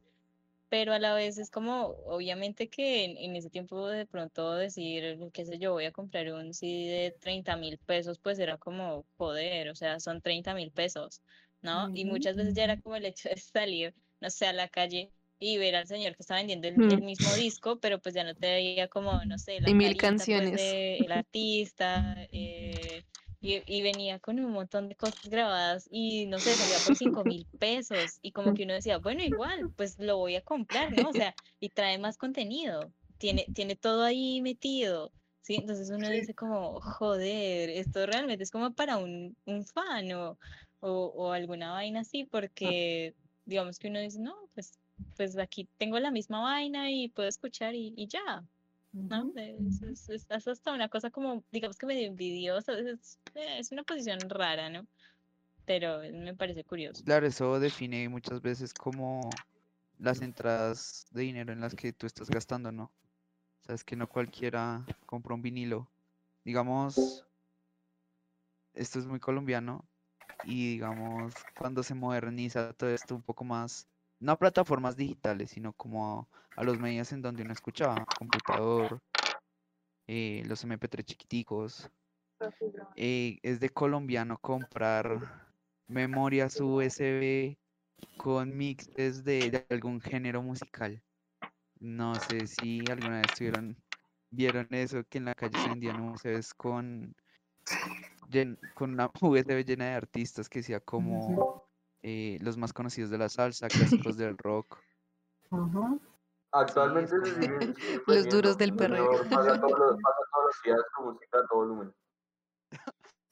Pero 0.71 0.93
a 0.93 0.99
la 0.99 1.13
vez 1.15 1.37
es 1.39 1.51
como, 1.51 1.87
obviamente 2.07 2.69
que 2.69 3.05
en, 3.05 3.17
en 3.17 3.37
ese 3.37 3.51
tiempo 3.51 3.87
de 3.89 4.07
pronto 4.07 4.55
decir, 4.55 5.19
qué 5.33 5.45
sé 5.45 5.59
yo, 5.59 5.73
voy 5.73 5.85
a 5.85 5.93
comprar 5.93 6.33
un 6.33 6.53
CD 6.53 6.89
de 7.03 7.11
30 7.19 7.57
mil 7.57 7.77
pesos, 7.79 8.19
pues 8.19 8.39
era 8.39 8.57
como, 8.57 9.05
joder, 9.17 9.69
o 9.69 9.75
sea, 9.75 9.99
son 9.99 10.21
30 10.21 10.55
mil 10.55 10.71
pesos, 10.71 11.21
¿no? 11.61 11.89
Y 11.93 12.05
muchas 12.05 12.37
veces 12.37 12.55
ya 12.55 12.63
era 12.65 12.77
como 12.81 12.95
el 12.95 13.05
hecho 13.05 13.29
de 13.29 13.37
salir, 13.37 13.95
no 14.21 14.29
sé, 14.31 14.47
a 14.47 14.53
la 14.53 14.69
calle 14.69 15.13
y 15.39 15.57
ver 15.57 15.75
al 15.75 15.87
señor 15.87 16.15
que 16.15 16.23
está 16.23 16.35
vendiendo 16.35 16.67
el, 16.69 16.83
el 16.87 17.01
mismo 17.03 17.33
disco, 17.35 17.79
pero 17.79 17.99
pues 18.01 18.15
ya 18.15 18.23
no 18.23 18.35
te 18.35 18.47
veía 18.51 18.87
como, 18.87 19.25
no 19.25 19.37
sé, 19.39 19.59
la 19.61 19.71
Y 19.71 19.73
mil 19.73 19.95
carita 19.95 20.27
pues 20.27 20.51
canciones. 20.51 20.77
del 20.99 21.11
artista, 21.11 22.15
eh, 22.31 23.05
y, 23.41 23.63
y 23.67 23.81
venía 23.81 24.19
con 24.19 24.39
un 24.39 24.51
montón 24.51 24.87
de 24.89 24.95
cosas 24.95 25.21
grabadas 25.23 25.87
y 25.91 26.27
no 26.27 26.41
sé, 26.41 26.57
salía 26.57 26.81
por 26.81 26.95
cinco 26.95 27.25
mil 27.25 27.47
pesos 27.59 28.19
y 28.21 28.31
como 28.33 28.53
que 28.53 28.63
uno 28.63 28.73
decía, 28.73 28.99
bueno, 28.99 29.23
igual, 29.23 29.69
pues 29.75 29.97
lo 29.99 30.17
voy 30.17 30.35
a 30.35 30.41
comprar, 30.43 30.91
¿no? 30.93 31.09
O 31.09 31.13
sea, 31.13 31.35
y 31.59 31.69
trae 31.69 31.97
más 31.99 32.17
contenido, 32.17 32.93
tiene, 33.17 33.49
tiene 33.53 33.75
todo 33.75 34.03
ahí 34.03 34.41
metido, 34.41 35.13
¿sí? 35.41 35.55
Entonces 35.55 35.89
uno 35.89 36.09
Sí. 36.09 36.11
dice 36.11 36.35
como, 36.35 36.79
joder, 36.81 37.69
esto 37.71 38.05
realmente 38.05 38.43
es 38.43 38.51
como 38.51 38.73
para 38.73 38.97
un, 38.97 39.37
un 39.45 39.65
fan 39.65 40.11
o, 40.13 40.37
o, 40.79 40.89
o 41.15 41.31
alguna 41.31 41.71
vaina 41.71 42.01
así, 42.01 42.25
porque 42.25 43.15
digamos 43.45 43.79
que 43.79 43.87
uno 43.89 43.99
dice, 43.99 44.19
no, 44.21 44.35
pues, 44.53 44.79
pues 45.15 45.37
aquí 45.37 45.69
tengo 45.77 45.99
la 45.99 46.11
misma 46.11 46.41
vaina 46.41 46.91
y 46.91 47.09
puedo 47.09 47.27
escuchar 47.29 47.75
y, 47.75 47.93
y 47.97 48.07
ya, 48.07 48.47
¿no? 48.93 49.25
Ujú. 49.25 49.33
Es, 49.37 49.81
es- 49.81 50.09
es- 50.09 50.27
es 50.29 50.47
hasta 50.47 50.73
una 50.73 50.89
cosa 50.89 51.09
como, 51.11 51.43
digamos 51.51 51.77
que 51.77 51.85
medio 51.85 52.07
envidiosa, 52.07 52.73
es, 52.73 53.19
eh, 53.35 53.59
es 53.59 53.71
una 53.71 53.83
posición 53.83 54.29
rara, 54.29 54.69
¿no? 54.69 54.85
Pero 55.65 55.99
me 55.99 56.35
parece 56.35 56.63
curioso. 56.63 57.03
Claro, 57.03 57.27
eso 57.27 57.59
define 57.59 58.09
muchas 58.09 58.41
veces 58.41 58.73
como 58.73 59.43
las 59.99 60.21
entradas 60.21 61.05
de 61.11 61.21
dinero 61.23 61.53
en 61.53 61.61
las 61.61 61.75
que 61.75 61.93
tú 61.93 62.07
estás 62.07 62.29
gastando, 62.29 62.71
¿no? 62.71 62.85
O 62.85 63.65
sea, 63.65 63.75
es 63.75 63.83
que 63.83 63.95
no 63.95 64.07
cualquiera 64.09 64.85
compra 65.05 65.35
un 65.35 65.41
vinilo. 65.41 65.87
Digamos, 66.43 67.23
esto 68.73 68.99
es 68.99 69.05
muy 69.05 69.19
colombiano 69.19 69.85
y 70.41 70.71
digamos, 70.73 71.45
cuando 71.53 71.83
se 71.83 71.93
moderniza 71.93 72.73
todo 72.73 72.89
esto 72.89 73.15
un 73.15 73.21
poco 73.21 73.43
más, 73.43 73.87
no 74.21 74.31
a 74.31 74.37
plataformas 74.37 74.95
digitales, 74.95 75.49
sino 75.49 75.73
como 75.73 76.29
a, 76.55 76.63
los 76.63 76.79
medios 76.79 77.11
en 77.11 77.21
donde 77.21 77.43
uno 77.43 77.53
escuchaba, 77.53 78.05
computador, 78.17 79.01
eh, 80.07 80.43
los 80.45 80.63
MP3 80.63 81.03
chiquiticos, 81.03 81.89
eh, 82.95 83.39
es 83.41 83.59
de 83.59 83.69
colombiano 83.69 84.37
comprar 84.37 85.49
memorias 85.87 86.59
USB 86.61 87.57
con 88.17 88.55
mixes 88.55 89.23
de, 89.23 89.65
algún 89.69 89.99
género 89.99 90.43
musical. 90.43 91.01
No 91.79 92.13
sé 92.13 92.45
si 92.45 92.79
alguna 92.91 93.21
vez 93.21 93.33
tuvieron, 93.35 93.75
vieron 94.29 94.67
eso, 94.69 95.03
que 95.09 95.17
en 95.17 95.25
la 95.25 95.33
calle 95.33 95.57
se 95.59 95.69
vendían 95.69 95.99
USBs 95.99 96.53
con, 96.53 97.15
con 98.75 98.93
una 98.93 99.09
USB 99.21 99.65
llena 99.65 99.85
de 99.85 99.93
artistas 99.95 100.47
que 100.47 100.59
decía 100.59 100.79
como 100.79 101.70
eh, 102.03 102.37
los 102.41 102.57
más 102.57 102.73
conocidos 102.73 103.09
de 103.09 103.17
la 103.17 103.29
salsa, 103.29 103.67
clásicos 104.07 104.17
del 104.17 104.37
rock. 104.37 104.77
Actualmente 106.53 107.09
se 107.11 107.17
como- 107.17 107.41
siguen, 107.41 107.75
se 107.75 107.81
siguen 107.81 108.01
Los 108.07 108.29
duros 108.29 108.57
del 108.57 108.71
El 108.71 108.75
perreo. 108.75 109.09
Pasa 109.29 109.59
todos 109.61 109.79
los, 109.79 109.97
días 110.65 110.79
con 110.95 111.05
música 111.13 111.37
a 111.39 111.47
todo 111.47 111.59
volumen. 111.59 111.93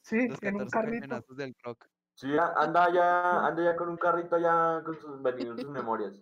Sí, 0.02 0.28
Los 0.28 0.42
en 0.44 0.56
un 0.56 0.68
14 0.68 0.70
carrito. 0.72 1.34
del 1.36 1.56
rock. 1.64 1.86
Sí, 2.16 2.28
anda 2.58 2.92
ya, 2.94 3.46
anda 3.48 3.64
ya 3.64 3.76
con 3.78 3.90
un 3.90 3.98
carrito 3.98 4.36
allá 4.36 4.82
con 4.84 5.00
sus 5.00 5.22
vendiendo 5.22 5.56
sus 5.62 5.70
memorias. 5.72 6.20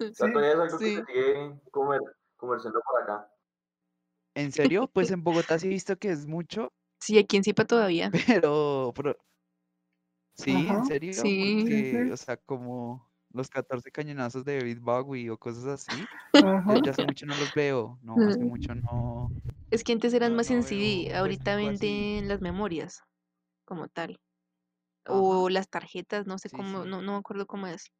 O 0.00 0.04
sea, 0.12 0.26
Sí, 0.26 0.32
todavía 0.32 0.52
es 0.52 0.58
algo 0.58 0.78
sí. 0.78 0.84
que 0.96 0.96
se 0.96 1.04
sigue 1.06 1.60
comer, 1.70 2.00
comerciando 2.36 2.80
por 2.80 3.02
acá. 3.02 3.30
¿En 4.34 4.52
serio? 4.52 4.88
Pues 4.92 5.10
en 5.10 5.22
Bogotá 5.24 5.58
sí 5.58 5.66
he 5.66 5.70
visto 5.70 5.96
que 5.96 6.10
es 6.10 6.26
mucho, 6.26 6.72
Sí, 7.00 7.16
aquí 7.18 7.36
en 7.36 7.44
Zipa 7.44 7.64
todavía. 7.64 8.10
pero, 8.26 8.92
pero- 8.94 9.16
sí, 10.38 10.50
Ajá, 10.50 10.74
en 10.74 10.84
serio, 10.84 11.34
sí. 11.34 11.34
Porque, 11.38 12.10
o 12.12 12.16
sea, 12.16 12.36
como 12.38 13.12
los 13.30 13.50
14 13.50 13.90
cañonazos 13.92 14.44
de 14.44 14.58
David 14.58 14.80
Bowie 14.82 15.30
o 15.30 15.38
cosas 15.38 15.66
así, 15.66 16.10
Ajá. 16.34 16.78
ya 16.84 16.92
hace 16.92 17.02
mucho 17.04 17.26
no 17.26 17.36
los 17.36 17.52
veo, 17.54 17.98
no, 18.02 18.26
hace 18.28 18.44
Mm. 18.44 18.46
mucho 18.46 18.74
no, 18.74 19.34
Es 19.70 19.84
que 19.84 19.92
antes 19.92 20.14
eran 20.14 20.34
No, 20.34 20.36
más 20.36 20.50
no 20.50 20.52
en 20.52 20.62
CD, 20.64 21.14
pues, 21.16 21.16
ahorita 21.16 21.56
venden 21.56 22.28
las 22.28 22.40
memorias 22.40 23.02
como 23.66 23.88
tal. 23.88 24.20
Ajá. 25.06 25.38
O 25.38 25.50
las 25.50 25.68
tarjetas, 25.70 26.26
no 26.26 26.38
sé 26.38 26.50
Sí, 26.50 26.64
cómo, 26.64 26.84
sí. 26.84 26.86
no, 26.86 27.02
no 27.02 27.12
me 27.14 27.18
acuerdo 27.18 27.46
cómo 27.46 27.66
es. 27.68 27.90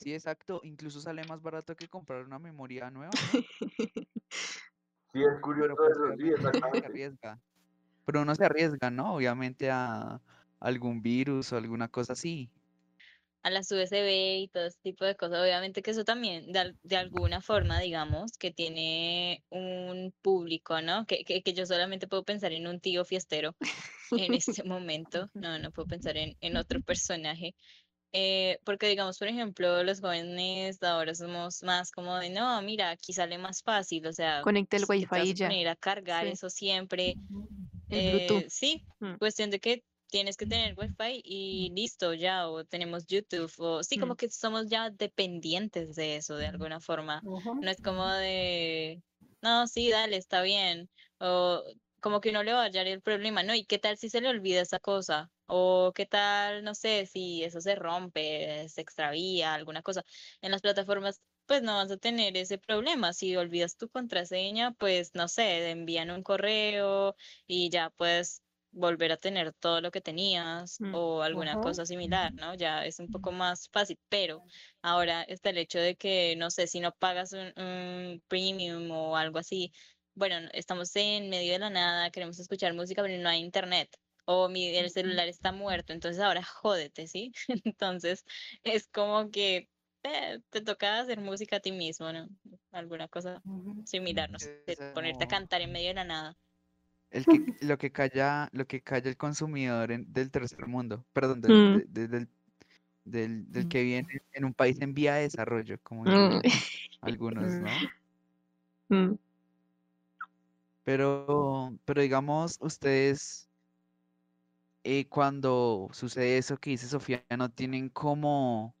Sí, 0.00 0.12
exacto, 0.12 0.60
incluso 0.64 1.00
sale 1.00 1.24
más 1.24 1.40
barato 1.40 1.76
que 1.76 1.88
comprar 1.88 2.24
una 2.24 2.38
memoria 2.40 2.90
nueva, 2.90 3.22
¿no? 3.22 3.44
Sí, 5.12 5.22
es 5.22 5.40
curioso 5.40 5.76
Pero 5.76 5.86
pues 5.86 5.92
eso, 5.92 6.12
sí, 6.16 6.28
obviamente 6.32 6.58
uno 6.58 6.76
se 6.76 6.86
exactamente. 6.86 6.86
arriesga. 6.86 7.40
Pero 8.06 8.22
uno 8.22 8.34
se 8.34 8.44
arriesga, 8.46 8.90
¿no? 8.90 9.14
Obviamente 9.16 9.70
a 9.70 10.22
algún 10.64 11.02
virus 11.02 11.52
o 11.52 11.56
alguna 11.58 11.88
cosa 11.88 12.14
así. 12.14 12.50
a 13.42 13.50
las 13.50 13.70
USB 13.72 14.38
y 14.38 14.48
todo 14.48 14.66
ese 14.66 14.78
tipo 14.82 15.04
de 15.04 15.16
cosas. 15.16 15.42
Obviamente 15.42 15.82
que 15.82 15.90
eso 15.90 16.04
también, 16.04 16.50
de, 16.52 16.76
de 16.82 16.96
alguna 16.96 17.40
forma, 17.42 17.78
digamos, 17.80 18.32
que 18.38 18.50
tiene 18.52 19.44
un 19.50 20.14
público, 20.22 20.80
¿no? 20.80 21.04
Que, 21.06 21.24
que, 21.24 21.42
que 21.42 21.52
yo 21.52 21.66
solamente 21.66 22.08
puedo 22.08 22.24
pensar 22.24 22.52
en 22.52 22.66
un 22.66 22.80
tío 22.80 23.04
fiestero 23.04 23.54
en 24.14 24.34
este 24.34 24.64
momento. 24.64 25.30
No, 25.34 25.58
no 25.58 25.72
puedo 25.72 25.86
pensar 25.88 26.16
en, 26.16 26.36
en 26.40 26.56
otro 26.56 26.80
personaje. 26.86 27.54
Eh, 28.12 28.60
porque 28.64 28.88
digamos, 28.88 29.18
por 29.18 29.28
ejemplo, 29.28 29.84
los 29.84 30.00
jóvenes 30.00 30.78
de 30.80 30.86
ahora 30.88 31.14
somos 31.14 31.62
más 31.64 31.92
como 31.92 32.16
de, 32.18 32.30
no, 32.30 32.62
mira, 32.62 32.90
aquí 32.90 33.12
sale 33.12 33.38
más 33.38 33.62
fácil, 33.62 34.06
o 34.06 34.12
sea, 34.12 34.44
Conecta 34.44 34.76
el 34.76 34.84
pues, 34.86 34.94
¿qué 34.96 35.06
te 35.06 35.18
vas 35.20 35.28
wifi 35.28 35.32
y 35.32 35.34
ya. 35.34 35.48
a 35.68 35.76
cargar 35.76 36.26
Sí. 36.26 36.32
eso 36.32 36.50
siempre? 36.50 37.18
Eh, 37.90 38.46
sí, 38.48 38.84
Mm. 39.00 39.16
cuestión 39.18 39.50
de 39.50 39.60
que 39.60 39.84
tienes 40.14 40.36
que 40.36 40.46
tener 40.46 40.74
wifi 40.78 41.20
y 41.24 41.72
listo 41.74 42.14
ya, 42.14 42.48
o 42.48 42.64
tenemos 42.64 43.06
YouTube, 43.06 43.52
o 43.58 43.82
sí, 43.82 43.98
como 43.98 44.14
Mm. 44.14 44.16
que 44.16 44.30
somos 44.30 44.68
ya 44.68 44.90
dependientes 44.90 45.96
de 45.96 46.16
eso 46.16 46.36
de 46.36 46.46
alguna 46.46 46.78
forma. 46.80 47.26
No 47.60 47.68
es 47.70 47.80
como 47.80 48.06
de, 48.08 49.02
no, 49.42 49.66
sí, 49.66 49.90
dale, 49.90 50.16
está 50.16 50.42
bien, 50.42 50.88
o 51.18 51.64
como 52.00 52.20
que 52.20 52.30
no 52.32 52.42
le 52.44 52.52
va 52.52 52.60
a 52.62 52.64
hallar 52.66 52.86
el 52.86 53.02
problema, 53.02 53.42
¿no? 53.42 53.54
¿Y 53.56 53.64
qué 53.66 53.78
tal 53.80 53.96
si 53.98 54.08
se 54.10 54.20
le 54.20 54.28
olvida 54.28 54.60
esa 54.60 54.78
cosa? 54.78 55.32
O 55.46 55.92
qué 55.94 56.06
tal, 56.06 56.62
no 56.64 56.74
sé, 56.76 57.06
si 57.06 57.42
eso 57.44 57.60
se 57.60 57.74
rompe, 57.74 58.68
se 58.68 58.80
extravía, 58.82 59.54
alguna 59.54 59.82
cosa. 59.82 60.02
En 60.42 60.50
las 60.52 60.60
plataformas, 60.62 61.20
pues 61.46 61.62
no 61.62 61.74
vas 61.76 61.90
a 61.90 61.96
tener 61.98 62.36
ese 62.36 62.58
problema. 62.58 63.12
Si 63.14 63.34
olvidas 63.36 63.76
tu 63.76 63.88
contraseña, 63.88 64.72
pues 64.74 65.10
no 65.14 65.28
sé, 65.28 65.70
envían 65.70 66.10
un 66.10 66.22
correo 66.22 67.14
y 67.46 67.70
ya 67.70 67.90
puedes 67.90 68.42
volver 68.74 69.12
a 69.12 69.16
tener 69.16 69.52
todo 69.54 69.80
lo 69.80 69.90
que 69.90 70.00
tenías 70.00 70.80
Mm. 70.80 70.94
o 70.94 71.22
alguna 71.22 71.52
Ajá. 71.54 71.60
cosa 71.62 71.86
similar, 71.86 72.32
¿no? 72.34 72.54
Ya 72.54 72.84
es 72.86 72.98
un 72.98 73.08
poco 73.08 73.32
más 73.32 73.68
fácil, 73.72 73.98
pero 74.08 74.42
ahora 74.82 75.22
está 75.22 75.50
el 75.50 75.58
hecho 75.58 75.78
de 75.78 75.96
que, 75.96 76.36
no 76.36 76.50
sé, 76.50 76.66
si 76.66 76.80
no 76.80 76.92
pagas 76.92 77.32
un, 77.32 77.52
un 77.56 78.22
premium 78.28 78.90
o 78.90 79.16
algo 79.16 79.38
así, 79.38 79.72
bueno, 80.14 80.40
no- 80.40 80.48
estamos 80.52 80.94
en 80.96 81.28
medio 81.30 81.52
de 81.52 81.58
la 81.58 81.70
nada, 81.70 82.10
queremos 82.10 82.38
escuchar 82.38 82.74
música, 82.74 83.02
pero 83.02 83.20
no 83.22 83.28
hay 83.28 83.40
internet. 83.40 83.90
O 84.26 84.48
mi, 84.48 84.74
el 84.76 84.90
celular 84.90 85.28
está 85.28 85.52
muerto, 85.52 85.92
entonces 85.92 86.22
ahora 86.22 86.42
jódete, 86.42 87.06
¿sí? 87.08 87.32
Entonces 87.64 88.24
es 88.62 88.88
como 88.88 89.30
que 89.30 89.68
eh, 90.02 90.40
te 90.50 90.62
toca 90.62 91.00
hacer 91.00 91.20
música 91.20 91.56
a 91.56 91.60
ti 91.60 91.72
mismo, 91.72 92.12
¿no? 92.12 92.28
Alguna 92.72 93.08
cosa 93.08 93.42
similar, 93.84 94.30
no 94.30 94.38
sé, 94.38 94.64
ponerte 94.92 95.24
a 95.24 95.26
cantar 95.26 95.60
en 95.60 95.72
medio 95.72 95.88
de 95.88 95.94
la 95.94 96.04
nada. 96.04 96.34
El 97.14 97.24
que, 97.26 97.40
lo 97.62 97.78
que 97.78 97.90
calla, 97.92 98.48
lo 98.52 98.66
que 98.66 98.82
calla 98.82 99.08
el 99.08 99.16
consumidor 99.16 99.92
en- 99.92 100.12
del 100.12 100.30
tercer 100.30 100.66
mundo, 100.66 101.04
perdón, 101.12 101.40
del, 101.40 101.52
Mm. 101.52 101.76
de- 101.78 101.86
de- 101.88 102.08
del, 102.08 102.28
del, 103.04 103.52
del 103.52 103.68
que 103.68 103.82
viene 103.82 104.08
en 104.32 104.44
un 104.44 104.52
país 104.54 104.80
en 104.80 104.94
vía 104.94 105.14
de 105.14 105.22
desarrollo, 105.22 105.78
como 105.82 106.04
Mm. 106.04 106.40
algunos, 107.00 107.60
¿no? 107.60 107.68
Mm. 108.88 109.14
Pero, 110.82 111.72
pero 111.84 112.02
digamos, 112.02 112.58
ustedes, 112.60 113.48
eh, 114.82 115.06
cuando 115.08 115.88
sucede 115.92 116.36
eso 116.36 116.58
que 116.58 116.70
dice 116.70 116.86
Sofía, 116.88 117.24
no 117.38 117.48
tienen 117.50 117.88
como, 117.88 118.74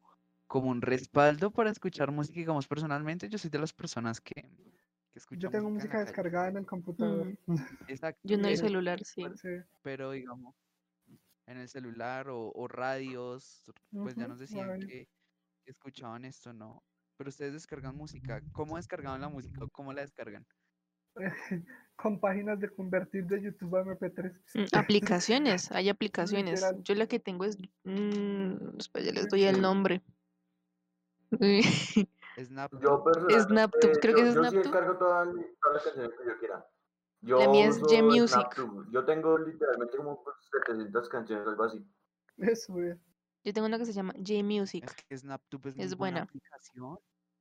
como 0.46 0.70
un 0.70 0.82
respaldo 0.82 1.50
para 1.50 1.70
escuchar 1.70 2.10
música, 2.12 2.38
digamos, 2.38 2.66
personalmente, 2.68 3.28
yo 3.28 3.38
soy 3.38 3.48
de 3.50 3.58
las 3.58 3.72
personas 3.72 4.20
que, 4.20 4.34
que 5.14 5.36
Yo 5.38 5.48
tengo 5.48 5.70
música 5.70 6.00
descargada 6.00 6.48
en 6.48 6.56
el 6.58 6.66
computador. 6.66 7.28
Exacto. 7.88 8.20
Yo 8.24 8.36
en 8.36 8.44
el 8.44 8.56
celular, 8.56 9.04
sí. 9.04 9.24
Pero 9.82 10.10
digamos 10.10 10.54
en 11.46 11.58
el 11.58 11.68
celular 11.68 12.28
o, 12.28 12.50
o 12.54 12.68
radios, 12.68 13.62
pues 14.02 14.16
ya 14.16 14.22
Ujú, 14.22 14.30
nos 14.30 14.38
decían 14.38 14.78
que, 14.80 15.06
que 15.64 15.70
escuchaban 15.70 16.24
esto, 16.24 16.52
¿no? 16.52 16.82
Pero 17.16 17.30
ustedes 17.30 17.52
descargan 17.52 17.96
música. 17.96 18.42
¿Cómo 18.52 18.76
descargaban 18.76 19.20
la 19.20 19.28
música 19.28 19.64
o 19.64 19.68
cómo 19.68 19.92
la 19.92 20.02
descargan? 20.02 20.44
Con 21.96 22.18
páginas 22.18 22.58
de 22.60 22.68
convertir 22.70 23.24
de 23.26 23.42
YouTube 23.42 23.76
a 23.76 23.82
MP3. 23.82 24.32
Mm, 24.54 24.64
Aplicaciones, 24.78 25.70
hay 25.70 25.88
aplicaciones. 25.88 26.60
Literal. 26.60 26.82
Yo 26.82 26.94
la 26.94 27.06
que 27.06 27.20
tengo 27.20 27.44
es, 27.44 27.58
mm, 27.84 28.78
espera, 28.78 29.06
ya 29.06 29.12
les 29.12 29.28
doy 29.28 29.44
el 29.44 29.62
sí. 31.40 32.08
Nombre. 32.42 32.44
Snap. 32.46 32.72
Yo 32.82 33.04
personalmente, 33.04 33.44
Snaptube, 33.48 33.92
creo 34.00 34.14
que 34.14 34.20
yo, 34.22 34.26
es 34.28 34.34
yo 34.34 34.42
sí 34.44 34.50
Snaptube. 34.50 34.62
descargo 34.62 34.98
todas, 34.98 35.28
todas 35.28 35.74
las 35.74 35.82
canciones 35.84 36.12
que 36.18 36.26
yo 36.26 36.38
quiera. 36.38 36.66
Yo 37.20 37.38
La 37.38 37.48
mía 37.48 37.66
es 37.68 37.76
uso 37.82 37.86
Gmusic. 37.86 38.28
Snaptube. 38.54 38.86
Yo 38.92 39.04
tengo 39.04 39.38
literalmente 39.38 39.96
como 39.96 40.22
700 40.66 41.08
canciones, 41.08 41.46
algo 41.46 41.64
así. 41.64 41.84
Eso. 42.38 42.74
Yo 43.44 43.52
tengo 43.52 43.66
una 43.66 43.78
que 43.78 43.86
se 43.86 43.92
llama 43.92 44.12
J-Music. 44.14 44.84
Es 44.84 44.94
que 45.06 45.18
Snaptube 45.18 45.68
es, 45.70 45.76
muy 45.76 45.84
Es 45.84 45.96
buena 45.96 46.20
buena. 46.20 46.24
aplicación. 46.24 46.98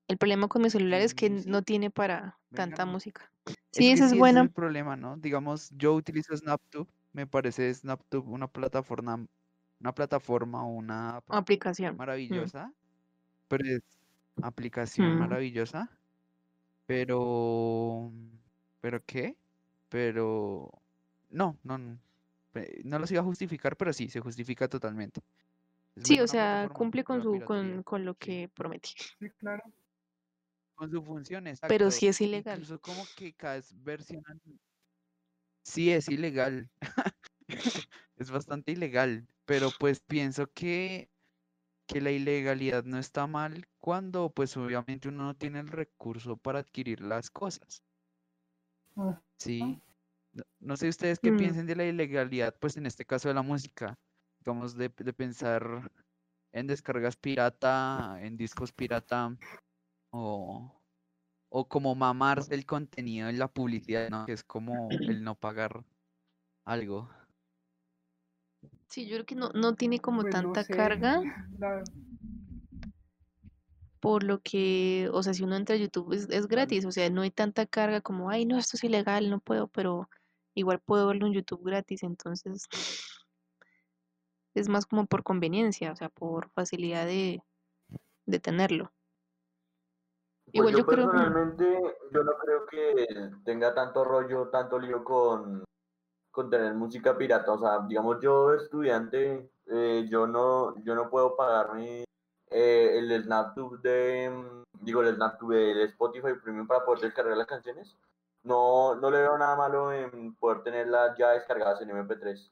El 0.07 0.17
problema 0.17 0.47
con 0.47 0.61
mi 0.61 0.69
celular 0.69 1.01
es 1.01 1.13
que 1.15 1.29
no 1.29 1.61
tiene 1.63 1.89
para 1.89 2.37
Venga, 2.49 2.65
tanta 2.65 2.85
música. 2.85 3.31
Es 3.45 3.55
Sí, 3.71 3.87
que 3.87 3.93
esa 3.93 4.03
es 4.05 4.09
sí, 4.11 4.15
ese 4.15 4.19
buena. 4.19 4.41
el 4.41 4.51
problema, 4.51 4.95
¿no? 4.95 5.15
Digamos, 5.17 5.69
yo 5.71 5.93
utilizo 5.95 6.35
Snaptube, 6.35 6.87
me 7.13 7.25
parece 7.25 7.73
Snaptube 7.73 8.27
una 8.29 8.47
plataforma, 8.47 9.25
una 9.79 9.93
plataforma 9.95 10.63
o 10.65 10.67
una 10.71 11.21
Aplicación. 11.29 11.95
maravillosa, 11.97 12.71
pero 13.47 13.63
es 13.65 13.81
aplicación 14.41 15.15
Mm. 15.15 15.19
maravillosa, 15.19 15.89
pero, 16.85 18.11
¿pero 18.81 19.03
qué? 19.05 19.37
Pero, 19.89 20.71
no, 21.29 21.57
no, 21.63 21.77
no, 21.77 21.99
pe- 22.51 22.81
no 22.85 22.99
los 22.99 23.11
iba 23.11 23.21
a 23.21 23.25
justificar, 23.25 23.77
pero 23.77 23.93
sí, 23.93 24.09
se 24.09 24.19
justifica 24.21 24.67
totalmente. 24.67 25.21
Es 25.95 26.05
Sí, 26.05 26.19
o 26.19 26.27
sea, 26.27 26.69
cumple 26.69 27.03
con 27.03 27.21
su, 27.21 27.41
con, 27.45 27.83
con 27.83 28.05
lo 28.05 28.15
que 28.15 28.49
prometí. 28.53 28.91
Sí, 29.19 29.29
claro. 29.39 29.63
Con 30.75 30.89
su 30.91 31.03
función, 31.03 31.45
Pero 31.45 31.51
exacto. 31.51 31.91
sí 31.91 32.07
es 32.07 32.19
ilegal. 32.21 32.59
Incluso 32.59 32.79
como 32.81 33.05
que 33.15 33.33
cada 33.33 33.55
vez 33.55 33.73
versionan. 33.83 34.41
Sí, 35.63 35.91
es 35.91 36.09
ilegal. 36.09 36.69
Es 38.17 38.31
bastante 38.31 38.71
ilegal. 38.71 39.27
Pero 39.45 39.69
pues 39.71 39.99
pienso 39.99 40.47
que, 40.53 41.09
que 41.93 42.01
la 42.01 42.11
ilegalidad 42.11 42.83
no 42.83 42.97
está 42.97 43.27
mal 43.27 43.65
cuando 43.79 44.29
pues 44.31 44.57
obviamente 44.57 45.09
uno 45.09 45.23
no 45.25 45.35
tiene 45.35 45.59
el 45.59 45.67
recurso 45.67 46.35
para 46.37 46.59
adquirir 46.59 47.01
las 47.01 47.29
cosas. 47.29 47.83
Sí. 49.37 49.79
No, 50.33 50.43
no 50.59 50.77
sé 50.77 50.89
ustedes 50.89 51.19
qué 51.19 51.31
Mm. 51.31 51.37
piensen 51.37 51.67
de 51.67 51.75
la 51.75 51.85
ilegalidad, 51.85 52.55
pues 52.59 52.77
en 52.77 52.87
este 52.87 53.05
caso 53.05 53.27
de 53.27 53.35
la 53.35 53.43
música. 53.43 53.95
Digamos, 54.39 54.75
de, 54.75 54.89
de 54.89 55.13
pensar 55.13 55.91
en 56.51 56.67
descargas 56.67 57.15
pirata, 57.15 58.17
en 58.21 58.35
discos 58.37 58.71
pirata, 58.73 59.37
o, 60.11 60.71
o 61.49 61.67
como 61.67 61.95
mamarse 61.95 62.55
el 62.55 62.65
contenido 62.65 63.29
en 63.29 63.39
la 63.39 63.47
publicidad, 63.47 64.09
¿no? 64.09 64.25
Que 64.25 64.33
es 64.33 64.43
como 64.43 64.89
el 65.07 65.23
no 65.23 65.35
pagar 65.35 65.85
algo. 66.65 67.09
Sí, 68.93 69.07
yo 69.07 69.15
creo 69.15 69.25
que 69.25 69.33
no, 69.33 69.49
no 69.55 69.73
tiene 69.73 69.99
como 69.99 70.21
pues 70.21 70.35
no 70.35 70.41
tanta 70.51 70.63
sé, 70.65 70.75
carga, 70.75 71.19
la- 71.57 71.83
por 73.99 74.21
lo 74.23 74.39
que, 74.41 75.09
o 75.11 75.23
sea, 75.23 75.33
si 75.33 75.41
uno 75.43 75.55
entra 75.55 75.73
a 75.73 75.79
YouTube 75.79 76.13
es, 76.13 76.29
es 76.29 76.45
gratis, 76.47 76.85
o 76.85 76.91
sea, 76.91 77.09
no 77.09 77.23
hay 77.23 77.31
tanta 77.31 77.65
carga 77.65 78.01
como, 78.01 78.29
ay, 78.29 78.45
no, 78.45 78.59
esto 78.59 78.77
es 78.77 78.83
ilegal, 78.83 79.31
no 79.31 79.39
puedo, 79.39 79.67
pero 79.67 80.11
igual 80.53 80.79
puedo 80.79 81.07
verlo 81.07 81.25
en 81.25 81.33
YouTube 81.33 81.63
gratis, 81.63 82.03
entonces 82.03 82.67
es 84.53 84.69
más 84.69 84.85
como 84.85 85.07
por 85.07 85.23
conveniencia, 85.23 85.91
o 85.91 85.95
sea, 85.95 86.09
por 86.09 86.51
facilidad 86.51 87.07
de, 87.07 87.41
de 88.27 88.39
tenerlo. 88.39 88.93
Pues 90.45 90.53
Igual 90.53 90.71
yo, 90.73 90.77
yo 90.81 90.85
creo- 90.85 91.09
personalmente, 91.09 91.79
yo 92.13 92.23
no 92.23 92.31
creo 92.37 92.65
que 92.67 93.07
tenga 93.43 93.73
tanto 93.73 94.03
rollo, 94.03 94.49
tanto 94.49 94.77
lío 94.77 95.03
con, 95.03 95.63
con 96.33 96.49
tener 96.49 96.73
música 96.73 97.17
pirata. 97.17 97.53
O 97.53 97.59
sea, 97.59 97.79
digamos, 97.87 98.17
yo 98.19 98.53
estudiante 98.53 99.49
eh, 99.67 100.07
yo 100.09 100.27
no, 100.27 100.77
yo 100.83 100.95
no 100.95 101.09
puedo 101.09 101.35
pagarme 101.37 102.03
eh, 102.49 102.97
el 102.97 103.23
SnapTube 103.23 103.81
de, 103.81 104.29
mm, 104.29 104.83
digo, 104.83 105.01
el 105.01 105.15
SnapTube 105.15 105.55
del 105.55 105.81
Spotify 105.89 106.33
Premium 106.43 106.67
para 106.67 106.83
poder 106.83 107.03
descargar 107.03 107.37
las 107.37 107.47
canciones. 107.47 107.95
No, 108.43 108.95
no 108.95 109.09
le 109.09 109.19
veo 109.19 109.37
nada 109.37 109.55
malo 109.55 109.93
en 109.93 110.35
poder 110.35 110.63
tenerlas 110.63 111.17
ya 111.17 111.31
descargadas 111.31 111.81
en 111.81 111.91
MP3. 111.91 112.51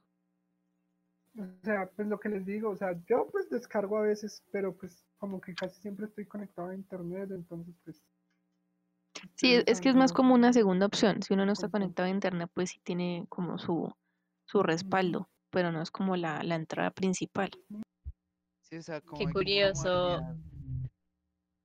O 1.38 1.66
sea, 1.66 1.90
pues 1.96 2.08
lo 2.08 2.20
que 2.20 2.30
les 2.30 2.46
digo, 2.46 2.70
o 2.70 2.76
sea, 2.76 2.94
yo 3.08 3.28
pues 3.32 3.50
descargo 3.50 3.98
a 3.98 4.02
veces, 4.02 4.44
pero 4.52 4.74
pues 4.74 5.06
como 5.18 5.40
que 5.42 5.54
casi 5.54 5.82
siempre 5.82 6.06
estoy 6.06 6.26
conectado 6.26 6.70
a 6.70 6.76
internet, 6.76 7.30
entonces 7.32 7.76
pues... 7.84 8.02
Sí, 9.36 9.62
es, 9.66 9.82
que 9.82 9.90
es 9.90 9.96
más 9.96 10.14
como 10.14 10.34
una 10.34 10.54
segunda 10.54 10.86
opción. 10.86 11.22
Si 11.24 11.34
uno 11.34 11.46
no 11.46 11.54
está 11.54 11.70
conectado 11.70 12.08
a 12.08 12.12
internet, 12.12 12.50
pues 12.54 12.72
sí 12.72 12.80
tiene 12.84 13.26
como 13.30 13.58
su, 13.58 13.92
su 14.46 14.64
respaldo, 14.64 15.30
pero 15.50 15.72
no 15.72 15.82
es 15.82 15.92
como 15.92 16.16
la, 16.16 16.44
la 16.44 16.56
entrada 16.56 16.92
principal. 16.92 17.52
Sí, 18.62 18.78
o 18.78 18.82
sea, 18.82 19.02
como 19.02 19.18
Qué 19.20 19.32
curioso. 19.32 20.22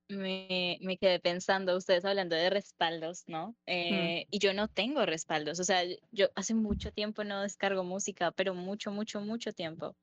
Me, 0.09 0.79
me 0.83 0.99
quedé 0.99 1.19
pensando, 1.19 1.77
ustedes 1.77 2.05
hablando 2.05 2.37
de 2.37 2.49
respaldos, 2.49 3.25
¿no? 3.27 3.49
Mm. 3.49 3.55
Eh, 3.67 4.27
y 4.31 4.39
yo 4.39 4.55
no 4.55 4.69
tengo 4.69 5.05
respaldos, 5.05 5.59
o 5.59 5.65
sea, 5.65 5.83
yo- 5.85 5.97
yo 6.13 6.29
hace 6.37 6.55
mucho 6.55 6.93
tiempo 6.93 7.25
no 7.25 7.43
descargo 7.43 7.83
música, 7.83 8.31
pero 8.31 8.55
mucho, 8.55 8.93
mucho, 8.93 9.21
mucho 9.21 9.53
tiempo. 9.53 9.97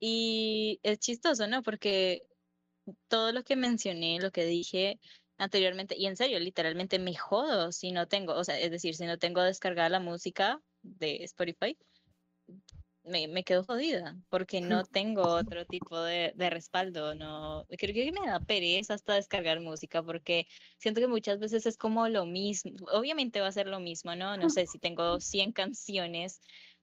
Y 0.00 0.80
es 0.82 0.98
chistoso, 0.98 1.46
¿no? 1.46 1.62
Porque 1.62 2.22
todo 3.08 3.32
lo 3.32 3.42
que 3.42 3.56
mencioné, 3.56 4.18
lo 4.18 4.30
que 4.30 4.46
dije 4.46 4.98
anteriormente, 5.38 5.96
y 5.96 6.06
en 6.06 6.16
serio, 6.16 6.38
literalmente 6.38 6.98
me 6.98 7.14
jodo 7.14 7.72
si 7.72 7.92
no 7.92 8.06
tengo, 8.08 8.34
o 8.34 8.44
sea, 8.44 8.58
es 8.58 8.70
decir, 8.70 8.94
si 8.94 9.06
no 9.06 9.18
tengo 9.18 9.42
descargada 9.42 9.88
la 9.88 10.00
música 10.00 10.60
de 10.82 11.24
Spotify, 11.24 11.76
me, 13.04 13.28
me 13.28 13.44
quedo 13.44 13.64
jodida, 13.64 14.16
porque 14.30 14.60
no 14.60 14.84
tengo 14.92 15.22
otro 15.22 15.66
tipo 15.66 16.00
de, 16.00 16.32
de 16.34 16.50
respaldo, 16.50 17.14
no, 17.14 17.66
creo 17.68 17.94
que 17.94 18.12
me 18.12 18.26
da 18.26 18.40
pereza 18.40 18.94
hasta 18.94 19.14
descargar 19.14 19.60
música, 19.60 20.02
porque 20.02 20.46
siento 20.78 21.00
que 21.00 21.08
muchas 21.08 21.38
veces 21.38 21.66
es 21.66 21.76
como 21.76 22.08
lo 22.08 22.26
mismo, 22.26 22.72
obviamente 22.92 23.40
va 23.40 23.48
a 23.48 23.52
ser 23.52 23.66
lo 23.66 23.80
mismo, 23.80 24.14
¿no? 24.14 24.36
No 24.36 24.48
sé, 24.50 24.66
si 24.66 24.78
tengo 24.78 25.20
100 25.20 25.52
canciones 25.52 26.40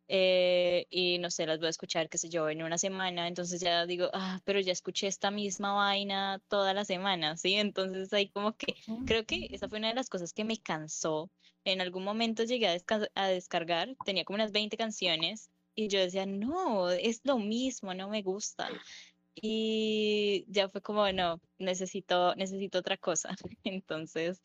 eh, 0.07 0.87
y 0.89 1.19
no 1.19 1.29
sé, 1.31 1.45
las 1.45 1.59
voy 1.59 1.67
a 1.67 1.69
escuchar, 1.69 2.09
qué 2.09 2.17
sé 2.17 2.29
yo, 2.29 2.49
en 2.49 2.63
una 2.63 2.77
semana, 2.77 3.27
entonces 3.27 3.61
ya 3.61 3.85
digo, 3.85 4.09
ah, 4.13 4.41
pero 4.45 4.59
ya 4.59 4.71
escuché 4.73 5.07
esta 5.07 5.31
misma 5.31 5.73
vaina 5.73 6.41
toda 6.47 6.73
la 6.73 6.85
semana, 6.85 7.37
¿sí? 7.37 7.55
Entonces 7.55 8.11
ahí 8.13 8.29
como 8.29 8.55
que 8.57 8.75
creo 9.05 9.25
que 9.25 9.47
esa 9.51 9.69
fue 9.69 9.79
una 9.79 9.89
de 9.89 9.95
las 9.95 10.09
cosas 10.09 10.33
que 10.33 10.43
me 10.45 10.57
cansó. 10.61 11.31
En 11.63 11.81
algún 11.81 12.03
momento 12.03 12.43
llegué 12.43 12.67
a, 12.67 12.75
desca- 12.75 13.09
a 13.15 13.27
descargar, 13.27 13.95
tenía 14.05 14.25
como 14.25 14.35
unas 14.35 14.51
20 14.51 14.77
canciones 14.77 15.51
y 15.75 15.87
yo 15.89 15.99
decía, 15.99 16.25
no, 16.25 16.89
es 16.91 17.21
lo 17.23 17.37
mismo, 17.39 17.93
no 17.93 18.09
me 18.09 18.21
gusta. 18.23 18.69
Y 19.35 20.45
ya 20.47 20.69
fue 20.69 20.81
como, 20.81 21.11
no, 21.13 21.41
necesito, 21.57 22.35
necesito 22.35 22.79
otra 22.79 22.97
cosa. 22.97 23.35
Entonces, 23.63 24.43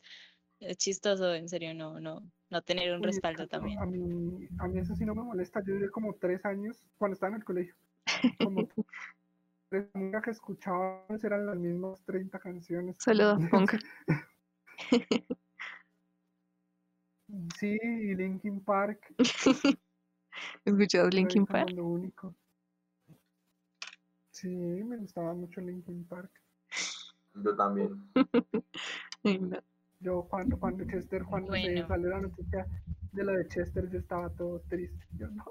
es 0.61 0.77
chistoso, 0.77 1.35
en 1.35 1.49
serio, 1.49 1.75
no, 1.75 2.01
no, 2.01 2.23
no 2.51 2.63
tener 2.63 2.95
un 2.95 3.03
respaldo 3.03 3.47
también. 3.47 3.79
A 3.79 3.87
mí, 3.87 4.49
a 4.59 4.69
mí 4.69 4.79
eso 4.79 4.95
sí 4.95 5.05
no 5.05 5.15
me 5.15 5.23
molesta. 5.23 5.63
Yo 5.65 5.75
duré 5.75 5.91
como 5.91 6.15
tres 6.15 6.45
años 6.45 6.87
cuando 6.99 7.15
estaba 7.15 7.31
en 7.31 7.37
el 7.37 7.45
colegio. 7.45 7.75
Como 8.39 8.69
tres 9.69 9.89
música 9.95 10.23
que 10.23 10.31
escuchaba 10.31 11.05
eran 11.23 11.47
las 11.47 11.57
mismas 11.57 12.01
30 12.05 12.39
canciones. 12.39 12.97
Solo 13.01 13.37
Punk. 13.51 13.75
Sí, 17.59 17.77
y 17.83 18.15
Linkin 18.15 18.61
Park. 18.61 19.15
¿Escuchas 20.65 20.95
era 20.95 21.05
ahí 21.05 21.11
Linkin 21.11 21.45
Park? 21.45 21.71
lo 21.71 21.87
único. 21.87 22.33
Sí, 24.31 24.49
me 24.49 24.97
gustaba 24.99 25.35
mucho 25.35 25.61
Linkin 25.61 26.05
Park. 26.05 26.31
Yo 27.35 27.57
también. 27.57 28.13
No. 29.25 29.59
Yo 30.01 30.27
cuando, 30.29 30.59
cuando 30.59 30.85
Chester, 30.87 31.25
cuando 31.25 31.53
se 31.53 31.61
Bueno. 31.63 31.89
salió 31.89 32.11
la 32.11 32.21
noticia 32.21 32.67
de 33.13 33.25
lo 33.25 33.33
de 33.33 33.49
Chester, 33.49 33.91
yo 33.91 33.99
estaba 33.99 34.29
todo 34.31 34.61
triste. 34.69 35.07
Yo 35.19 35.29
no. 35.29 35.45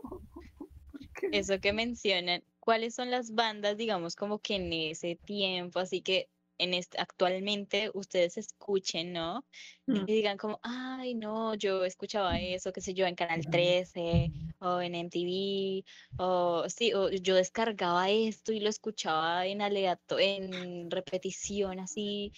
Eso 1.32 1.60
que 1.60 1.74
mencionan, 1.74 2.43
¿cuáles 2.60 2.96
son 2.96 3.12
las 3.12 3.34
bandas, 3.34 3.78
digamos, 3.78 4.16
como 4.16 4.39
que 4.39 4.56
en 4.56 4.72
ese 4.72 5.16
tiempo, 5.26 5.80
así 5.80 6.02
que 6.02 6.30
en 6.58 6.74
este, 6.74 7.00
actualmente 7.00 7.91
ustedes 7.93 8.38
escuchen, 8.38 9.12
¿no? 9.14 9.46
Mm. 9.88 9.96
y 9.98 10.06
digan 10.06 10.38
como, 10.38 10.60
ay, 10.64 11.16
no, 11.16 11.56
yo 11.56 11.84
escuchaba 11.84 12.39
eso, 12.39 12.72
qué 12.72 12.82
sé 12.82 12.93
yo, 12.93 13.06
en 13.06 13.16
Canal 13.16 13.46
13 13.50 14.32
o 14.60 14.80
en 14.82 14.96
MTV, 14.96 15.84
o 16.18 16.70
sí, 16.70 16.93
o 16.93 17.10
yo 17.10 17.36
descargaba 17.36 18.10
esto 18.10 18.54
y 18.54 18.60
lo 18.62 18.70
escuchaba 18.70 19.46
en 19.48 19.62
aleato, 19.62 20.18
en 20.20 20.89
repetición, 20.89 21.80
así, 21.80 22.32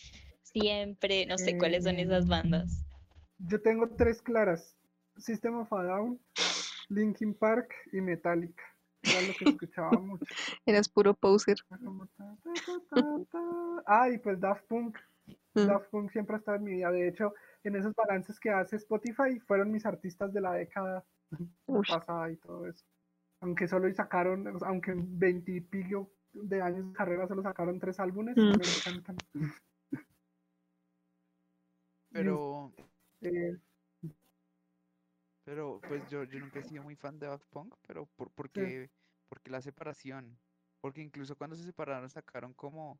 siempre, 0.62 1.26
no 1.26 1.38
sé 1.38 1.58
cuáles 1.58 1.84
son 1.84 1.95
esas 1.99 2.26
Eh, 2.26 2.30
bandas. 2.30 2.86
Yo 3.39 3.62
tengo 3.62 3.88
tres 3.89 4.22
claras: 4.22 4.76
System 5.18 5.55
of 5.58 5.72
a 5.74 5.84
Down, 5.84 6.20
Linkin 6.89 7.34
Park 7.34 7.74
y 7.91 8.01
Metallica. 8.01 8.64
Era 9.03 9.22
lo 9.22 9.34
que 9.36 9.45
escuchaba 9.62 9.99
mucho. 9.99 10.26
Eras 10.66 10.89
puro 10.89 11.14
poser. 11.14 11.58
Ah, 13.86 14.10
y 14.10 14.18
pues 14.18 14.39
Daft 14.39 14.66
Punk. 14.68 14.97
Mm. 15.55 15.66
Daft 15.68 15.89
Punk 15.89 16.12
siempre 16.12 16.36
ha 16.36 16.39
estado 16.39 16.58
en 16.58 16.64
mi 16.64 16.72
vida. 16.72 16.91
De 16.91 17.08
hecho, 17.08 17.34
en 17.64 17.76
esos 17.76 17.93
balances 17.95 18.39
que 18.39 18.49
hace 18.49 18.76
Spotify, 18.78 19.39
fueron 19.45 19.72
mis 19.72 19.86
artistas 19.86 20.34
de 20.34 20.41
la 20.41 20.53
década 20.53 21.05
Uy, 21.68 21.82
pasada 21.88 22.32
y 22.32 22.38
todo 22.38 22.68
eso. 22.68 22.86
Aunque 23.41 23.68
solo 23.68 23.91
sacaron, 23.93 24.47
aunque 24.66 24.91
en 24.91 25.20
20 25.20 25.51
y 25.51 25.62
pico 25.62 26.12
de 26.34 26.62
años 26.62 26.88
de 26.88 26.93
carrera 26.93 27.28
solo 27.28 27.41
sacaron 27.43 27.80
tres 27.80 27.99
álbumes, 27.99 28.36
Mm. 28.36 28.41
me 28.41 28.53
encantan. 28.53 29.18
Pero, 32.12 32.72
Eh, 33.22 33.58
pero 35.43 35.82
pues 35.88 36.10
yo, 36.10 36.24
yo 36.24 36.39
nunca 36.39 36.60
he 36.60 36.64
sido 36.64 36.84
muy 36.84 36.95
fan 36.95 37.20
de 37.20 37.28
Daft 37.28 37.45
Punk, 37.49 37.74
pero 37.88 38.05
por, 38.05 38.30
porque, 38.32 38.89
porque 39.30 39.49
la 39.51 39.62
separación, 39.62 40.38
porque 40.82 41.01
incluso 41.01 41.36
cuando 41.36 41.55
se 41.55 41.64
separaron 41.64 42.10
sacaron 42.10 42.53
como, 42.53 42.99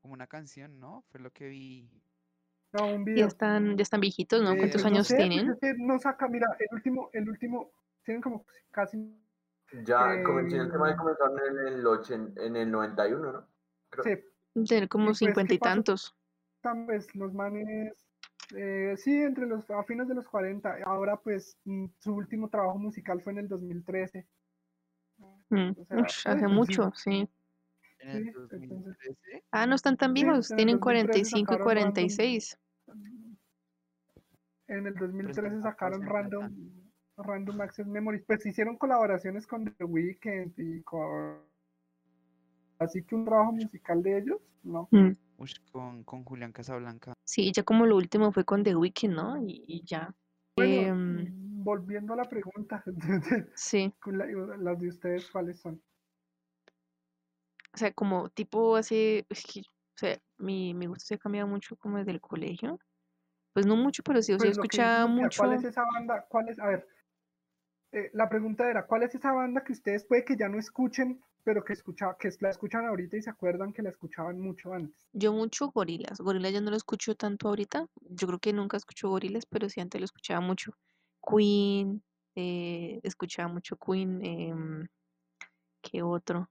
como 0.00 0.14
una 0.14 0.26
canción, 0.26 0.78
¿no? 0.78 1.02
Fue 1.10 1.20
lo 1.20 1.30
que 1.30 1.48
vi. 1.48 1.88
no, 2.72 2.86
un 2.86 3.04
ya 3.04 3.04
video. 3.04 3.26
están, 3.26 3.76
ya 3.76 3.82
están 3.82 4.00
viejitos, 4.00 4.42
¿no? 4.42 4.54
Eh, 4.54 4.58
¿Cuántos 4.58 4.82
no 4.82 4.86
años 4.86 5.08
sé, 5.08 5.16
tienen? 5.16 5.50
es 5.50 5.58
que 5.60 5.74
no 5.78 5.98
saca, 5.98 6.28
mira, 6.28 6.46
el 6.58 6.68
último, 6.72 7.10
el 7.12 7.28
último, 7.28 7.72
tienen 8.04 8.22
como 8.22 8.44
casi 8.70 8.96
Ya 9.84 10.22
comencé 10.22 10.56
el 10.56 10.70
tema 10.72 10.88
Eh, 10.88 10.92
de 10.92 10.96
comenzaron 10.96 11.38
en 11.40 11.66
el, 11.66 11.84
ochen- 11.84 12.32
en 12.40 12.56
el 12.56 12.70
91, 12.70 13.32
¿no? 13.32 13.48
Creo. 13.90 14.04
sí, 14.04 14.64
Tener 14.66 14.88
como 14.88 15.06
pues, 15.06 15.18
¿qué 15.20 15.26
cincuenta 15.26 15.54
y 15.54 15.58
tantos. 15.58 16.14
pues 16.86 17.14
los 17.14 17.32
manes, 17.34 18.07
eh, 18.56 18.94
sí, 18.96 19.14
entre 19.22 19.46
los, 19.46 19.68
a 19.70 19.82
fines 19.84 20.08
de 20.08 20.14
los 20.14 20.26
40, 20.28 20.78
ahora 20.84 21.16
pues 21.16 21.56
mm, 21.64 21.86
su 21.98 22.14
último 22.14 22.48
trabajo 22.48 22.78
musical 22.78 23.20
fue 23.22 23.32
en 23.32 23.38
el 23.40 23.48
2013. 23.48 24.26
Mm, 25.50 25.70
o 25.78 25.84
sea, 25.84 25.96
ush, 25.98 26.28
hace 26.28 26.40
pues, 26.44 26.52
mucho, 26.52 26.92
sí. 26.94 27.28
En 28.00 28.08
el 28.10 28.22
Sí, 28.22 28.28
entonces- 28.28 28.60
2013. 28.60 29.44
Ah, 29.50 29.66
no 29.66 29.74
están 29.74 29.96
tan 29.96 30.14
viejos, 30.14 30.48
tienen 30.48 30.78
2013 30.78 30.82
45 30.82 31.38
y 31.38 31.56
sacaron 31.56 31.58
Random- 31.58 31.64
46. 31.64 32.58
En 34.68 34.86
el 34.86 34.92
están 34.92 35.08
2013 35.08 35.50
más 35.50 35.62
sacaron 35.62 36.02
Random, 36.06 36.54
Random 37.16 37.60
Access 37.62 37.86
Memories, 37.86 38.22
pues 38.24 38.44
hicieron 38.46 38.76
colaboraciones 38.76 39.46
con 39.46 39.64
The 39.74 39.84
Weeknd 39.84 40.52
y 40.58 40.82
con... 40.82 41.38
Así 42.78 43.02
que 43.02 43.14
un 43.16 43.24
trabajo 43.24 43.52
musical 43.52 44.02
de 44.02 44.18
ellos, 44.18 44.40
¿no? 44.62 44.86
Mm, 44.92 45.12
Ush, 45.38 45.54
con, 45.72 46.02
con 46.04 46.24
Julián 46.24 46.52
Casablanca. 46.52 47.14
Sí, 47.24 47.52
ya 47.52 47.62
como 47.62 47.86
lo 47.86 47.96
último 47.96 48.32
fue 48.32 48.44
con 48.44 48.62
The 48.64 48.74
Weeknd, 48.74 49.14
¿no? 49.14 49.36
Y, 49.40 49.64
y 49.66 49.84
ya. 49.84 50.14
Bueno, 50.56 50.82
Em, 50.82 51.60
mm, 51.60 51.64
volviendo 51.64 52.12
a 52.14 52.16
la 52.16 52.24
pregunta, 52.24 52.82
sí, 53.54 53.92
con 54.00 54.18
la- 54.18 54.26
las 54.26 54.80
de 54.80 54.88
ustedes, 54.88 55.30
¿cuáles 55.30 55.60
son? 55.60 55.80
o 57.72 57.76
sea, 57.78 57.92
como 57.92 58.28
tipo 58.30 58.76
hace, 58.76 59.24
es 59.28 59.44
que, 59.44 59.60
o 59.60 59.64
sea, 59.94 60.18
mi, 60.38 60.74
mi 60.74 60.86
gusto 60.86 61.04
se 61.06 61.14
ha 61.14 61.18
cambiado 61.18 61.46
mucho 61.46 61.76
como 61.76 61.98
desde 61.98 62.10
el 62.10 62.20
colegio. 62.20 62.78
Pues 63.52 63.66
no 63.66 63.76
mucho, 63.76 64.02
pero 64.02 64.20
sí, 64.22 64.32
o 64.32 64.38
sea, 64.38 64.46
yo 64.50 64.56
Pues 64.56 64.68
que 64.70 64.76
escuchaba 64.76 65.06
mucho. 65.06 65.42
¿Cuál 65.42 65.54
es 65.54 65.64
esa 65.64 65.84
banda? 65.94 66.26
¿Cuál 66.28 66.48
es? 66.48 66.58
A 66.58 66.66
ver, 66.66 66.88
eh, 67.92 68.10
la 68.12 68.28
pregunta 68.28 68.68
era, 68.68 68.86
¿cuál 68.86 69.02
es 69.04 69.14
esa 69.14 69.32
banda 69.32 69.62
que 69.64 69.72
ustedes 69.72 70.04
puede 70.04 70.24
que 70.24 70.36
ya 70.36 70.48
no 70.48 70.58
escuchen, 70.58 71.20
pero 71.48 71.64
que 71.64 71.72
escucha, 71.72 72.14
que 72.20 72.28
la 72.40 72.50
escuchan 72.50 72.84
ahorita 72.84 73.16
y 73.16 73.22
se 73.22 73.30
acuerdan 73.30 73.72
que 73.72 73.80
la 73.80 73.88
escuchaban 73.88 74.38
mucho 74.38 74.74
antes? 74.74 75.08
Yo 75.14 75.32
mucho 75.32 75.70
gorilas. 75.70 76.18
Gorilas 76.20 76.52
ya 76.52 76.60
no 76.60 76.70
lo 76.70 76.76
escucho 76.76 77.14
tanto 77.14 77.48
ahorita. 77.48 77.86
Yo 78.02 78.26
creo 78.26 78.38
que 78.38 78.52
nunca 78.52 78.76
escucho 78.76 79.08
gorilas, 79.08 79.46
pero 79.46 79.70
sí 79.70 79.80
antes 79.80 79.98
lo 79.98 80.04
escuchaba 80.04 80.42
mucho. 80.42 80.72
Queen, 81.26 82.02
eh, 82.34 83.00
escuchaba 83.02 83.50
mucho 83.50 83.78
Queen. 83.78 84.22
em, 84.22 84.88
¿qué 85.80 86.02
otro? 86.02 86.50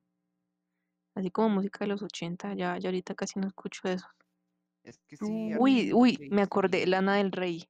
Así 1.14 1.30
como 1.30 1.50
música 1.50 1.86
de 1.86 1.90
los 1.90 2.02
80, 2.02 2.56
ya, 2.56 2.80
ya 2.80 2.90
ahorita 2.90 3.14
casi 3.14 3.40
no 3.40 3.46
escucho 3.46 3.88
eso. 3.88 4.08
Es 4.84 4.98
que 5.08 5.16
sí. 5.16 5.54
Uy, 5.60 5.94
uy, 5.94 6.16
sí, 6.16 6.30
me 6.32 6.42
acordé, 6.42 6.86
sí. 6.86 6.90
Lana 6.90 7.18
del 7.18 7.32
Rey. 7.32 7.70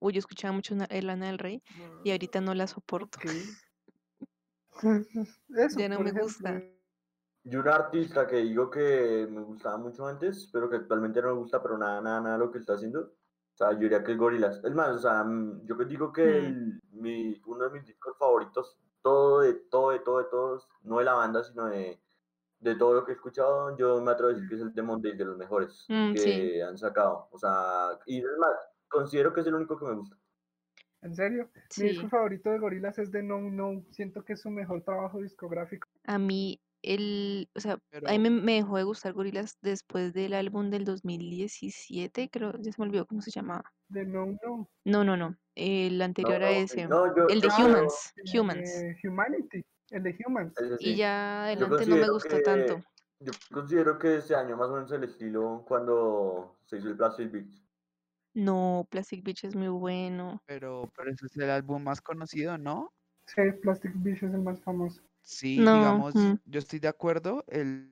Uy, 0.00 0.12
yo 0.12 0.18
escuchaba 0.18 0.52
mucho 0.52 0.74
eh, 0.90 1.02
Lana 1.02 1.26
del 1.26 1.38
Rey 1.38 1.62
y 2.02 2.10
ahorita 2.10 2.40
no 2.40 2.52
la 2.52 2.66
soporto. 2.66 3.20
Ok. 3.20 3.30
Eso, 5.56 5.80
Ya 5.80 5.88
no 5.88 6.00
me 6.00 6.10
ejemplo, 6.10 6.22
gusta. 6.22 6.50
eh, 6.56 6.80
Y 7.44 7.56
un 7.56 7.68
artista 7.68 8.26
que 8.26 8.36
digo 8.36 8.70
que 8.70 9.26
me 9.30 9.42
gustaba 9.42 9.76
mucho 9.78 10.06
antes, 10.06 10.48
pero 10.52 10.68
que 10.70 10.76
actualmente 10.76 11.20
no 11.22 11.28
me 11.28 11.34
gusta, 11.40 11.62
pero 11.62 11.76
nada, 11.78 12.00
nada, 12.00 12.20
nada 12.20 12.38
lo 12.38 12.50
que 12.50 12.58
está 12.58 12.74
haciendo. 12.74 13.00
O 13.02 13.56
sea, 13.56 13.72
yo 13.72 13.78
diría 13.80 14.02
que 14.02 14.12
es 14.12 14.18
Gorillaz. 14.18 14.64
Es 14.64 14.72
más, 14.74 14.96
o 14.96 14.98
sea, 14.98 15.24
mm, 15.24 15.66
yo 15.66 15.76
que 15.76 15.84
digo 15.84 16.12
que 16.12 16.22
Mm. 16.24 16.36
el- 16.38 16.82
mi, 16.92 17.40
uno 17.46 17.64
de 17.66 17.70
mis 17.72 17.86
discos 17.86 18.16
favoritos, 18.18 18.78
todo 19.02 19.40
de 19.40 19.54
todo, 19.70 19.90
de 19.90 20.00
todo, 20.00 20.18
de 20.18 20.24
todos, 20.26 20.68
no 20.82 20.98
de 20.98 21.04
la 21.04 21.14
banda, 21.14 21.44
sino 21.44 21.66
de, 21.66 22.02
de 22.60 22.76
todo 22.76 22.94
lo 22.94 23.04
que 23.06 23.12
he 23.12 23.14
escuchado, 23.16 23.76
yo 23.76 24.00
me 24.02 24.12
atrevo 24.12 24.30
a 24.32 24.34
decir 24.34 24.48
que 24.48 24.56
es 24.56 24.62
el 24.62 24.74
Demon 24.74 25.02
Days 25.02 25.18
de 25.18 25.24
los 25.26 25.36
mejores 25.38 25.88
Mm, 25.88 26.12
que 26.12 26.18
sí. 26.18 26.60
han 26.62 26.78
sacado. 26.78 27.28
O 27.32 27.38
sea, 27.38 27.98
y 28.06 28.18
es 28.20 28.24
más, 28.38 28.54
considero 28.88 29.32
que 29.34 29.40
es 29.42 29.46
el 29.48 29.54
único 29.56 29.78
que 29.78 29.86
me 29.86 29.94
gusta. 29.96 30.16
¿En 31.04 31.14
serio? 31.14 31.50
Mi 31.54 31.60
Sí. 31.70 31.82
disco 31.90 32.08
favorito 32.08 32.50
de 32.50 32.58
Gorillaz 32.58 32.98
es 32.98 33.12
de 33.12 33.22
No 33.22 33.38
No. 33.40 33.84
Siento 33.90 34.24
que 34.24 34.32
es 34.32 34.40
su 34.40 34.50
mejor 34.50 34.82
trabajo 34.82 35.20
discográfico. 35.20 35.86
A 36.06 36.18
mí, 36.18 36.60
el, 36.82 37.48
o 37.54 37.60
sea, 37.60 37.74
a 37.74 37.78
Pero, 37.90 38.06
mí 38.10 38.18
me, 38.18 38.30
me 38.30 38.54
dejó 38.54 38.76
de 38.78 38.84
gustar 38.84 39.12
Gorillaz 39.12 39.56
después 39.62 40.12
del 40.14 40.32
álbum 40.34 40.70
del 40.70 40.84
2017, 40.84 42.30
creo, 42.30 42.52
ya 42.58 42.72
se 42.72 42.80
me 42.80 42.86
olvidó 42.88 43.06
cómo 43.06 43.20
se 43.20 43.30
llamaba. 43.30 43.70
De 43.88 44.04
No 44.06 44.26
No. 44.26 44.68
No, 44.84 45.04
no, 45.04 45.16
no, 45.16 45.36
el 45.54 45.98
No, 45.98 46.04
anterior 46.04 46.42
a 46.42 46.50
no, 46.50 46.56
ese, 46.56 46.86
no, 46.86 47.14
yo, 47.16 47.28
el 47.28 47.40
de 47.40 47.48
yo 47.48 47.52
Ah, 47.52 47.56
considero- 47.56 47.78
Humans, 47.78 48.12
Humans. 48.34 48.70
Eh, 48.82 48.96
Humanity. 49.08 49.64
El 49.90 50.02
de 50.02 50.16
Humans. 50.26 50.58
ese 50.60 50.74
Y 50.80 50.84
sí. 50.92 50.96
ya 50.96 51.44
adelante 51.44 51.86
no 51.86 51.96
me 51.96 52.08
gustó 52.10 52.36
que- 52.36 52.42
tanto. 52.42 52.80
Yo 53.20 53.32
considero 53.52 53.98
que 53.98 54.16
ese 54.16 54.34
año 54.34 54.56
más 54.56 54.68
o 54.68 54.74
menos 54.74 54.90
el 54.92 55.04
estilo 55.04 55.64
cuando 55.68 56.56
se 56.66 56.78
hizo 56.78 56.88
el 56.88 56.96
Plastic 56.96 57.30
Beach. 57.30 57.63
No, 58.34 58.86
Plastic 58.90 59.24
Beach 59.24 59.44
es 59.44 59.54
muy 59.56 59.68
bueno. 59.68 60.42
pero, 60.46 60.90
pero 60.96 61.10
ese 61.10 61.26
es 61.26 61.36
el 61.36 61.50
álbum 61.50 61.82
más 61.82 62.00
conocido, 62.00 62.58
¿no? 62.58 62.92
Sí, 63.26 63.40
Plastic 63.62 63.92
Beach 63.96 64.22
es 64.22 64.34
el 64.34 64.42
más 64.42 64.60
famoso. 64.60 65.02
Sí, 65.22 65.58
No, 65.58 65.74
digamos, 65.74 66.14
mm. 66.14 66.34
yo 66.44 66.58
estoy 66.58 66.78
de 66.80 66.88
acuerdo. 66.88 67.44
El, 67.48 67.90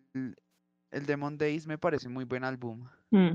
el 0.90 1.06
Demon 1.06 1.38
Days 1.38 1.66
me 1.66 1.78
parece 1.78 2.08
muy 2.08 2.24
buen 2.24 2.44
álbum. 2.44 2.86
Mm, 3.10 3.34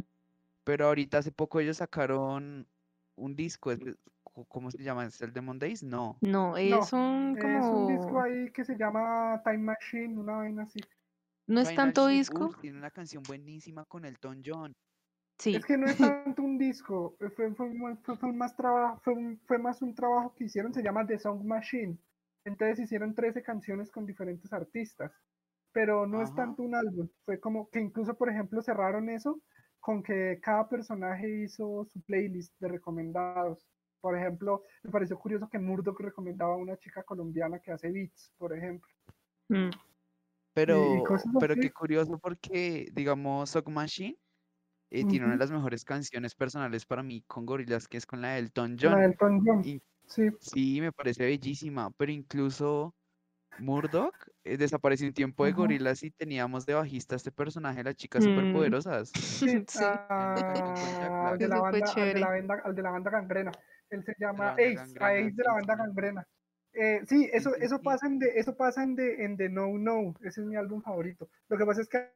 Pero 0.63 0.85
ahorita 0.87 1.17
hace 1.19 1.31
poco 1.31 1.59
ellos 1.59 1.77
sacaron 1.77 2.67
un 3.15 3.35
disco. 3.35 3.71
¿Cómo 4.49 4.69
se 4.69 4.83
llama? 4.83 5.05
¿Es 5.05 5.19
el 5.21 5.33
Demon 5.33 5.57
Days? 5.57 5.81
No. 5.81 6.17
No, 6.21 6.57
es 6.57 6.69
No, 6.69 6.97
un 6.97 7.37
Es 7.37 7.65
un 7.65 7.87
disco 7.87 8.05
como, 8.07 8.21
ahí 8.21 8.51
que 8.51 8.63
se 8.63 8.77
llama 8.77 9.41
Time 9.43 9.57
Machine, 9.59 10.19
una 10.19 10.37
vaina 10.37 10.63
así. 10.63 10.79
no 11.47 11.61
es 11.61 11.69
Final 11.69 11.75
tanto 11.75 12.07
disco, 12.07 12.45
uf, 12.45 12.59
tiene 12.59 12.77
una 12.77 12.91
canción 12.91 13.23
buenísima 13.23 13.85
con 13.85 14.05
Elton 14.05 14.41
John. 14.45 14.75
Sí, 15.39 15.53
Es 15.53 15.65
que 15.65 15.77
no 15.77 15.87
es 15.87 15.97
tanto 16.25 16.41
un 16.43 16.57
disco, 16.57 17.15
eh, 17.19 17.29
fue, 17.29 17.53
fue, 17.55 17.69
mu- 17.69 17.95
fue- 18.03 18.17
fue 18.17 18.33
más 18.33 18.55
trabajo, 18.55 18.99
fue, 19.03 19.13
un- 19.13 19.39
fue 19.45 19.57
más 19.57 19.81
un 19.81 19.95
trabajo 19.95 20.33
que 20.35 20.45
hicieron, 20.45 20.73
se 20.73 20.83
llama 20.83 21.05
The 21.07 21.19
Song 21.19 21.43
Machine. 21.45 21.97
Entonces 22.45 22.79
hicieron 22.79 23.13
13 23.15 23.43
canciones 23.43 23.91
con 23.91 24.05
diferentes 24.05 24.51
artistas, 24.53 25.11
pero 25.73 26.07
no 26.07 26.21
es 26.21 26.33
tanto 26.33 26.63
un 26.63 26.75
álbum, 26.75 27.09
fue 27.25 27.39
como 27.39 27.69
que 27.69 27.79
incluso, 27.81 28.15
por 28.17 28.29
ejemplo, 28.29 28.61
cerraron 28.61 29.09
eso 29.09 29.41
con 29.79 30.03
que 30.03 30.39
cada 30.41 30.67
personaje 30.69 31.29
hizo 31.43 31.85
su 31.85 32.01
playlist 32.01 32.53
de 32.59 32.67
recomendados. 32.69 33.67
Por 34.01 34.17
ejemplo, 34.17 34.63
me 34.83 34.91
pareció 34.91 35.17
curioso 35.19 35.49
que 35.49 35.59
Murdoch 35.59 35.99
recomendaba 35.99 36.53
a 36.53 36.57
una 36.57 36.77
chica 36.77 37.03
colombiana 37.03 37.59
que 37.59 37.71
hace 37.71 37.91
beats, 37.91 38.31
por 38.37 38.55
ejemplo. 38.55 38.87
mm, 39.49 39.69
Pero, 40.53 41.03
pero 41.39 41.55
qué 41.55 41.71
curioso 41.71 42.17
porque, 42.19 42.87
digamos, 42.93 43.51
Sock 43.51 43.69
Machine 43.69 44.17
eh, 44.91 45.05
tiene 45.05 45.25
una 45.25 45.33
de 45.35 45.39
las 45.39 45.51
mejores 45.51 45.83
canciones 45.85 46.35
personales 46.35 46.85
para 46.85 47.03
mí 47.03 47.23
con 47.27 47.45
Gorillaz, 47.45 47.87
que 47.87 47.97
es 47.97 48.05
con 48.05 48.21
la 48.21 48.33
de 48.33 48.39
Elton 48.39 48.77
La 48.81 48.95
John. 48.95 48.99
de 48.99 49.05
Elton 49.05 49.41
John, 49.45 49.65
Y 49.65 49.81
sí. 50.07 50.29
sí, 50.39 50.81
me 50.81 50.91
parece 50.93 51.25
bellísima, 51.25 51.91
pero 51.97 52.11
incluso 52.13 52.95
Murdoch 53.57 54.15
eh, 54.45 54.57
desapareció 54.57 55.07
un 55.07 55.13
tiempo 55.13 55.45
de 55.45 55.51
Ujú. 55.51 55.53
Gorillaz 55.53 56.03
y 56.03 56.11
teníamos 56.11 56.65
de 56.65 56.75
bajista 56.75 57.15
este 57.17 57.31
personaje, 57.31 57.83
las 57.83 57.95
chicas 57.95 58.23
Mm. 58.23 58.25
superpoderosas. 58.25 59.11
Sí, 59.67 59.67
Sí. 59.67 59.85
ah, 60.09 61.29
al 61.31 61.39
de 61.39 61.47
la 61.47 61.59
banda, 61.59 61.91
al 61.93 62.11
de 62.11 62.19
la 62.19 62.29
banda, 62.29 62.61
al 62.63 62.75
de 62.75 62.81
la 62.81 62.91
banda 62.91 63.11
gangrena. 63.11 63.51
Él 63.89 64.03
se 64.03 64.13
llama 64.19 64.49
Ace, 64.57 64.73
Gangrena, 64.73 64.99
a 64.99 65.09
Ace 65.11 65.33
de 65.35 65.43
la 65.43 65.53
banda 65.53 65.75
gangrena. 65.75 66.27
Eh, 66.73 67.01
sí, 67.07 67.29
eso, 67.33 67.55
eso 67.55 67.81
pasa 67.83 68.07
en 68.07 68.19
de, 68.19 68.27
eso 68.39 68.55
pasa 68.57 68.83
en 68.83 68.95
de, 68.95 69.25
en 69.25 69.37
de 69.37 69.49
No 69.49 69.77
No, 69.77 70.13
ese 70.21 70.41
es 70.41 70.47
mi 70.47 70.55
álbum 70.55 70.81
favorito. 70.81 71.29
Lo 71.49 71.57
que 71.57 71.65
pasa 71.65 71.81
es 71.81 71.89
que 71.89 72.11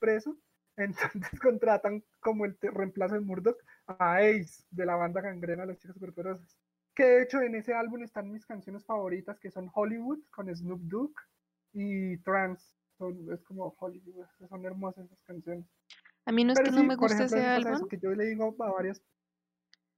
preso, 0.00 0.38
entonces 0.76 1.22
contratan 1.42 2.04
como 2.20 2.44
el 2.44 2.56
reemplazo 2.60 3.14
de 3.14 3.20
Murdoch 3.20 3.58
a 3.86 4.16
Ace 4.16 4.64
de 4.70 4.86
la 4.86 4.96
banda 4.96 5.20
gangrena, 5.20 5.66
las 5.66 5.78
chicas 5.78 5.94
superpoderosas. 5.94 6.56
Que 6.94 7.04
de 7.04 7.22
hecho 7.22 7.40
en 7.40 7.54
ese 7.56 7.74
álbum 7.74 8.02
están 8.02 8.30
mis 8.30 8.46
canciones 8.46 8.84
favoritas, 8.84 9.38
que 9.38 9.50
son 9.50 9.70
Hollywood 9.74 10.20
con 10.30 10.54
Snoop 10.54 10.80
Dogg 10.82 11.12
y 11.72 12.18
Trance. 12.18 12.64
Son, 12.96 13.32
es 13.32 13.42
como 13.42 13.74
Hollywood, 13.78 14.26
son 14.48 14.64
hermosas 14.64 15.06
esas 15.06 15.20
canciones. 15.22 15.66
A 16.26 16.32
mí 16.32 16.44
no 16.44 16.52
es 16.52 16.58
Pero 16.58 16.70
que 16.70 16.76
no 16.76 16.84
me 16.84 16.94
ejemplo, 16.94 17.24
ese 17.24 17.44
álbum, 17.44 17.88
que 17.88 17.98
yo 17.98 18.14
le 18.14 18.26
digo 18.26 18.54
a 18.60 18.70
varias. 18.70 19.02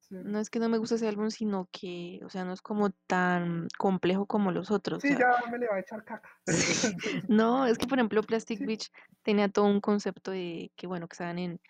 Sí, 0.08 0.14
no 0.22 0.38
es 0.38 0.50
que 0.50 0.60
no 0.60 0.68
me 0.68 0.78
guste 0.78 0.94
ese 0.94 1.08
álbum, 1.08 1.30
sino 1.30 1.68
que, 1.72 2.20
o 2.24 2.28
sea, 2.28 2.44
no 2.44 2.52
es 2.52 2.62
como 2.62 2.90
tan 3.08 3.66
complejo 3.76 4.26
como 4.26 4.52
los 4.52 4.70
otros. 4.70 4.98
o 4.98 5.00
Sí, 5.00 5.08
sea, 5.14 5.36
ya 5.44 5.50
me 5.50 5.58
le 5.58 5.66
va 5.66 5.76
a 5.76 5.80
echar 5.80 6.04
caca. 6.04 6.30
No, 7.28 7.66
es 7.66 7.76
que 7.78 7.86
por 7.88 7.98
ejemplo 7.98 8.22
Plastic 8.22 8.58
Sí. 8.58 8.66
Beach 8.66 8.90
tenía 9.22 9.48
todo 9.48 9.64
un 9.66 9.80
concepto 9.80 10.30
de 10.30 10.70
que 10.76 10.86
bueno, 10.86 11.08
que 11.08 11.14
estaban 11.14 11.38
en, 11.40 11.60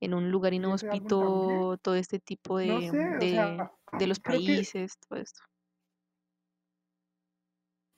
en 0.00 0.12
un 0.12 0.30
lugar 0.30 0.52
inhóspito, 0.52 1.78
todo 1.80 1.94
este 1.94 2.18
tipo 2.18 2.58
de, 2.58 2.66
No 2.66 2.80
sé, 2.82 2.98
de, 2.98 3.30
sea, 3.30 3.72
de 3.92 4.06
los 4.06 4.18
que- 4.18 4.30
países, 4.30 4.98
todo 5.08 5.18
esto. 5.18 5.40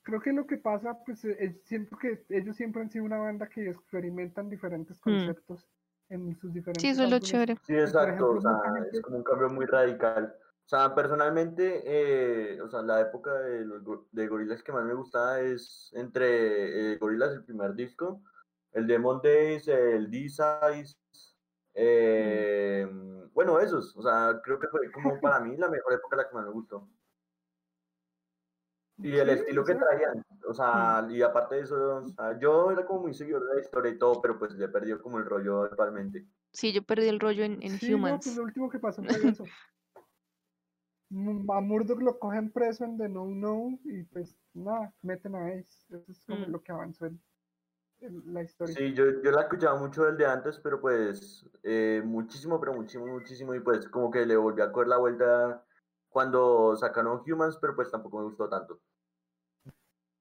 Creo 0.03 0.21
que 0.23 0.33
lo 0.33 0.47
que 0.47 0.57
pasa, 0.57 0.97
pues 1.05 1.23
eh, 1.27 1.37
eh, 1.39 1.61
siento 1.65 1.99
que 1.99 2.25
ellos 2.31 2.57
siempre 2.57 2.81
han 2.81 2.91
sido 2.91 3.05
una 3.05 3.19
banda 3.19 3.47
que 3.49 3.69
experimentan 3.69 4.49
diferentes 4.49 4.99
Mm. 5.05 5.35
Conceptos 6.09 6.29
en 6.29 6.41
sus 6.41 6.53
diferentes 6.53 6.83
Sí, 6.83 6.89
eso 6.89 7.05
es 7.05 7.11
lo 7.11 7.19
chévere. 7.19 7.57
Sí, 7.63 7.75
exacto, 7.75 8.03
ejemplo, 8.03 8.31
o 8.31 8.41
sea, 8.41 8.85
es 8.93 9.01
como 9.01 9.19
un 9.19 9.25
cambio 9.25 9.49
muy 9.49 9.67
radical. 9.67 10.35
O 10.65 10.69
sea, 10.69 10.95
personalmente, 10.95 11.83
eh, 11.87 12.61
o 12.61 12.69
sea, 12.69 12.83
la 12.83 13.01
época 13.01 13.33
de, 13.35 13.65
los, 13.65 13.83
de 14.13 14.27
Gorillaz 14.27 14.63
que 14.63 14.73
más 14.73 14.85
me 14.85 14.95
gustaba 14.95 15.41
es 15.41 15.91
entre 15.95 16.93
eh, 16.93 16.97
Gorillaz, 16.99 17.33
el 17.33 17.45
primer 17.45 17.75
disco, 17.75 18.23
el 18.73 18.87
Demon 18.87 19.21
Days, 19.23 19.67
el 19.69 20.11
D-Size, 20.11 20.97
eh, 21.75 22.87
bueno, 23.33 23.61
esos, 23.61 23.97
o 23.97 24.03
sea, 24.03 24.41
creo 24.43 24.59
que 24.59 24.69
fue 24.69 24.91
como 24.93 25.19
para 25.21 25.41
mí 25.41 25.57
la 25.57 25.69
mejor 25.71 25.93
época 25.95 26.17
la 26.17 26.29
que 26.29 26.35
más 26.35 26.45
me 26.45 26.53
gustó. 26.53 26.87
Y 29.01 29.17
el 29.17 29.29
Sí, 29.29 29.35
estilo 29.41 29.65
que 29.65 29.75
traían, 29.77 30.25
o 30.47 30.53
sea, 30.55 31.07
y 31.09 31.23
aparte 31.23 31.55
de 31.57 31.61
eso, 31.63 31.97
o 31.97 32.07
sea, 32.09 32.39
yo 32.39 32.71
era 32.73 32.85
como 32.85 33.03
muy 33.03 33.15
seguidor 33.15 33.47
de 33.49 33.55
la 33.55 33.61
historia 33.61 33.93
y 33.93 33.99
todo, 33.99 34.21
pero 34.21 34.39
pues 34.39 34.55
le 34.55 34.69
perdió 34.69 35.01
como 35.01 35.19
el 35.19 35.25
rollo 35.27 35.63
actualmente. 35.63 36.27
Sí, 36.53 36.73
yo 36.73 36.83
perdí 36.83 37.09
el 37.09 37.21
rollo 37.21 37.45
en, 37.45 37.63
en 37.63 37.79
Sí, 37.79 37.93
no, 37.93 37.95
Humans. 37.95 38.25
pues 38.25 38.37
lo 38.37 38.43
último 38.43 38.69
que 38.69 38.79
pasó 38.79 39.03
fue 39.05 39.25
eso. 39.27 39.45
Mm, 41.11 41.51
A 41.51 41.61
Murdoch 41.61 42.01
lo 42.03 42.19
cogen 42.19 42.51
preso 42.53 42.85
en 42.85 42.97
The 42.99 43.09
No 43.09 43.27
No 43.27 43.79
y 43.85 44.03
pues 44.05 44.39
nada, 44.53 44.95
meten 45.03 45.35
a 45.35 45.47
Ace. 45.49 45.87
Eso 45.95 46.13
es 46.13 46.25
como 46.27 46.47
Mm. 46.47 46.53
lo 46.53 46.63
que 46.63 46.73
avanzó 46.73 47.07
en, 47.07 47.23
en 48.01 48.35
la 48.35 48.43
historia. 48.43 48.75
Sí, 48.75 48.93
yo, 48.95 49.05
yo 49.23 49.31
la 49.31 49.43
escuchaba 49.43 49.79
mucho 49.81 50.05
del 50.05 50.17
de 50.19 50.27
antes, 50.27 50.59
pero 50.61 50.81
pues 50.81 51.49
eh, 51.63 52.03
muchísimo, 52.05 52.61
pero 52.61 52.75
muchísimo, 52.75 53.07
muchísimo, 53.07 53.55
y 53.55 53.61
pues 53.61 53.89
como 53.89 54.11
que 54.11 54.27
le 54.27 54.37
volví 54.37 54.61
a 54.61 54.71
coger 54.73 54.89
la 54.89 54.99
vuelta 54.99 55.65
cuando 56.09 56.77
sacaron 56.77 57.23
Humans, 57.27 57.59
pero 57.61 57.75
pues 57.75 57.91
tampoco 57.91 58.19
me 58.19 58.25
gustó 58.25 58.49
tanto. 58.49 58.81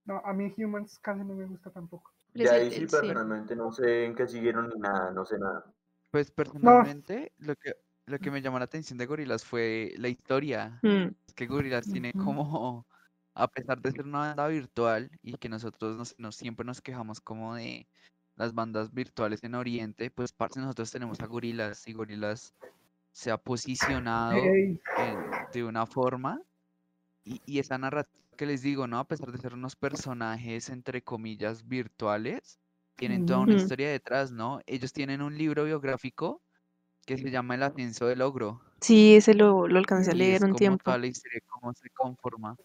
No, 0.05 0.21
a 0.23 0.33
mí 0.33 0.53
Humans 0.57 0.99
casi 0.99 1.23
no 1.23 1.33
me 1.35 1.45
gusta 1.45 1.69
tampoco. 1.71 2.13
Y 2.33 2.43
Es 2.43 2.51
el- 2.51 2.61
ahí 2.61 2.71
sí, 2.71 2.79
personalmente 2.87 3.55
no 3.55 3.71
sé 3.71 4.05
en 4.05 4.15
qué 4.15 4.27
siguieron 4.27 4.69
ni 4.69 4.79
nada, 4.79 5.11
no 5.11 5.25
sé 5.25 5.37
nada. 5.37 5.73
Pues 6.11 6.31
personalmente, 6.31 7.33
lo 7.37 7.55
que, 7.55 7.73
lo 8.05 8.19
que 8.19 8.31
me 8.31 8.41
llamó 8.41 8.59
la 8.59 8.65
atención 8.65 8.97
de 8.97 9.05
Gorillaz 9.05 9.43
fue 9.43 9.93
la 9.97 10.07
historia. 10.07 10.79
Mm, 10.83 11.07
Es 11.27 11.33
que 11.35 11.45
Gorillaz 11.47 11.87
tiene 11.91 12.13
como, 12.13 12.87
a 13.33 13.47
pesar 13.49 13.81
de 13.81 13.91
ser 13.91 14.05
una 14.05 14.19
banda 14.19 14.47
virtual 14.47 15.09
y 15.21 15.37
que 15.37 15.49
nosotros 15.49 15.97
nos, 15.97 16.15
nos- 16.19 16.35
siempre 16.37 16.65
nos 16.65 16.81
quejamos 16.81 17.19
como 17.19 17.55
de 17.55 17.87
las 18.35 18.53
bandas 18.53 18.93
virtuales 18.93 19.43
en 19.43 19.55
Oriente, 19.55 20.09
pues 20.11 20.31
parte 20.31 20.59
nosotros 20.59 20.91
tenemos 20.91 21.19
a 21.19 21.25
Gorillaz 21.25 21.87
y 21.87 21.93
Gorillaz 21.93 22.53
se 23.17 23.31
ha 23.31 23.37
posicionado 23.39 24.59
en- 24.95 25.25
de 25.51 25.63
una 25.63 25.85
forma 25.87 26.41
y, 27.23 27.41
y 27.45 27.59
esa 27.59 27.77
narrativa 27.77 28.13
que 28.37 28.45
les 28.45 28.61
digo, 28.61 28.87
¿no? 28.87 28.99
A 28.99 29.07
pesar 29.07 29.31
de 29.31 29.39
ser 29.39 29.53
unos 29.55 29.75
personajes 29.75 30.69
entre 30.69 31.03
comillas 31.03 31.67
virtuales, 31.67 32.59
tienen 32.95 33.25
toda 33.25 33.39
una 33.39 33.55
historia 33.55 33.89
detrás, 33.89 34.31
¿no? 34.31 34.61
Ellos 34.67 34.93
tienen 34.93 35.21
un 35.23 35.37
libro 35.37 35.65
biográfico 35.65 36.41
que 37.05 37.17
se 37.17 37.31
llama 37.31 37.55
El 37.55 37.63
ascenso 37.63 38.07
del 38.07 38.21
ogro. 38.21 38.61
Sí, 38.81 39.15
ese 39.15 39.33
lo, 39.33 39.67
lo 39.67 39.79
alcancé 39.79 40.11
a 40.11 40.13
leer 40.13 40.43
un 40.43 40.51
como 40.51 40.59
tiempo. 40.59 40.83
toda 40.83 40.97
la 40.99 41.07
historia, 41.07 41.39
cómo 41.47 41.73
se 41.73 41.89
conforma. 41.91 42.55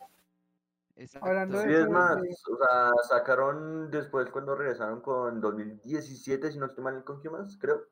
Hablando 1.21 1.59
de 1.59 1.69
Sí, 1.69 1.75
es 1.75 1.89
más, 1.89 2.17
o 2.51 2.57
sea, 2.57 2.91
sacaron 3.09 3.91
después 3.91 4.31
cuando 4.31 4.55
regresaron 4.55 5.01
con 5.01 5.41
2017, 5.41 6.51
si 6.51 6.59
no 6.59 6.67
estoy 6.67 6.85
mal 6.85 7.05
con 7.05 7.27
Humans, 7.27 7.59
creo, 7.61 7.83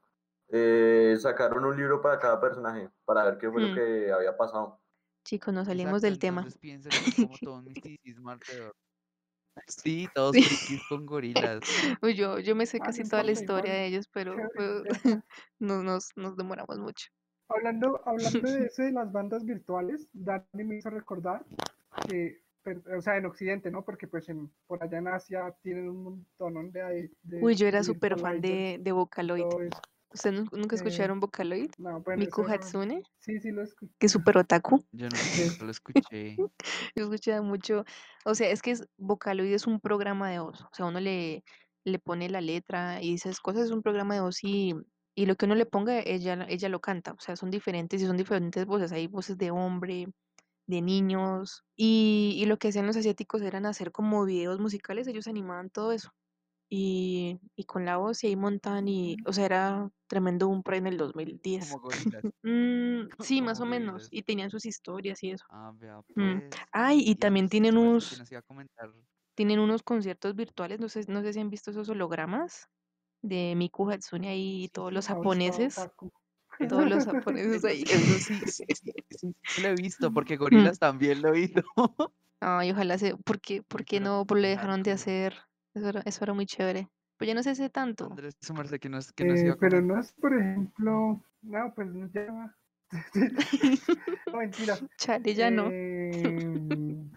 eh, 0.52 1.16
sacaron 1.20 1.64
un 1.64 1.76
libro 1.76 2.00
para 2.00 2.18
cada 2.18 2.40
personaje, 2.40 2.90
para 3.04 3.24
ver 3.24 3.38
qué 3.38 3.50
fue 3.50 3.62
Hmm. 3.62 3.68
lo 3.68 3.74
que 3.74 4.12
había 4.12 4.36
pasado. 4.36 4.80
Chicos, 5.24 5.52
nos 5.52 5.66
salimos 5.66 6.02
Exacto, 6.02 6.06
del 6.06 6.18
tema. 6.18 6.48
Piensen 6.60 6.90
que 6.90 7.10
es 7.10 7.14
como 7.16 7.38
todo 7.38 7.54
un 7.56 7.64
misticismo 7.98 8.30
alrededor. 8.30 8.74
Sí, 9.66 10.08
todos 10.14 10.36
Sí. 10.36 10.78
con 10.88 11.06
gorilas. 11.06 11.60
Uy, 12.02 12.14
yo, 12.14 12.38
yo 12.38 12.54
me 12.56 12.66
sé 12.66 12.78
Ah, 12.80 12.86
casi 12.86 13.04
toda 13.04 13.22
la 13.22 13.32
historia 13.32 13.72
de 13.72 13.86
ellos, 13.86 14.08
pero 14.12 14.34
ya. 14.36 14.48
no 15.58 15.82
nos, 15.82 16.08
nos 16.16 16.36
demoramos 16.36 16.78
mucho. 16.78 17.08
Hablando, 17.48 18.00
hablando 18.06 18.40
de 18.48 18.66
eso 18.66 18.82
de 18.82 18.92
las 18.92 19.10
bandas 19.12 19.44
virtuales, 19.44 20.08
Dani 20.12 20.64
me 20.64 20.76
hizo 20.76 20.88
recordar 20.88 21.44
que, 22.06 22.42
o 22.96 23.00
sea, 23.00 23.16
en 23.16 23.26
Occidente, 23.26 23.70
¿no? 23.72 23.84
Porque 23.84 24.06
pues 24.06 24.28
en, 24.28 24.50
por 24.68 24.82
allá 24.82 24.98
en 24.98 25.08
Asia 25.08 25.54
tienen 25.62 25.88
un 25.88 26.02
montón 26.04 26.70
de, 26.70 27.10
de 27.22 27.42
Uy, 27.42 27.56
yo 27.56 27.66
era 27.66 27.82
súper 27.82 28.18
fan 28.18 28.40
de, 28.40 28.78
de 28.80 28.92
Vocaloid. 28.92 29.44
Todo 30.10 30.14
eso. 30.14 30.28
¿Ustedes 30.30 30.34
nu- 30.52 30.58
nunca 30.58 30.76
Eh, 30.76 30.78
escucharon 30.78 31.20
Vocaloid? 31.20 31.70
no, 31.78 32.00
bueno, 32.02 32.18
Miku 32.20 32.42
era- 32.42 32.54
Hatsune, 32.54 33.02
Sí, 33.18 33.38
sí 33.40 33.50
lo 33.50 33.62
escuché. 33.62 33.92
que 33.98 34.06
es 34.06 34.12
súper 34.12 34.38
otaku. 34.38 34.84
Yo 34.92 35.08
no 35.08 35.10
lo 35.66 35.70
escuché. 35.70 36.36
Yo 36.96 37.04
escuchaba 37.04 37.42
mucho, 37.42 37.84
o 38.24 38.34
sea, 38.34 38.50
es 38.50 38.62
que 38.62 38.72
es, 38.72 38.86
Vocaloid 38.98 39.52
es 39.54 39.66
un 39.66 39.80
programa 39.80 40.30
de 40.30 40.40
voz, 40.40 40.62
o 40.62 40.70
sea, 40.72 40.86
uno 40.86 41.00
le, 41.00 41.44
le 41.84 41.98
pone 41.98 42.28
la 42.28 42.40
letra 42.40 43.02
y 43.02 43.14
esas 43.14 43.40
cosas, 43.40 43.64
es 43.66 43.70
un 43.70 43.82
programa 43.82 44.14
de 44.14 44.20
voz 44.20 44.42
y, 44.42 44.74
y 45.14 45.26
lo 45.26 45.36
que 45.36 45.46
uno 45.46 45.54
le 45.54 45.66
ponga, 45.66 46.00
ella, 46.00 46.46
ella 46.48 46.68
lo 46.68 46.80
canta, 46.80 47.12
o 47.12 47.20
sea, 47.20 47.36
son 47.36 47.50
diferentes 47.50 48.02
y 48.02 48.06
son 48.06 48.16
diferentes 48.16 48.66
voces, 48.66 48.92
hay 48.92 49.06
voces 49.06 49.38
de 49.38 49.50
hombre, 49.50 50.08
de 50.66 50.82
niños, 50.82 51.64
y, 51.76 52.36
y 52.38 52.46
lo 52.46 52.56
que 52.58 52.68
hacían 52.68 52.86
los 52.86 52.96
asiáticos 52.96 53.42
eran 53.42 53.66
hacer 53.66 53.90
como 53.92 54.24
videos 54.24 54.60
musicales, 54.60 55.06
ellos 55.08 55.26
animaban 55.26 55.68
todo 55.70 55.92
eso, 55.92 56.10
y, 56.70 57.40
y 57.56 57.64
con 57.64 57.84
la 57.86 57.98
voz 57.98 58.24
y 58.24 58.28
ahí 58.28 58.36
montaban 58.36 58.88
y, 58.88 59.18
o 59.26 59.32
sea, 59.34 59.46
era 59.46 59.90
tremendo 60.08 60.48
un 60.48 60.62
pre 60.64 60.78
en 60.78 60.86
el 60.88 60.98
2010. 60.98 61.76
Como. 61.76 61.80
Mm, 62.44 63.08
sí, 63.20 63.42
más 63.42 63.60
o 63.60 63.66
menos, 63.66 64.08
gorilas. 64.08 64.12
y 64.12 64.22
tenían 64.24 64.50
sus 64.50 64.66
historias 64.66 65.22
y 65.24 65.32
eso. 65.32 65.46
Ah, 65.50 65.72
vea, 65.74 66.00
Mm. 66.16 66.38
pues. 66.40 66.54
Ay, 66.72 67.00
y 67.06 67.16
Y 67.16 67.16
también 67.16 67.48
tienen 67.48 67.74
¿qué 67.74 67.80
más- 67.80 67.90
unos, 67.90 68.22
tienen 69.34 69.58
unos 69.60 69.82
conciertos 69.82 70.34
virtuales, 70.36 70.80
no 70.80 70.88
sé, 70.88 71.04
no 71.08 71.22
sé 71.22 71.32
si 71.32 71.40
han 71.40 71.50
visto 71.50 71.70
esos 71.70 71.88
hologramas 71.88 72.68
de 73.22 73.54
Miku 73.56 73.90
Hatsune 73.90 74.28
ahí 74.28 74.64
y 74.64 74.68
todos 74.68 74.92
los 74.92 75.08
japoneses, 75.08 75.90
todos 76.68 76.88
los 76.88 77.04
japoneses 77.06 77.64
ahí. 77.64 77.84
eso 77.88 78.18
sí, 78.20 78.40
sí, 78.46 78.64
sí, 79.10 79.34
lo 79.56 79.68
he 79.68 79.76
visto, 79.76 80.12
porque 80.12 80.36
gorilas 80.74 80.78
también 80.78 81.22
lo 81.22 81.30
he 81.30 81.32
visto. 81.32 81.62
Ay, 82.40 82.70
ojalá 82.70 82.98
se, 82.98 83.16
¿por 83.16 83.40
qué, 83.40 83.62
por 83.62 83.84
qué 83.86 83.98
no 84.00 84.26
con 84.26 84.40
le 84.42 84.48
dejaron 84.48 84.82
de 84.82 84.92
hacer? 84.92 85.34
Eso 85.74 85.88
era, 85.88 86.00
eso 86.04 86.24
era 86.24 86.34
muy 86.34 86.46
chévere. 86.46 86.88
Pues 87.16 87.28
ya 87.28 87.34
no 87.34 87.42
sé 87.42 87.54
si 87.54 87.68
tanto. 87.68 88.06
Andrés, 88.06 88.34
su 88.40 88.54
merced, 88.54 88.80
que 88.80 88.88
nos, 88.88 89.12
que 89.12 89.24
nos 89.24 89.40
Eh, 89.40 89.54
pero 89.60 89.80
no 89.80 90.00
es, 90.00 90.12
por 90.14 90.34
ejemplo, 90.34 91.22
no, 91.42 91.74
pues 91.74 91.88
no, 91.92 92.08
ya. 92.12 92.56
no, 94.32 94.38
mentira. 94.38 94.76
Chale, 94.98 95.34
ya 95.34 95.50
no. 95.50 95.70
Em, 95.70 97.10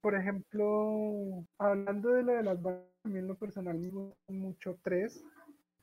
por 0.00 0.14
ejemplo, 0.14 1.46
hablando 1.58 2.10
de 2.10 2.22
lo 2.22 2.32
de 2.34 2.42
las 2.42 2.60
bandas, 2.60 2.84
a 3.04 3.08
mí 3.08 3.18
en 3.18 3.26
lo 3.26 3.36
personal 3.36 3.78
me 3.78 3.88
gustan 3.88 4.38
mucho 4.38 4.78
tres, 4.82 5.24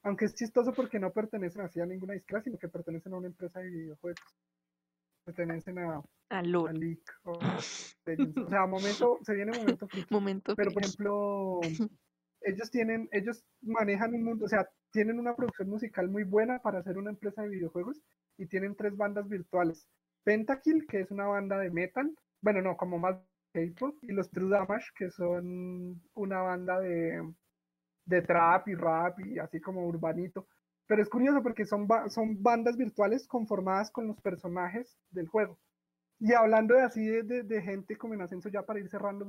aunque 0.04 0.26
es 0.26 0.36
chistoso 0.36 0.72
porque 0.74 1.00
no 1.00 1.12
pertenecen 1.12 1.64
así 1.64 1.82
a 1.82 1.86
ninguna 1.86 2.14
disquera, 2.14 2.42
sino 2.42 2.58
que 2.58 2.70
pertenecen 2.70 3.14
a 3.14 3.18
una 3.18 3.28
empresa 3.28 3.60
de 3.60 3.70
videojuegos. 3.70 4.22
Pertenecen 5.26 5.80
a, 5.80 5.96
A 5.96 6.04
a 6.30 6.44
LOL. 6.44 6.74
League. 6.74 7.04
O 8.46 8.50
sea, 8.50 8.66
momento, 8.66 9.20
se 9.24 9.34
viene 9.34 9.58
momento 9.58 9.88
friki. 9.88 10.14
Momento 10.14 10.56
Pero 10.56 10.72
por 10.72 10.84
ejemplo, 10.84 11.62
ellos 12.44 12.72
tienen, 12.72 13.10
ellos 13.12 13.44
manejan 13.62 14.14
un 14.14 14.24
mundo, 14.24 14.46
o 14.46 14.48
sea, 14.50 14.68
tienen 14.92 15.20
una 15.20 15.36
producción 15.36 15.70
musical 15.70 16.10
muy 16.10 16.24
buena 16.24 16.60
para 16.60 16.84
ser 16.84 16.98
una 16.98 17.12
empresa 17.12 17.42
de 17.44 17.50
videojuegos 17.50 18.02
y 18.38 18.48
tienen 18.48 18.76
tres 18.76 18.96
bandas 18.98 19.28
virtuales. 19.30 19.88
Pentakill, 20.24 20.86
que 20.88 21.02
es 21.02 21.12
una 21.12 21.28
banda 21.28 21.58
de 21.60 21.70
metal, 21.72 22.16
bueno, 22.42 22.62
no, 22.62 22.78
como 22.78 23.00
más 23.00 23.18
K-pop, 23.54 23.98
y 24.04 24.12
los 24.14 24.30
True 24.32 24.50
Damage, 24.50 24.88
que 24.96 25.10
son 25.12 26.02
una 26.16 26.42
banda 26.42 26.80
de, 26.80 27.22
de 28.06 28.22
trap 28.22 28.68
y 28.70 28.76
rap 28.76 29.20
y 29.26 29.40
así 29.40 29.60
como 29.62 29.88
urbanito. 29.88 30.48
Pero 30.88 31.02
es 31.02 31.10
curioso 31.10 31.42
porque 31.44 31.66
son, 31.66 31.88
son 32.10 32.42
bandas 32.44 32.78
virtuales 32.78 33.28
conformadas 33.28 33.92
con 33.92 34.08
los 34.08 34.20
personajes 34.22 34.98
del 35.12 35.28
juego. 35.28 35.60
Y 36.20 36.34
hablando 36.34 36.76
de 36.76 36.84
así 36.84 37.06
de, 37.06 37.44
de- 37.44 37.62
gente 37.62 37.98
como 37.98 38.14
en 38.16 38.22
ascenso 38.22 38.50
ya 38.50 38.64
para 38.64 38.80
ir 38.80 38.90
cerrando, 38.90 39.26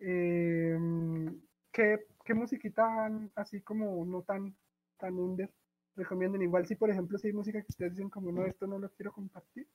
Em, 0.00 1.40
¿qué, 1.72 2.06
qué 2.24 2.34
musiquita 2.34 3.10
así 3.34 3.60
como 3.62 4.04
no 4.04 4.22
tan, 4.22 4.54
tan 4.96 5.18
under 5.18 5.50
recomiendan? 5.96 6.42
Igual 6.42 6.66
si 6.66 6.76
por 6.76 6.90
ejemplo 6.90 7.18
si 7.18 7.28
hay 7.28 7.32
música 7.32 7.60
que 7.60 7.66
ustedes 7.70 7.92
dicen 7.92 8.10
como 8.10 8.30
no, 8.32 8.46
esto 8.46 8.66
no 8.66 8.78
lo 8.78 8.90
quiero 8.90 9.12
compartir, 9.12 9.66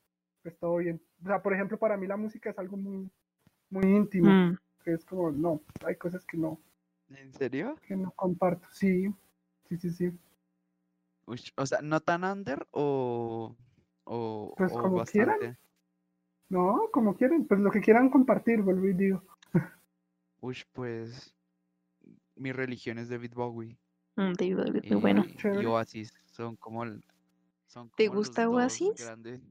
pues 0.42 0.58
todo 0.58 0.78
bien. 0.78 1.02
O 1.24 1.28
sea, 1.28 1.42
por 1.42 1.54
ejemplo, 1.54 1.78
para 1.78 1.98
mí 1.98 2.08
la 2.08 2.18
música 2.18 2.50
es 2.52 2.58
algo 2.60 2.78
muy, 2.78 3.10
muy 3.70 3.86
íntimo, 3.86 4.30
Mm. 4.32 4.58
que 4.84 4.94
es 4.94 5.06
como, 5.06 5.32
no, 5.32 5.62
hay 5.86 5.96
cosas 5.96 6.26
que 6.26 6.38
no, 6.38 6.60
¿En 7.10 7.34
serio? 7.34 7.78
que 7.88 7.96
no 7.96 8.12
comparto. 8.12 8.68
Sí, 8.72 9.14
sí, 9.68 9.78
sí, 9.78 9.90
sí. 9.92 10.12
O 11.26 11.66
sea, 11.66 11.82
¿no 11.82 12.02
tan 12.02 12.24
under 12.26 12.68
o, 12.72 13.56
o, 14.04 14.54
Pues 14.58 14.74
o 14.74 14.82
como 14.82 15.04
quieran. 15.06 15.58
No, 16.50 16.90
como 16.92 17.16
quieran, 17.16 17.46
pues 17.46 17.60
lo 17.62 17.72
que 17.72 17.80
quieran 17.82 18.10
compartir, 18.10 18.62
vuelvo 18.62 18.88
y 18.88 18.94
digo. 18.94 19.24
Ush, 20.44 20.64
pues 20.74 21.34
mi 22.36 22.52
religión 22.52 22.98
es 22.98 23.08
David 23.08 23.32
Bowie 23.34 23.80
Mm, 24.18 24.34
David 24.34 24.58
Bowie 24.58 24.82
muy 24.92 25.02
bueno. 25.02 25.24
y. 25.26 25.66
Oasis 25.66 26.14
son 26.26 26.58
como 26.58 26.84
el- 26.84 27.02
son 27.66 27.90
¿Te 27.96 28.08
los 28.08 28.16
gusta 28.16 28.44
dos 28.44 28.54
Oasis? 28.56 28.94
grandes 29.00 29.42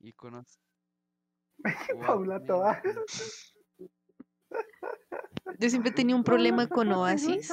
íconos. 0.00 0.58
Paula 2.00 2.40
toda. 2.46 2.82
Yo 5.58 5.68
siempre 5.70 5.90
he 5.90 5.94
tenido 5.94 6.16
un 6.16 6.24
problema 6.24 6.66
con 6.66 6.88
¿Te 6.88 6.94
gusta 6.94 7.00
Oasis. 7.02 7.52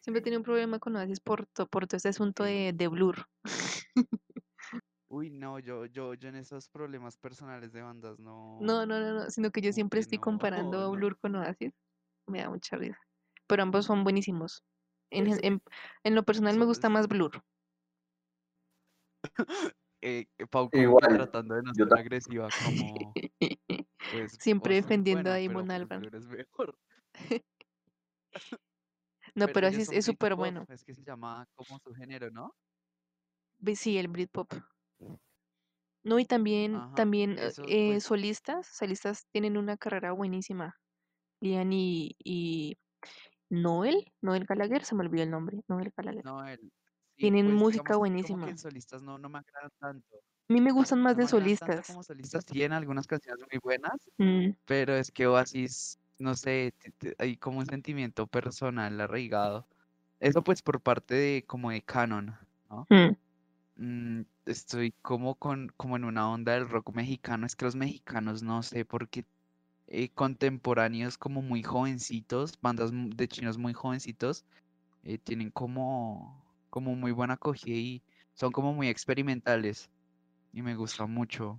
Siempre 0.00 0.20
he 0.20 0.22
tenido 0.22 0.40
un 0.40 0.44
problema 0.44 0.78
con 0.78 0.96
Oasis 0.96 1.20
por, 1.20 1.44
to- 1.48 1.66
por 1.68 1.86
todo 1.86 1.98
este 1.98 2.08
asunto 2.08 2.44
de 2.44 2.88
Blur. 2.90 3.26
Uy, 5.10 5.30
no, 5.30 5.58
yo, 5.58 5.86
yo, 5.86 6.12
yo 6.14 6.28
en 6.28 6.36
esos 6.36 6.68
problemas 6.68 7.16
personales 7.16 7.72
de 7.72 7.80
bandas 7.80 8.18
no. 8.18 8.58
No, 8.60 8.84
no, 8.84 9.00
no, 9.00 9.14
no, 9.14 9.30
sino 9.30 9.50
que 9.50 9.62
yo 9.62 9.68
como 9.68 9.74
siempre 9.74 9.98
que 9.98 10.02
estoy 10.02 10.18
no, 10.18 10.22
comparando 10.22 10.78
a 10.78 10.82
no. 10.82 10.90
Blur 10.92 11.18
con 11.18 11.34
Oasis. 11.36 11.72
Me 12.26 12.40
da 12.40 12.50
mucha 12.50 12.76
risa. 12.76 12.98
Pero 13.46 13.62
ambos 13.62 13.86
son 13.86 14.04
buenísimos. 14.04 14.62
En, 15.10 15.26
en, 15.42 15.62
en 16.04 16.14
lo 16.14 16.22
personal 16.24 16.58
me 16.58 16.66
gusta 16.66 16.88
es- 16.88 16.92
más 16.92 17.08
Blur. 17.08 17.42
Eh, 20.00 20.26
Pau 20.48 20.70
Igual, 20.72 21.08
tratando 21.08 21.56
de 21.56 21.62
no 21.64 21.72
yo 21.74 21.84
ser 21.84 21.98
agresiva, 21.98 22.48
como 22.50 23.12
pues 24.12 24.36
Siempre 24.38 24.74
Oasis 24.74 24.78
es 24.78 24.84
defendiendo 24.84 25.28
a 25.28 25.32
bueno, 25.32 25.48
Damon 25.48 25.66
pero, 25.66 25.76
Albarn. 25.82 26.00
Blur 26.02 26.14
es 26.14 26.28
mejor. 26.28 26.78
No, 29.34 29.46
pero 29.46 29.66
ellos 29.66 29.74
así 29.74 29.82
es 29.82 29.86
son 29.86 29.94
es 29.96 30.04
súper 30.04 30.36
Britpop, 30.36 30.38
bueno. 30.38 30.66
Es 30.68 30.84
que 30.84 30.94
se 30.94 31.02
llama 31.02 31.46
como 31.56 31.78
su 31.80 31.92
género, 31.94 32.30
¿no? 32.30 32.54
Sí, 33.74 33.98
el 33.98 34.08
Britpop. 34.08 34.52
No, 36.04 36.18
y 36.18 36.24
también, 36.24 36.76
Ajá, 36.76 36.94
también 36.94 37.38
eh, 37.38 37.48
eso, 37.48 37.62
eh, 37.68 37.88
pues- 37.92 38.04
solistas, 38.04 38.66
solistas 38.66 39.26
tienen 39.32 39.56
una 39.56 39.76
carrera 39.76 40.12
buenísima. 40.12 40.76
Liam 41.40 41.70
y, 41.72 42.16
y 42.18 42.76
Noel, 43.50 44.12
Noel 44.20 44.44
Gallagher, 44.44 44.84
se 44.84 44.94
me 44.94 45.04
olvidó 45.04 45.22
el 45.22 45.30
nombre, 45.30 45.60
Noel 45.68 45.92
Gallagher. 45.96 46.24
No, 46.24 46.46
el, 46.46 46.58
sí, 46.60 46.70
Tienen 47.16 47.46
pues, 47.46 47.56
música 47.58 47.82
digamos, 47.82 47.98
buenísima. 47.98 48.46
que 48.46 48.56
solistas 48.58 49.02
no, 49.02 49.18
no 49.18 49.28
me 49.28 49.38
agradan 49.38 49.70
tanto. 49.78 50.16
A 50.48 50.52
mí 50.52 50.60
me 50.60 50.72
gustan 50.72 51.02
más 51.02 51.12
No 51.14 51.18
de 51.18 51.24
me 51.24 51.28
solistas. 51.28 51.86
como 51.86 52.02
solistas, 52.02 52.44
tienen 52.46 52.72
algunas 52.72 53.06
canciones 53.06 53.44
muy 53.50 53.60
buenas, 53.62 54.10
Mm, 54.18 54.50
pero 54.64 54.94
es 54.96 55.12
que 55.12 55.26
Oasis, 55.26 55.98
no 56.18 56.34
sé, 56.34 56.72
hay 57.18 57.36
como 57.36 57.58
un 57.58 57.66
sentimiento 57.66 58.26
personal 58.26 58.98
arraigado. 59.00 59.66
Eso 60.20 60.42
pues 60.42 60.62
por 60.62 60.80
parte 60.80 61.14
de 61.14 61.44
como 61.46 61.70
de 61.70 61.82
Canon, 61.82 62.34
¿no? 62.70 62.86
mm. 62.90 63.16
Mm, 63.76 64.24
estoy 64.48 64.92
como 65.02 65.34
con 65.36 65.68
como 65.76 65.96
en 65.96 66.04
una 66.04 66.30
onda 66.30 66.54
del 66.54 66.68
rock 66.68 66.94
mexicano. 66.94 67.46
Es 67.46 67.56
que 67.56 67.64
los 67.66 67.76
mexicanos, 67.76 68.42
no 68.42 68.62
sé, 68.62 68.84
porque 68.84 69.24
eh, 69.88 70.10
contemporáneos 70.10 71.18
como 71.18 71.42
muy 71.42 71.62
jovencitos, 71.62 72.58
bandas 72.60 72.90
de 72.92 73.28
chinos 73.28 73.58
muy 73.58 73.72
jovencitos, 73.74 74.44
eh, 75.04 75.18
tienen 75.18 75.50
como, 75.50 76.44
como 76.70 76.94
muy 76.96 77.12
buena 77.12 77.34
acogida 77.34 77.76
y 77.76 78.02
son 78.34 78.52
como 78.52 78.72
muy 78.74 78.88
experimentales. 78.88 79.90
Y 80.52 80.62
me 80.62 80.76
gusta 80.76 81.06
mucho 81.06 81.58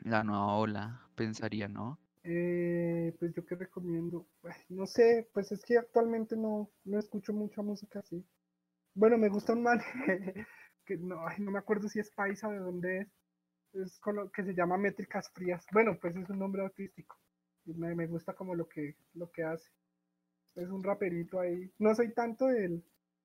la 0.00 0.24
nueva 0.24 0.54
ola, 0.56 1.00
pensaría, 1.14 1.68
¿no? 1.68 1.98
Eh, 2.24 3.14
pues 3.18 3.32
yo 3.34 3.44
qué 3.46 3.54
recomiendo. 3.54 4.26
Ay, 4.42 4.54
No 4.68 4.86
sé, 4.86 5.28
pues 5.32 5.52
es 5.52 5.64
que 5.64 5.78
actualmente 5.78 6.36
no, 6.36 6.70
no 6.84 6.98
escucho 6.98 7.32
mucha 7.32 7.62
música 7.62 8.00
así. 8.00 8.24
Bueno, 8.94 9.18
me 9.18 9.28
gusta 9.28 9.52
un 9.52 9.64
que 10.88 10.98
no, 10.98 11.18
no 11.40 11.52
me 11.52 11.60
acuerdo 11.60 11.88
si 11.90 12.00
es 12.00 12.10
paisa 12.12 12.50
de 12.50 12.60
dónde 12.60 13.00
es. 13.02 13.08
Es 13.74 14.00
con 14.00 14.16
lo 14.16 14.32
que 14.32 14.44
se 14.44 14.54
llama 14.54 14.78
Métricas 14.78 15.30
Frías. 15.32 15.66
Bueno, 15.72 15.98
pues 16.00 16.16
es 16.16 16.30
un 16.30 16.40
nombre 16.40 16.64
artístico. 16.64 17.18
Y 17.66 17.74
me, 17.74 17.94
me 17.96 18.08
gusta 18.08 18.34
como 18.34 18.56
lo 18.56 18.68
que, 18.68 18.96
lo 19.14 19.30
que 19.32 19.44
hace. 19.44 19.70
Es 20.56 20.68
un 20.70 20.84
raperito 20.84 21.40
ahí. 21.40 21.72
No 21.78 21.94
soy 21.94 22.12
tanto 22.14 22.46
del, 22.48 22.84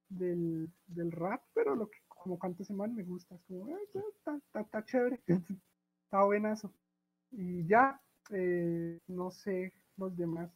del, 0.10 0.72
del 0.88 1.12
rap, 1.12 1.44
pero 1.54 1.76
lo 1.76 1.90
que 1.90 2.00
como 2.08 2.40
canta 2.40 2.64
ese 2.64 2.74
man 2.74 2.96
me 2.96 3.04
gusta. 3.04 3.36
Es 3.36 3.44
como, 3.46 3.76
"Ah, 3.76 3.80
está, 4.20 4.62
está 4.62 4.86
chévere. 4.86 5.22
Está 6.06 6.26
buenazo. 6.26 6.74
Y 7.32 7.66
ya, 7.68 8.02
eh, 8.32 9.00
no 9.08 9.32
sé, 9.32 9.74
los 9.98 10.16
demás. 10.18 10.52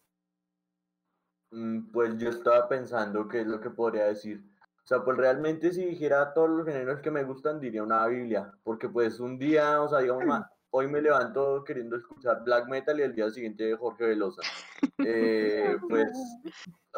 Mm, 1.51 1.91
Pues 1.91 2.18
yo 2.18 2.30
estaba 2.30 2.70
pensando 2.70 3.28
qué 3.28 3.41
es 3.41 3.47
lo 3.47 3.60
que 3.60 3.70
podría 3.70 4.05
decir. 4.05 4.41
O 4.88 4.90
sea, 4.90 5.04
pues 5.04 5.18
realmente 5.18 5.74
si 5.74 5.84
dijera 5.84 6.34
todos 6.34 6.50
los 6.50 6.66
géneros 6.66 7.02
que 7.02 7.12
me 7.12 7.26
gustan, 7.26 7.60
diría 7.60 7.84
una 7.84 8.08
Biblia. 8.08 8.54
Porque 8.64 8.88
pues 8.88 9.20
un 9.20 9.38
día, 9.38 9.82
o 9.82 9.90
sea, 9.90 10.00
digamos, 10.00 10.24
ma- 10.26 10.50
hoy 10.70 10.88
me 10.88 11.02
levanto 11.02 11.62
queriendo 11.66 11.98
escuchar 11.98 12.42
black 12.46 12.70
metal 12.70 12.98
y 12.98 13.04
el 13.04 13.14
día 13.14 13.30
siguiente 13.30 13.76
Jorge 13.76 14.06
Velosa. 14.06 14.42
Eh, 15.06 15.76
pues 15.90 16.10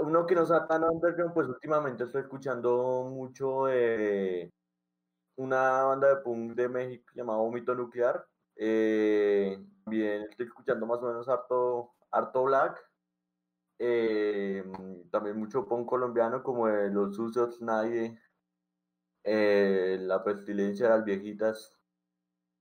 uno 0.01 0.25
que 0.27 0.35
no 0.35 0.45
sea 0.45 0.67
tan 0.67 0.83
underground, 0.83 1.33
pues 1.33 1.47
últimamente 1.47 2.03
estoy 2.03 2.21
escuchando 2.21 3.09
mucho 3.11 3.67
eh, 3.69 4.51
una 5.35 5.83
banda 5.83 6.09
de 6.09 6.15
punk 6.21 6.53
de 6.53 6.69
México 6.69 7.11
llamada 7.15 7.39
Vómito 7.39 7.73
Nuclear. 7.73 8.23
Eh, 8.55 9.59
también 9.83 10.23
estoy 10.29 10.45
escuchando 10.45 10.85
más 10.85 10.99
o 10.99 11.07
menos 11.07 11.27
harto, 11.27 11.91
harto 12.11 12.43
black. 12.43 12.79
Eh, 13.79 14.63
también 15.11 15.37
mucho 15.39 15.65
punk 15.67 15.87
colombiano 15.89 16.43
como 16.43 16.67
de 16.67 16.89
Los 16.91 17.15
Sucios, 17.15 17.61
Nadie, 17.61 18.19
eh, 19.23 19.97
La 20.01 20.23
Pestilencia 20.23 20.87
de 20.89 20.95
las 20.95 21.05
Viejitas. 21.05 21.79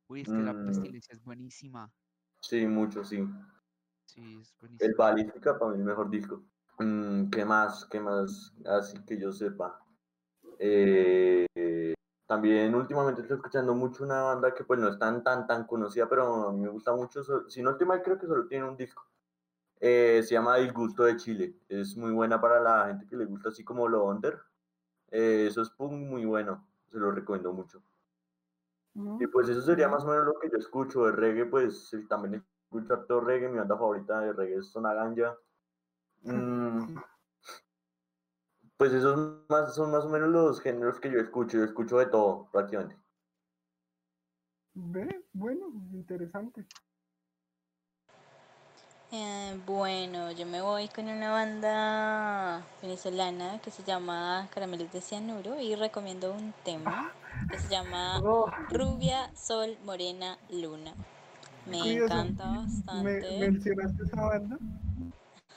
Uy, 0.09 0.23
es 0.23 0.33
que 0.33 0.43
la 0.43 0.55
Mm. 0.55 0.59
pestilencia 0.61 1.15
es 1.15 1.23
buenísima. 1.23 1.95
Sí, 2.41 2.67
mucho, 2.67 3.05
sí. 3.05 3.19
Sí, 4.07 4.41
es 4.41 4.57
El. 4.79 4.95
Balística 4.95 5.59
para 5.59 5.73
mí 5.73 5.79
el 5.79 5.85
mejor 5.85 6.11
disco. 6.11 6.45
Mm, 6.79 7.31
¿qué 7.31 7.45
más? 7.45 7.85
¿Qué 7.87 8.01
más? 8.01 8.55
Así 8.65 8.97
que 9.05 9.19
yo 9.19 9.33
sepa. 9.33 9.81
Eh, 10.59 11.47
también 12.27 12.75
últimamente 12.75 13.23
estoy 13.23 13.37
escuchando 13.39 13.75
mucho 13.75 14.05
una 14.05 14.23
banda 14.23 14.55
que 14.55 14.65
pues 14.65 14.81
no 14.81 14.89
es 14.89 14.99
tan 14.99 15.23
tan 15.25 15.47
tan 15.47 15.67
conocida, 15.67 16.09
pero 16.09 16.49
a 16.51 16.53
mí 16.53 16.61
me 16.61 16.69
gusta 16.71 16.95
mucho. 16.95 17.23
Si 17.51 17.63
no 17.63 17.73
estoy 17.73 17.87
mal, 17.89 18.03
creo 18.03 18.19
que 18.19 18.27
solo 18.27 18.47
tiene 18.49 18.69
un 18.69 18.77
disco. 18.77 19.05
Eh, 19.81 20.23
se 20.25 20.35
llama 20.35 20.57
Disgusto 20.57 21.05
de 21.05 21.17
Chile. 21.17 21.55
Es 21.69 21.97
muy 21.97 22.13
buena 22.13 22.41
para 22.41 22.61
la 22.61 22.87
gente 22.89 23.07
que 23.07 23.17
le 23.17 23.25
gusta 23.25 23.51
así 23.51 23.65
como 23.65 23.89
lo 23.89 24.07
under. 24.07 24.41
Eh, 25.11 25.47
eso 25.49 25.63
es 25.63 25.73
muy 25.79 26.25
bueno. 26.25 26.67
Se 26.91 26.99
lo 26.99 27.11
recomiendo 27.11 27.53
mucho. 27.53 27.83
¿no? 28.95 29.19
Y 29.21 29.27
pues 29.27 29.49
eso 29.49 29.63
sería 29.63 29.89
más 29.89 30.05
o 30.05 30.09
menos 30.09 30.27
lo 30.27 30.39
que 30.41 30.51
yo 30.51 30.59
escucho 30.59 31.05
de 31.07 31.13
reggae, 31.13 31.47
pues 31.47 31.95
también 32.09 32.45
escucho 32.65 32.95
harto 32.95 33.21
reggae, 33.21 33.49
mi 33.49 33.59
banda 33.59 33.77
favorita 33.77 34.21
de 34.21 34.33
reggae 34.33 34.59
es 34.59 34.67
Zona 34.67 34.95
Ganja. 34.95 35.39
Mm, 36.23 36.99
pues 38.77 38.93
esos 38.93 39.45
más, 39.49 39.75
son 39.75 39.91
más 39.91 40.05
o 40.05 40.09
menos 40.09 40.29
los 40.29 40.61
géneros 40.61 41.01
que 41.01 41.11
yo 41.11 41.19
escucho, 41.21 41.59
yo 41.59 41.65
escucho 41.65 41.99
de 41.99 42.07
todo 42.07 42.49
prácticamente. 42.51 42.97
Ve, 44.75 45.25
bueno, 45.33 45.73
interesante. 45.93 46.67
Eh, 49.11 49.55
bueno, 49.67 50.33
yo 50.33 50.45
me 50.45 50.61
voy 50.61 50.89
con 50.89 51.09
una 51.09 51.31
banda 51.31 52.63
venezolana 52.83 53.59
que 53.65 53.71
se 53.71 53.83
llama 53.83 54.47
Caramelos 54.53 54.93
de 54.93 55.01
Cianuro 55.01 55.59
y 55.61 55.75
recomiendo 55.75 56.33
un 56.33 56.53
tema 56.63 57.11
que 57.51 57.57
se 57.59 57.69
llama 57.69 58.21
Oh, 58.23 58.51
Rubia, 58.71 59.31
Sol, 59.35 59.77
Morena, 59.87 60.37
Luna. 60.53 60.93
Me 61.71 61.79
Curioso, 61.79 62.15
encanta 62.17 62.45
me 62.49 62.61
bastante. 62.61 63.39
mencionaste 63.39 64.03
esa 64.05 64.21
banda 64.21 64.59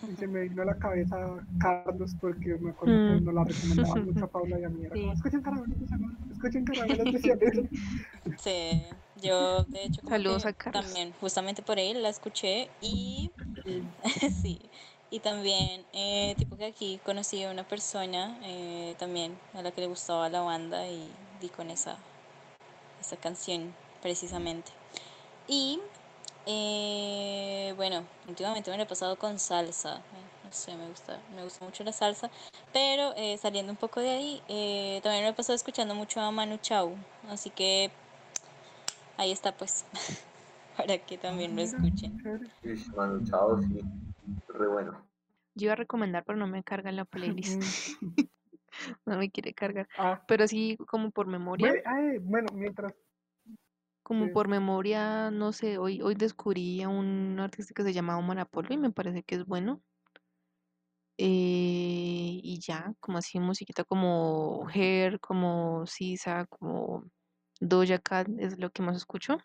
y 0.01 0.15
se 0.15 0.27
me 0.27 0.41
vino 0.47 0.61
a 0.61 0.65
la 0.65 0.75
cabeza 0.77 1.17
Carlos 1.59 2.15
porque 2.21 2.55
me 2.59 2.69
acuerdo 2.71 2.95
que 3.05 3.11
Mm. 3.21 3.25
nos 3.25 3.33
la 3.33 3.43
recomendaban 3.43 4.05
mucho 4.05 4.25
a 4.25 4.27
Paula 4.29 4.59
y 4.59 4.63
a 4.63 4.69
mí. 4.69 4.85
Era 4.85 4.95
como, 4.95 5.11
Sí. 5.11 5.17
escuchen 5.17 5.41
caramelos 5.41 5.79
de 5.79 5.87
cianuro, 5.87 6.17
escuchen 6.31 6.65
caramelos 6.65 7.11
de 7.11 7.19
cianuro. 7.19 7.63
Sí, 8.37 8.81
yo 9.21 9.63
de 9.65 9.83
hecho 9.85 10.01
Saludos 10.07 10.45
a 10.45 10.53
Carlos. 10.53 10.83
también 10.85 11.13
justamente 11.19 11.61
por 11.61 11.79
él 11.79 12.01
la 12.01 12.09
escuché 12.09 12.69
y 12.81 13.31
sí, 14.41 14.59
y 15.11 15.19
también 15.19 15.85
eh, 15.93 16.35
tipo 16.37 16.57
que 16.57 16.65
aquí 16.65 16.99
conocí 17.05 17.43
a 17.43 17.51
una 17.51 17.67
persona 17.67 18.37
eh, 18.43 18.95
también 18.97 19.37
a 19.53 19.61
la 19.61 19.71
que 19.71 19.81
le 19.81 19.87
gustaba 19.87 20.29
la 20.29 20.41
banda 20.41 20.87
y 20.87 21.09
di 21.39 21.49
con 21.49 21.69
esa, 21.69 21.97
esa 22.99 23.17
canción 23.17 23.73
precisamente. 24.01 24.71
Y 25.47 25.79
eh, 26.45 27.73
bueno, 27.77 28.05
últimamente 28.27 28.71
me 28.71 28.77
lo 28.77 28.83
he 28.83 28.87
pasado 28.87 29.17
con 29.17 29.39
salsa. 29.39 29.97
eh, 29.97 30.25
No 30.45 30.51
sé, 30.51 30.75
me 30.75 30.87
gusta, 30.89 31.19
me 31.35 31.43
gusta 31.43 31.65
mucho 31.65 31.83
la 31.83 31.91
salsa. 31.93 32.29
Pero 32.73 33.13
saliendo 33.41 33.71
un 33.73 33.77
poco 33.77 33.99
de 33.99 34.09
ahí, 34.11 34.41
eh, 34.49 35.01
también 35.03 35.23
me 35.25 35.29
he 35.31 35.33
pasado 35.33 35.55
escuchando 35.55 35.95
mucho 35.95 36.21
a 36.21 36.31
Manu 36.31 36.57
Chao. 36.57 36.93
Así 37.29 37.49
que 37.49 37.91
ahí 39.21 39.31
está 39.31 39.55
pues. 39.55 39.85
Para 40.77 40.97
que 40.97 41.17
también 41.17 41.55
lo 41.55 41.61
Mira, 41.61 41.77
escuchen. 41.77 42.11
Manu 42.95 43.23
Chao, 43.25 43.61
sí, 43.61 43.81
re 44.47 44.67
bueno. 44.67 45.05
Yo 45.55 45.65
iba 45.65 45.73
a 45.73 45.75
recomendar, 45.75 46.23
pero 46.25 46.37
no 46.39 46.47
me 46.47 46.63
carga 46.63 46.91
la 46.91 47.05
playlist. 47.05 47.61
No 49.05 49.17
me 49.17 49.29
quiere 49.29 49.53
cargar. 49.53 49.87
ah, 49.97 50.23
Pero 50.27 50.47
sí, 50.47 50.77
como 50.87 51.11
por 51.11 51.27
memoria. 51.27 51.73
ay, 51.85 52.17
bueno, 52.19 52.47
mientras 52.53 52.93
Como 54.01 54.27
Sí. 54.27 54.31
por 54.33 54.47
memoria, 54.47 55.29
no 55.29 55.51
sé, 55.51 55.77
hoy, 55.77 56.01
hoy 56.01 56.15
descubrí 56.15 56.81
a 56.81 56.89
un 56.89 57.37
artista 57.39 57.73
que 57.75 57.83
se 57.83 57.93
llama 57.93 58.17
Omar 58.17 58.39
Apollo 58.39 58.69
y 58.71 58.77
me 58.77 58.91
parece 58.91 59.23
que 59.23 59.35
es 59.35 59.45
bueno. 59.45 59.81
Eh, 61.17 62.39
y 62.43 62.59
ya, 62.65 62.93
como 62.99 63.17
así 63.19 63.39
musiquita 63.39 63.83
como 63.83 64.67
Hair, 64.73 65.19
como 65.19 65.85
Sisa, 65.85 66.45
como 66.47 67.03
Doja 67.61 67.99
Cat 67.99 68.27
es 68.37 68.59
lo 68.59 68.71
que 68.71 68.83
más 68.83 68.97
escucho. 68.97 69.37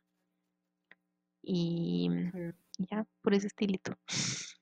Y 1.42 2.10
y 2.78 2.86
ya, 2.86 3.06
por 3.22 3.34
ese 3.34 3.46
estilito. 3.46 3.92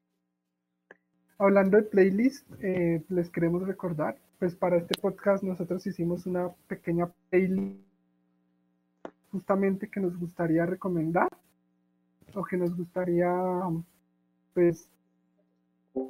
Hablando 1.38 1.76
de 1.76 1.82
playlist, 1.82 2.46
eh, 2.60 3.02
les 3.08 3.28
queremos 3.28 3.66
recordar, 3.66 4.16
pues 4.38 4.54
para 4.54 4.76
este 4.76 4.98
podcast 5.00 5.42
nosotros 5.42 5.84
hicimos 5.86 6.26
una 6.26 6.48
pequeña 6.68 7.10
playlist 7.28 7.80
justamente 9.32 9.90
que 9.90 9.98
nos 9.98 10.16
gustaría 10.16 10.64
recomendar 10.64 11.28
o 12.34 12.44
que 12.44 12.56
nos 12.56 12.76
gustaría 12.76 13.32
pues 14.54 14.88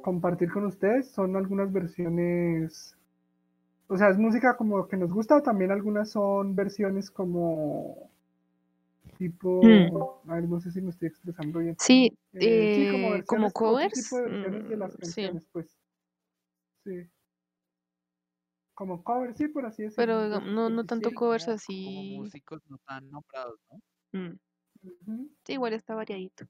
compartir 0.03 0.51
con 0.51 0.65
ustedes. 0.65 1.09
Son 1.09 1.35
algunas 1.35 1.73
versiones, 1.73 2.94
o 3.87 3.97
sea, 3.97 4.09
es 4.09 4.17
música 4.17 4.57
como 4.57 4.87
que 4.87 4.97
nos 4.97 5.11
gusta, 5.11 5.41
también 5.41 5.71
algunas 5.71 6.09
son 6.09 6.55
versiones 6.55 7.11
como 7.11 8.09
tipo, 9.17 9.61
Mm. 9.61 10.29
a 10.29 10.35
ver, 10.35 10.49
no 10.49 10.59
sé 10.59 10.71
si 10.71 10.81
me 10.81 10.89
estoy 10.91 11.07
expresando 11.07 11.59
bien. 11.59 11.75
Sí, 11.79 12.17
Eh, 12.33 12.71
sí, 12.75 12.91
como 12.91 13.15
eh, 13.15 13.23
como 13.25 13.51
covers. 13.51 13.93
tipo 13.93 14.17
de 14.17 14.61
de 14.69 14.77
las 14.77 14.91
mm, 14.91 14.97
sí, 14.97 14.99
canciones, 15.01 15.47
pues. 15.51 15.75
Sí. 16.83 17.09
Como 18.73 19.03
covers, 19.03 19.37
sí, 19.37 19.47
por 19.47 19.65
así 19.65 19.83
decirlo. 19.83 20.03
pero 20.05 20.23
digamos, 20.25 20.49
no, 20.51 20.69
no 20.69 20.75
pues, 20.75 20.87
tanto 20.87 21.09
sí. 21.09 21.15
covers 21.15 21.45
como, 21.45 21.55
como 21.55 21.55
así. 21.55 22.17
músicos 22.17 22.61
no 22.67 22.77
tan 22.79 23.09
nombrados, 23.09 23.59
¿no? 23.71 24.19
mm, 24.19 24.39
Ujú. 24.83 25.29
sí, 25.45 25.53
igual 25.53 25.73
está 25.73 25.95
variadito. 25.95 26.45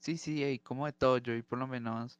Sí, 0.00 0.16
sí, 0.16 0.42
hay 0.44 0.58
como 0.58 0.86
de 0.86 0.92
todo. 0.92 1.18
Yo 1.18 1.34
y 1.34 1.42
por 1.42 1.58
lo 1.58 1.66
menos 1.66 2.18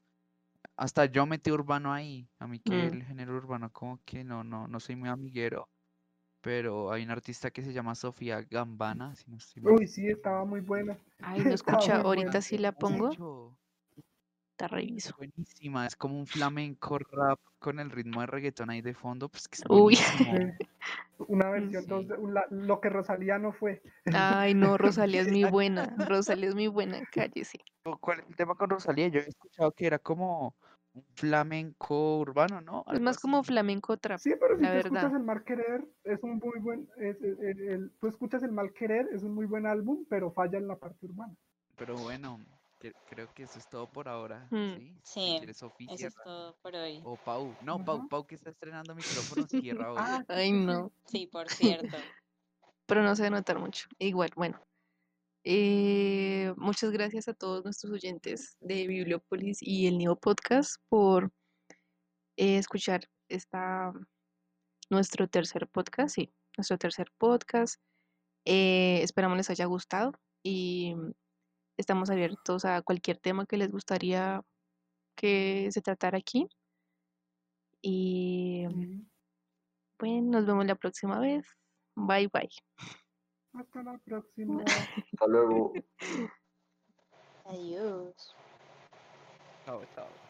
hasta 0.77 1.07
yo 1.07 1.27
metí 1.27 1.51
urbano 1.51 1.93
ahí. 1.93 2.29
A 2.39 2.47
mí 2.47 2.59
que 2.61 2.75
Mm. 2.75 2.93
el 2.95 3.05
género 3.05 3.37
urbano 3.37 3.71
como 3.73 4.01
que 4.05 4.25
no, 4.25 4.45
no, 4.45 4.69
no 4.69 4.81
soy 4.81 4.97
muy 4.97 5.09
amiguero. 5.09 5.69
Pero 6.43 6.93
hay 6.93 7.03
una 7.05 7.15
artista 7.15 7.51
que 7.51 7.63
se 7.63 7.73
llama 7.73 7.95
Sofía 7.95 8.43
Gambana, 8.43 9.15
si 9.17 9.31
no 9.31 9.37
estoy. 9.37 9.63
Uy, 9.65 9.87
sí, 9.89 10.07
estaba 10.09 10.45
muy 10.45 10.61
buena. 10.61 10.97
Ay, 11.23 11.43
no 11.45 11.51
escucha, 11.55 12.01
ahorita 12.01 12.29
buena. 12.29 12.43
sí 12.43 12.59
la 12.59 12.73
pongo, 12.73 13.57
Te 14.57 14.65
Es 14.65 14.71
reviso. 14.71 15.15
buenísima, 15.19 15.87
es 15.87 15.97
como 15.97 16.19
un 16.19 16.27
flamenco 16.27 16.99
rap 16.99 17.39
con 17.59 17.79
el 17.79 17.91
ritmo 17.91 18.21
de 18.23 18.27
reggaetón 18.27 18.71
ahí 18.71 18.81
de 18.81 18.95
fondo, 18.95 19.29
pues 19.29 19.49
que 19.49 19.57
es 19.57 19.65
Uy. 19.69 19.95
Una 21.29 21.51
versión 21.51 21.83
Sí. 21.83 21.89
dos 21.89 22.09
de 22.09 22.15
un 22.15 22.35
la- 22.35 22.47
lo 22.51 22.81
que 22.81 22.89
Rosalía 22.91 23.39
no 23.39 23.53
fue. 23.53 23.83
Ay, 24.13 24.55
no, 24.55 24.77
Rosalía 24.79 25.23
es 25.23 25.29
muy 25.29 25.45
buena. 25.51 25.95
Rosalía 26.09 26.49
es 26.49 26.55
muy 26.55 26.69
buena, 26.69 27.01
cállese. 27.13 27.59
¿Cu- 27.85 27.99
¿Cuál 27.99 28.21
es 28.21 28.27
el 28.29 28.37
tema 28.37 28.55
con 28.55 28.71
Rosalía? 28.71 29.09
Yo 29.09 29.21
he 29.21 29.29
escuchado 29.29 29.73
que 29.73 29.87
era 29.87 29.99
como 29.99 30.55
un 30.95 31.05
flamenco 31.15 32.19
urbano, 32.19 32.61
¿no? 32.63 32.85
Es 32.93 33.01
más 33.01 33.19
como 33.19 33.43
flamenco 33.43 33.97
trap, 33.99 34.19
Sí, 34.19 34.33
pero 34.41 34.57
si 34.57 34.63
la 34.63 34.71
tú 34.73 34.77
escuchas 34.79 35.13
el 35.13 35.23
mal 35.23 35.45
querer, 35.45 35.85
es 36.05 36.23
un 36.23 36.39
muy 36.39 36.59
buen, 36.61 36.89
es, 36.97 37.21
el- 37.21 37.39
el- 37.41 37.69
el- 37.69 37.91
tú 38.01 38.09
escuchas 38.09 38.43
el 38.43 38.53
mal 38.53 38.73
querer, 38.73 39.09
es 39.13 39.23
un 39.23 39.35
muy 39.35 39.45
buen 39.47 39.67
álbum, 39.67 40.07
pero 40.09 40.31
falla 40.33 40.57
en 40.59 40.67
la 40.69 40.77
parte 40.77 41.05
urbana. 41.05 41.35
Pero 41.77 41.97
bueno, 41.97 42.41
creo 43.09 43.33
que 43.35 43.45
eso 43.45 43.59
es 43.59 43.69
todo 43.69 43.91
por 43.91 44.09
ahora, 44.09 44.47
Mm. 44.51 44.75
¿sí? 44.77 45.01
Si 45.03 45.21
quieres, 45.39 45.57
eso 45.57 45.73
es 45.79 46.15
todo 46.25 46.57
por 46.63 46.75
hoy. 46.75 47.01
O 47.05 47.17
Pau. 47.17 47.55
No, 47.63 47.85
Pau. 47.85 48.09
Pau 48.09 48.27
que 48.27 48.35
está 48.35 48.51
estrenando 48.51 48.95
micrófono, 48.95 49.47
cierra 49.49 49.93
hoy. 49.93 49.99
Ah, 50.01 50.19
sí, 50.27 50.33
Ay, 50.35 50.53
no. 50.53 50.93
Sí, 51.07 51.27
por 51.27 51.49
cierto. 51.51 51.97
Pero 52.87 53.03
no 53.03 53.17
se 53.17 53.23
va 53.23 53.29
a 53.29 53.31
notar 53.31 53.59
mucho. 53.59 53.89
Igual, 53.99 54.31
bueno. 54.37 54.61
Eh, 55.45 56.53
muchas 56.57 56.91
gracias 56.91 57.29
a 57.29 57.35
todos 57.35 57.65
nuestros 57.65 57.93
oyentes 57.93 58.57
de 58.61 58.87
Bibliópolis 58.87 59.59
y 59.63 59.87
el 59.87 59.99
Nido 59.99 60.17
Podcast 60.19 60.77
por 60.89 61.33
eh, 62.37 62.59
escuchar 62.59 63.09
esta 63.29 63.93
nuestro 64.91 65.29
tercer 65.29 65.69
podcast, 65.69 66.15
sí, 66.17 66.33
nuestro 66.57 66.79
tercer 66.79 67.13
podcast. 67.19 67.81
Eh, 68.45 69.01
esperamos 69.03 69.37
les 69.37 69.51
haya 69.51 69.65
gustado 69.67 70.13
y 70.45 70.95
estamos 71.77 72.11
abiertos 72.11 72.65
a 72.65 72.83
cualquier 72.83 73.19
tema 73.19 73.47
que 73.47 73.57
les 73.57 73.71
gustaría 73.71 74.43
que 75.17 75.69
se 75.73 75.83
tratara 75.83 76.19
aquí. 76.19 76.49
Y 77.83 78.67
bueno, 79.99 80.31
nos 80.31 80.47
vemos 80.47 80.67
la 80.67 80.75
próxima 80.75 81.19
vez. 81.19 81.47
Bye 81.95 82.29
bye. 82.33 82.51
Hasta 83.53 83.83
la 83.83 83.99
próxima. 84.05 84.63
Hasta 84.65 85.27
luego. 85.27 85.73
Adiós. 87.45 88.35
Chao, 89.65 89.83
chao. 89.95 90.26